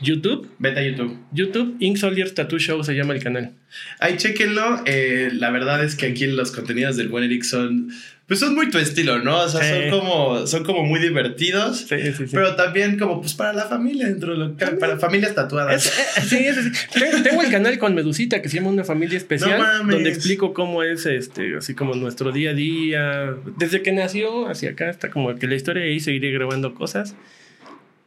YouTube, 0.00 0.50
Vete 0.58 0.80
a 0.80 0.82
YouTube. 0.82 1.18
YouTube, 1.32 1.76
Ink 1.78 1.96
Soldiers 1.96 2.34
Tattoo 2.34 2.58
Show 2.58 2.82
se 2.82 2.94
llama 2.94 3.14
el 3.14 3.22
canal. 3.22 3.52
Ahí 4.00 4.16
chequenlo. 4.16 4.82
Eh, 4.86 5.30
la 5.32 5.50
verdad 5.50 5.84
es 5.84 5.94
que 5.94 6.06
aquí 6.06 6.26
los 6.26 6.50
contenidos 6.50 6.96
del 6.96 7.08
buen 7.08 7.24
Eric 7.24 7.42
son. 7.44 7.90
Pues 8.26 8.40
son 8.40 8.54
muy 8.54 8.70
tu 8.70 8.78
estilo, 8.78 9.18
¿no? 9.18 9.38
O 9.42 9.48
sea, 9.48 9.62
Sí. 9.62 9.68
son 9.90 10.00
como. 10.00 10.46
Son 10.46 10.64
como 10.64 10.82
muy 10.82 10.98
divertidos. 10.98 11.80
Sí, 11.88 11.96
sí, 12.00 12.12
sí. 12.12 12.24
Pero 12.32 12.56
también 12.56 12.98
como 12.98 13.20
pues 13.20 13.34
para 13.34 13.52
la 13.52 13.64
familia 13.66 14.06
dentro 14.06 14.32
de 14.32 14.38
lo 14.38 14.56
para 14.78 14.98
familias 14.98 15.34
tatuadas. 15.34 15.86
Es- 15.86 15.92
eh, 15.98 16.20
sí, 16.28 16.36
es- 16.38 16.56
es- 16.56 16.88
Ten- 16.90 17.22
Tengo 17.22 17.42
el 17.42 17.50
canal 17.50 17.78
con 17.78 17.94
Medusita 17.94 18.40
que 18.42 18.48
se 18.48 18.56
llama 18.56 18.70
Una 18.70 18.84
Familia 18.84 19.18
Especial, 19.18 19.58
No 19.58 19.58
mames. 19.58 19.94
donde 19.96 20.10
explico 20.10 20.54
cómo 20.54 20.82
es 20.82 21.04
este, 21.06 21.56
así 21.56 21.74
como 21.74 21.94
nuestro 21.94 22.32
día 22.32 22.50
a 22.50 22.54
día, 22.54 23.34
desde 23.58 23.82
que 23.82 23.92
nació 23.92 24.48
hacia 24.48 24.70
acá, 24.70 24.88
está 24.90 25.10
como 25.10 25.34
que 25.36 25.46
la 25.46 25.54
historia 25.54 25.84
ahí 25.84 26.00
seguiré 26.00 26.30
grabando 26.32 26.74
cosas. 26.74 27.14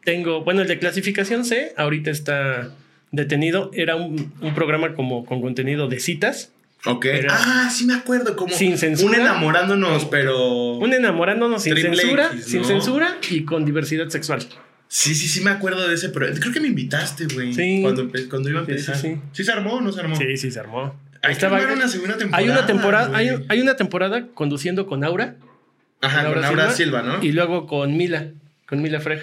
Tengo, 0.08 0.42
bueno, 0.42 0.62
el 0.62 0.70
de 0.70 0.80
clasificación 0.80 1.44
C, 1.44 1.74
ahorita 1.76 2.10
está 2.12 2.70
detenido, 3.12 3.72
era 3.74 3.98
un, 3.98 4.32
un 4.40 4.56
programa 4.56 4.94
como 4.94 5.26
con 5.26 5.42
contenido 5.42 5.90
de 5.90 6.00
citas, 6.00 6.54
ok. 6.86 7.04
Era- 7.08 7.36
Ah, 7.38 7.70
sí 7.70 7.86
me 7.86 7.94
acuerdo. 7.94 8.38
Como 8.38 8.54
Sin 8.56 8.78
censura. 8.78 9.18
Un 9.18 9.22
enamorándonos, 9.26 10.06
pero. 10.06 10.76
un 10.78 10.94
enamorándonos 10.94 11.62
sin 11.62 11.76
censura, 11.76 12.30
X, 12.32 12.46
sin 12.46 12.64
censura 12.64 13.18
y 13.30 13.44
con 13.44 13.66
diversidad 13.66 14.08
sexual. 14.08 14.40
Sí, 14.88 15.14
sí, 15.14 15.28
sí 15.28 15.42
me 15.42 15.50
acuerdo 15.52 15.86
de 15.90 15.96
ese, 15.96 16.08
pero 16.08 16.28
creo 16.40 16.54
que 16.54 16.62
me 16.62 16.70
invitaste, 16.70 17.26
güey. 17.26 17.54
Sí. 17.54 17.80
Cuando, 17.82 18.10
cuando 18.30 18.50
iba 18.50 18.62
a 18.62 18.66
Sí, 18.66 18.72
empezar. 18.72 18.96
sí, 18.96 19.08
Sí, 19.10 19.20
sí. 19.34 19.44
se 19.44 19.52
armó 19.52 19.74
o 19.74 19.82
no 19.82 19.92
se 19.92 20.00
armó? 20.00 20.16
Sí, 20.16 20.38
sí, 20.38 20.52
se 20.52 20.62
armó. 20.62 20.96
Hay 21.22 21.34
Estaba- 21.34 21.60
una 21.74 21.90
segunda 21.90 22.18
temporada. 22.18 22.38
hay 22.46 22.50
una 22.50 22.66
temporada, 22.66 23.18
hay, 23.50 23.60
una 23.62 23.76
temporada 23.76 24.28
conduciendo 24.34 24.88
con 24.88 25.04
Aura. 25.04 25.36
Ajá, 26.00 26.32
con 26.32 26.40
Laura 26.40 26.72
Silva, 26.72 27.02
¿no? 27.02 27.22
Y 27.22 27.34
luego 27.34 27.68
con 27.68 27.98
Mila, 27.98 28.28
con 28.70 28.82
Mila 28.82 29.02
Freg, 29.02 29.20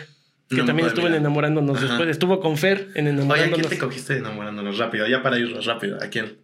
que 0.48 0.56
No 0.56 0.62
me 0.62 0.66
también 0.66 0.88
estuvo 0.88 1.06
en 1.06 1.14
enamorándonos 1.14 1.76
Ajá. 1.78 1.86
después. 1.86 2.08
Estuvo 2.08 2.40
con 2.40 2.56
Fer 2.58 2.88
en 2.94 3.06
Oye, 3.06 3.10
¿a 3.10 3.14
quién 3.14 3.16
enamorándonos. 3.16 3.68
te 3.68 3.78
cogiste 3.78 4.16
enamorándonos? 4.18 4.78
Rápido, 4.78 5.06
ya 5.06 5.22
para 5.22 5.38
irnos 5.38 5.64
rápido. 5.66 5.98
¿A 6.02 6.08
quién? 6.08 6.38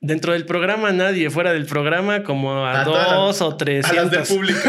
Dentro 0.00 0.32
del 0.32 0.44
programa, 0.46 0.92
nadie. 0.92 1.28
Fuera 1.30 1.52
del 1.52 1.66
programa, 1.66 2.22
como 2.22 2.64
a, 2.66 2.84
dos 2.84 3.40
o 3.42 3.56
tres. 3.56 3.84
A 3.86 3.92
las 3.94 4.10
del 4.10 4.22
público. 4.22 4.60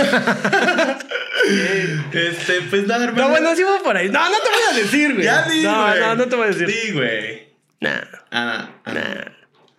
este, 2.13 2.61
pues 2.69 2.87
nada, 2.87 3.05
hermano. 3.05 3.25
No, 3.25 3.29
bueno, 3.29 3.55
sí 3.55 3.63
va 3.63 3.79
por 3.83 3.95
ahí. 3.97 4.09
No, 4.09 4.23
no 4.29 4.35
te 4.37 4.49
voy 4.49 4.59
a 4.71 4.75
decir, 4.75 5.13
güey. 5.13 5.25
Ya 5.25 5.47
di, 5.47 5.63
No, 5.63 5.95
no, 5.95 6.15
no 6.15 6.25
te 6.27 6.35
voy 6.35 6.45
a 6.45 6.47
decir. 6.47 6.67
Di, 6.67 6.91
güey. 6.93 7.49
Nah, 7.81 8.01
Ah, 8.31 8.69
ah, 8.85 8.93
nah, 8.93 9.25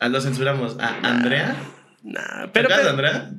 ah, 0.01 0.09
lo 0.09 0.21
censuramos. 0.21 0.77
¿A 0.81 0.97
Andrea? 1.03 1.55
nah. 2.03 2.43
¿Te 2.47 2.49
Pero, 2.53 2.69
pero 2.69 2.91
Andrea? 2.91 3.31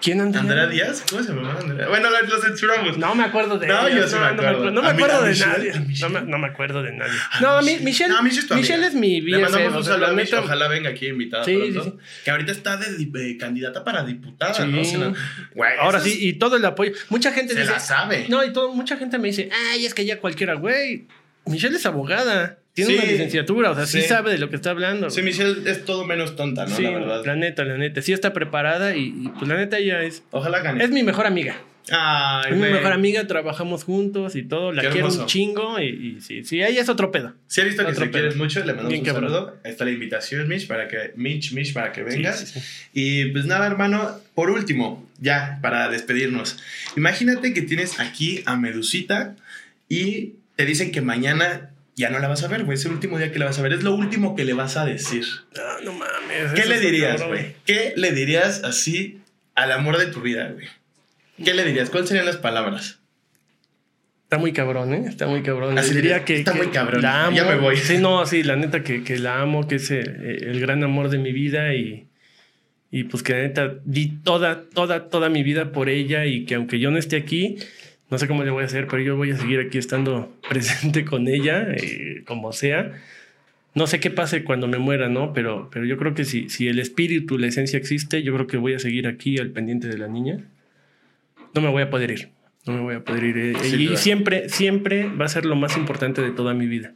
¿Quién 0.00 0.20
Andrea? 0.20 0.40
¿Andrea 0.42 0.66
Díaz? 0.66 1.04
¿Cómo 1.08 1.22
se 1.22 1.28
llama 1.32 1.56
Andrea? 1.58 1.88
Bueno, 1.88 2.08
lo, 2.10 2.20
lo 2.22 2.40
censuramos. 2.42 2.98
No 2.98 3.14
me 3.14 3.24
acuerdo 3.24 3.58
de 3.58 3.66
No, 3.66 3.86
ella. 3.86 3.96
yo 4.00 4.08
sí 4.08 4.16
me 4.16 4.26
acuerdo. 4.26 4.70
No 4.70 4.82
me 4.82 4.88
acuerdo 4.88 5.22
de 5.22 5.30
Michelle, 5.30 5.50
nadie. 5.50 5.80
Michelle. 5.80 6.20
No 6.26 6.38
me, 6.38 6.46
acuerdo 6.46 6.82
de 6.82 6.92
nadie. 6.92 7.12
No, 7.40 7.48
a 7.50 7.62
mí, 7.62 7.66
Michelle. 7.80 7.84
Michelle. 7.84 8.08
No, 8.14 8.22
Michelle 8.22 8.40
es 8.40 8.46
tu 8.48 8.54
amiga. 8.54 8.66
Michelle 8.68 8.86
es 8.86 8.94
mi 8.94 9.20
Le 9.20 9.36
BFF. 9.38 9.42
mandamos 9.52 9.74
o 9.74 9.78
un 9.78 9.84
sea, 9.84 9.92
saludo 9.94 10.06
la 10.06 10.12
a 10.12 10.16
neta- 10.16 10.40
Ojalá 10.40 10.68
venga 10.68 10.90
aquí 10.90 11.06
invitada 11.08 11.44
Sí, 11.44 11.56
pronto. 11.72 11.84
sí. 11.84 11.92
Que 12.24 12.30
ahorita 12.30 12.52
está 12.52 12.76
de, 12.76 13.36
candidata 13.38 13.84
para 13.84 14.04
diputada, 14.04 14.54
Sí. 14.54 14.62
¿no? 14.66 14.84
Se 14.84 14.98
la- 14.98 15.12
Güey, 15.54 15.72
Ahora 15.80 16.00
sí, 16.00 16.16
y 16.20 16.34
todo 16.34 16.56
el 16.56 16.64
apoyo. 16.64 16.92
Mucha 17.08 17.32
gente 17.32 17.54
Se 17.54 17.60
dice. 17.60 17.72
la 17.72 17.80
sabe. 17.80 18.26
No, 18.28 18.44
y 18.44 18.52
todo, 18.52 18.72
mucha 18.72 18.96
gente 18.96 19.18
me 19.18 19.28
dice, 19.28 19.48
ay, 19.72 19.86
es 19.86 19.94
que 19.94 20.04
ya 20.04 20.18
cualquiera, 20.20 20.54
güey. 20.54 21.06
Michelle 21.48 21.76
es 21.76 21.86
abogada. 21.86 22.58
Tiene 22.74 22.92
Sí. 22.92 22.98
una 22.98 23.06
licenciatura, 23.10 23.70
o 23.72 23.74
sea, 23.74 23.86
sí. 23.86 24.02
Sí. 24.02 24.08
sabe 24.08 24.30
de 24.30 24.38
lo 24.38 24.50
que 24.50 24.56
está 24.56 24.70
hablando. 24.70 25.10
Sí, 25.10 25.22
Michelle 25.22 25.68
es 25.68 25.84
todo 25.84 26.04
menos 26.04 26.36
tonta, 26.36 26.64
¿no? 26.66 26.76
Sí, 26.76 26.82
la 26.84 26.90
verdad. 26.90 27.22
la 27.26 27.34
neta, 27.34 27.64
la 27.64 27.76
neta. 27.76 28.02
Sí 28.02 28.12
está 28.12 28.32
preparada 28.32 28.94
y, 28.96 29.06
y, 29.06 29.28
pues 29.36 29.48
la 29.48 29.56
neta 29.56 29.78
ella 29.78 30.02
es. 30.02 30.22
Ojalá 30.30 30.60
gane. 30.60 30.84
Es 30.84 30.90
mi 30.90 31.02
mejor 31.02 31.26
amiga. 31.26 31.56
Ay, 31.90 32.52
Es 32.52 32.56
mi 32.58 32.68
mejor 32.68 32.92
amiga, 32.92 33.26
trabajamos 33.26 33.82
juntos 33.82 34.36
y 34.36 34.42
todo. 34.42 34.72
La 34.72 34.82
Qué 34.82 34.88
quiero 34.90 35.06
hermoso. 35.06 35.22
un 35.22 35.26
chingo 35.26 35.80
y, 35.80 35.86
y 36.18 36.20
sí, 36.20 36.44
sí, 36.44 36.62
ella 36.62 36.82
es 36.82 36.88
otro 36.90 37.10
pedo. 37.10 37.32
Si 37.46 37.62
ha 37.62 37.64
visto 37.64 37.84
que 37.86 37.92
te 37.94 38.10
quieres 38.10 38.36
mucho, 38.36 38.60
le 38.60 38.66
mandamos 38.66 38.90
Bien 38.92 39.00
un 39.00 39.06
cabrón. 39.06 39.30
saludo. 39.32 39.56
Está 39.64 39.84
la 39.86 39.90
invitación, 39.92 40.46
Mitch, 40.48 40.68
para 40.68 40.86
que, 40.86 41.12
Mitch, 41.16 41.52
Mitch, 41.54 41.72
para 41.72 41.90
que 41.90 42.02
vengas. 42.02 42.40
sí, 42.40 42.60
sí. 42.60 42.66
Y 42.92 43.24
pues 43.32 43.46
nada, 43.46 43.66
hermano, 43.66 44.20
por 44.34 44.50
último, 44.50 45.08
ya, 45.18 45.58
para 45.62 45.88
despedirnos. 45.88 46.58
Imagínate 46.96 47.54
que 47.54 47.62
tienes 47.62 47.98
aquí 47.98 48.42
a 48.44 48.56
Medusita 48.56 49.34
y 49.88 50.34
te 50.58 50.66
dicen 50.66 50.90
que 50.90 51.02
mañana 51.02 51.70
ya 51.94 52.10
no 52.10 52.18
la 52.18 52.26
vas 52.26 52.42
a 52.42 52.48
ver, 52.48 52.64
güey. 52.64 52.76
Es 52.76 52.84
el 52.84 52.90
último 52.90 53.16
día 53.16 53.30
que 53.30 53.38
la 53.38 53.44
vas 53.44 53.60
a 53.60 53.62
ver. 53.62 53.72
Es 53.72 53.84
lo 53.84 53.94
último 53.94 54.34
que 54.34 54.44
le 54.44 54.54
vas 54.54 54.76
a 54.76 54.84
decir. 54.84 55.24
No, 55.56 55.80
no 55.84 55.92
mames. 55.92 56.52
¿Qué 56.52 56.66
le 56.66 56.80
dirías, 56.80 57.24
güey? 57.24 57.54
¿Qué 57.64 57.92
le 57.94 58.10
dirías 58.10 58.64
así 58.64 59.20
al 59.54 59.70
amor 59.70 59.98
de 59.98 60.06
tu 60.06 60.20
vida, 60.20 60.50
güey, 60.50 60.66
¿qué 61.44 61.54
le 61.54 61.64
dirías? 61.64 61.90
¿Cuáles 61.90 62.08
serían 62.08 62.26
las 62.26 62.38
palabras? 62.38 62.98
Está 64.24 64.38
muy 64.38 64.52
cabrón, 64.52 64.94
¿eh? 64.94 65.04
Está 65.06 65.28
muy 65.28 65.42
cabrón. 65.42 65.78
Así 65.78 65.90
Le 65.94 66.00
diría 66.02 66.24
que. 66.24 66.38
está 66.38 66.54
que 66.54 66.58
muy 66.58 66.66
cabrón. 66.68 67.02
La 67.02 67.26
amo. 67.26 67.36
Ya 67.36 67.44
me 67.44 67.54
voy. 67.54 67.76
Sí, 67.76 67.98
no, 67.98 68.26
sí, 68.26 68.42
la 68.42 68.56
neta 68.56 68.82
que, 68.82 69.04
que 69.04 69.16
la 69.16 69.40
amo, 69.40 69.68
que 69.68 69.76
es 69.76 69.92
eh, 69.92 70.00
el 70.00 70.58
gran 70.58 70.82
amor 70.82 71.08
de 71.08 71.18
mi 71.18 71.32
vida 71.32 71.72
y. 71.72 72.08
Y 72.90 73.04
pues 73.04 73.22
que 73.22 73.34
la 73.34 73.38
neta 73.42 73.74
di 73.84 74.08
toda, 74.24 74.68
toda, 74.70 75.08
toda 75.08 75.28
mi 75.28 75.44
vida 75.44 75.70
por 75.70 75.88
ella 75.88 76.26
y 76.26 76.46
que 76.46 76.56
aunque 76.56 76.80
yo 76.80 76.90
no 76.90 76.98
esté 76.98 77.14
aquí, 77.14 77.58
no 78.10 78.18
sé 78.18 78.26
cómo 78.26 78.44
le 78.44 78.50
voy 78.50 78.62
a 78.62 78.66
hacer, 78.66 78.86
pero 78.86 79.02
yo 79.02 79.16
voy 79.16 79.30
a 79.32 79.36
seguir 79.36 79.60
aquí 79.60 79.78
estando 79.78 80.34
presente 80.48 81.04
con 81.04 81.28
ella, 81.28 81.66
eh, 81.74 82.22
como 82.26 82.52
sea. 82.52 82.92
No 83.74 83.86
sé 83.86 84.00
qué 84.00 84.10
pase 84.10 84.44
cuando 84.44 84.66
me 84.66 84.78
muera, 84.78 85.08
¿no? 85.08 85.32
Pero, 85.32 85.68
pero 85.72 85.84
yo 85.84 85.96
creo 85.98 86.14
que 86.14 86.24
si, 86.24 86.48
si 86.48 86.68
el 86.68 86.78
espíritu, 86.78 87.38
la 87.38 87.46
esencia 87.46 87.78
existe, 87.78 88.22
yo 88.22 88.34
creo 88.34 88.46
que 88.46 88.56
voy 88.56 88.74
a 88.74 88.78
seguir 88.78 89.06
aquí 89.06 89.38
al 89.38 89.50
pendiente 89.50 89.88
de 89.88 89.98
la 89.98 90.08
niña. 90.08 90.38
No 91.54 91.60
me 91.60 91.68
voy 91.68 91.82
a 91.82 91.90
poder 91.90 92.10
ir. 92.10 92.28
No 92.66 92.72
me 92.74 92.80
voy 92.80 92.94
a 92.96 93.00
poder 93.04 93.24
ir. 93.24 93.36
eh, 93.38 93.52
Sí, 93.62 93.76
y 93.76 93.86
claro. 93.86 93.96
siempre, 93.98 94.48
siempre 94.48 95.08
va 95.08 95.26
a 95.26 95.28
ser 95.28 95.44
lo 95.44 95.54
más 95.54 95.76
importante 95.76 96.22
de 96.22 96.30
toda 96.30 96.54
mi 96.54 96.66
vida. 96.66 96.94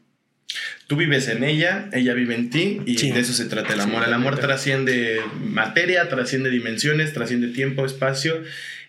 Tú 0.86 0.96
vives 0.96 1.28
en 1.28 1.44
ella, 1.44 1.88
ella 1.92 2.12
vive 2.14 2.34
en 2.34 2.50
ti 2.50 2.80
y 2.84 2.98
Sí. 2.98 3.10
de 3.10 3.20
eso 3.20 3.32
se 3.32 3.46
trata 3.46 3.72
el 3.74 3.80
amor. 3.80 4.00
Sí, 4.00 4.04
el 4.04 4.10
la 4.10 4.16
amor 4.16 4.38
trasciende 4.38 5.20
materia, 5.46 6.08
trasciende 6.08 6.50
dimensiones, 6.50 7.12
trasciende 7.14 7.48
tiempo, 7.48 7.86
espacio. 7.86 8.42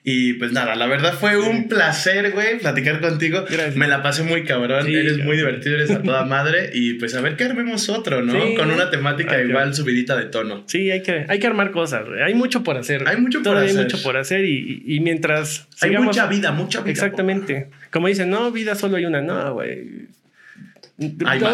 Y 0.05 0.33
pues 0.33 0.51
nada, 0.51 0.75
la 0.75 0.85
verdad 0.85 1.13
fue 1.13 1.37
un 1.37 1.69
placer, 1.69 2.31
güey, 2.31 2.59
platicar 2.59 2.99
contigo. 2.99 3.45
Gracias. 3.49 3.77
Me 3.77 3.87
la 3.87 4.03
pasé 4.03 4.23
muy 4.23 4.43
cabrón, 4.43 4.85
Sí, 4.85 4.93
eres 4.93 5.19
muy 5.19 5.37
divertido, 5.37 5.75
eres 5.75 5.91
a 5.91 6.01
toda 6.01 6.25
madre. 6.25 6.71
Y 6.73 6.95
pues 6.95 7.15
a 7.15 7.21
ver 7.21 7.37
qué 7.37 7.45
armemos 7.45 7.87
otro, 7.87 8.21
¿no? 8.21 8.33
Sí. 8.33 8.55
Con 8.55 8.69
una 8.69 8.89
temática 8.89 9.41
igual 9.41 9.73
subidita 9.73 10.17
de 10.17 10.25
tono. 10.25 10.65
Sí, 10.67 10.91
hay 10.91 11.01
que, 11.03 11.25
hay 11.29 11.39
que 11.39 11.47
armar 11.47 11.71
cosas. 11.71 12.05
güey. 12.05 12.21
Hay 12.21 12.33
mucho 12.33 12.63
por 12.63 12.75
hacer. 12.77 13.07
Hay 13.07 13.15
mucho 13.15 13.41
por 13.41 13.55
hacer. 13.55 13.69
Hay 13.77 13.83
mucho 13.85 14.03
por 14.03 14.17
hacer 14.17 14.43
y, 14.43 14.83
y- 14.85 14.95
y 14.95 14.99
mientras... 14.99 15.69
Hay 15.81 15.91
sigamos- 15.91 16.07
mucha 16.07 16.27
vida, 16.27 16.51
mucha 16.51 16.81
vida. 16.81 16.91
Exactamente. 16.91 17.69
Como 17.89 18.09
dicen, 18.09 18.29
no, 18.29 18.51
vida 18.51 18.75
solo 18.75 18.97
hay 18.97 19.05
una. 19.05 19.21
No, 19.21 19.53
güey. 19.53 20.07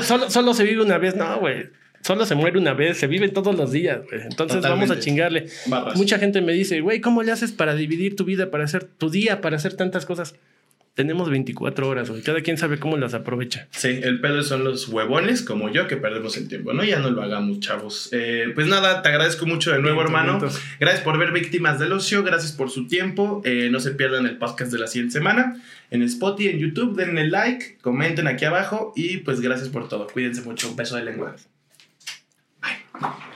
Solo, 0.01 0.29
solo 0.29 0.53
se 0.53 0.63
vive 0.63 0.81
una 0.81 0.97
vez. 0.97 1.15
No, 1.15 1.39
güey. 1.39 1.67
Solo 2.01 2.25
se 2.25 2.35
muere 2.35 2.57
una 2.57 2.73
vez. 2.73 2.97
Se 2.97 3.07
vive 3.07 3.29
todos 3.29 3.55
los 3.55 3.71
días, 3.71 4.01
güey. 4.09 4.21
Entonces 4.21 4.61
vamos 4.61 4.91
a 4.91 4.95
Totalmente. 4.95 4.99
chingarle. 5.03 5.45
Barras. 5.67 5.97
Mucha 5.97 6.17
gente 6.19 6.41
me 6.41 6.53
dice, 6.53 6.81
güey, 6.81 7.01
¿cómo 7.01 7.23
le 7.23 7.31
haces 7.31 7.51
para 7.51 7.75
dividir 7.75 8.15
tu 8.15 8.23
vida, 8.25 8.49
para 8.51 8.63
hacer 8.63 8.83
tu 8.85 9.09
día, 9.09 9.41
para 9.41 9.57
hacer 9.57 9.73
tantas 9.75 10.05
cosas? 10.05 10.35
Tenemos 10.95 11.29
24 11.29 11.87
horas, 11.87 12.09
güey. 12.09 12.21
Cada 12.23 12.41
quien 12.41 12.57
sabe 12.57 12.77
cómo 12.77 12.97
las 12.97 13.13
aprovecha. 13.13 13.69
Sí, 13.71 13.87
el 14.03 14.19
pedo 14.19 14.43
son 14.43 14.65
los 14.65 14.89
huevones 14.89 15.41
como 15.43 15.71
yo 15.71 15.87
que 15.87 15.95
perdemos 15.95 16.35
el 16.35 16.49
tiempo, 16.49 16.73
¿no? 16.73 16.83
Ya 16.83 16.99
no 16.99 17.09
lo 17.09 17.21
hagamos, 17.21 17.61
chavos. 17.61 18.09
Eh, 18.11 18.47
pues 18.53 18.67
nada, 18.67 19.01
te 19.01 19.07
agradezco 19.07 19.45
mucho 19.45 19.71
de 19.71 19.79
nuevo, 19.79 20.01
hermano. 20.01 20.39
Gracias 20.79 21.01
por 21.03 21.17
ver 21.17 21.31
Víctimas 21.31 21.79
del 21.79 21.93
Ocio, 21.93 22.23
gracias 22.23 22.51
por 22.51 22.69
su 22.69 22.87
tiempo. 22.87 23.41
Eh, 23.45 23.69
no 23.71 23.79
se 23.79 23.91
pierdan 23.91 24.25
el 24.25 24.37
podcast 24.37 24.73
de 24.73 24.79
la 24.79 24.87
siguiente 24.87 25.13
semana 25.13 25.61
en 25.89 26.01
Spotify, 26.03 26.49
en 26.49 26.59
YouTube. 26.59 26.97
Denle 26.97 27.29
like, 27.29 27.77
comenten 27.81 28.27
aquí 28.27 28.43
abajo 28.43 28.91
y 28.93 29.17
pues 29.17 29.39
gracias 29.39 29.69
por 29.69 29.87
todo. 29.87 30.07
Cuídense 30.07 30.41
mucho. 30.41 30.69
Un 30.69 30.75
beso 30.75 30.97
de 30.97 31.05
lengua. 31.05 31.33
Thank 33.01 33.17
you. 33.23 33.28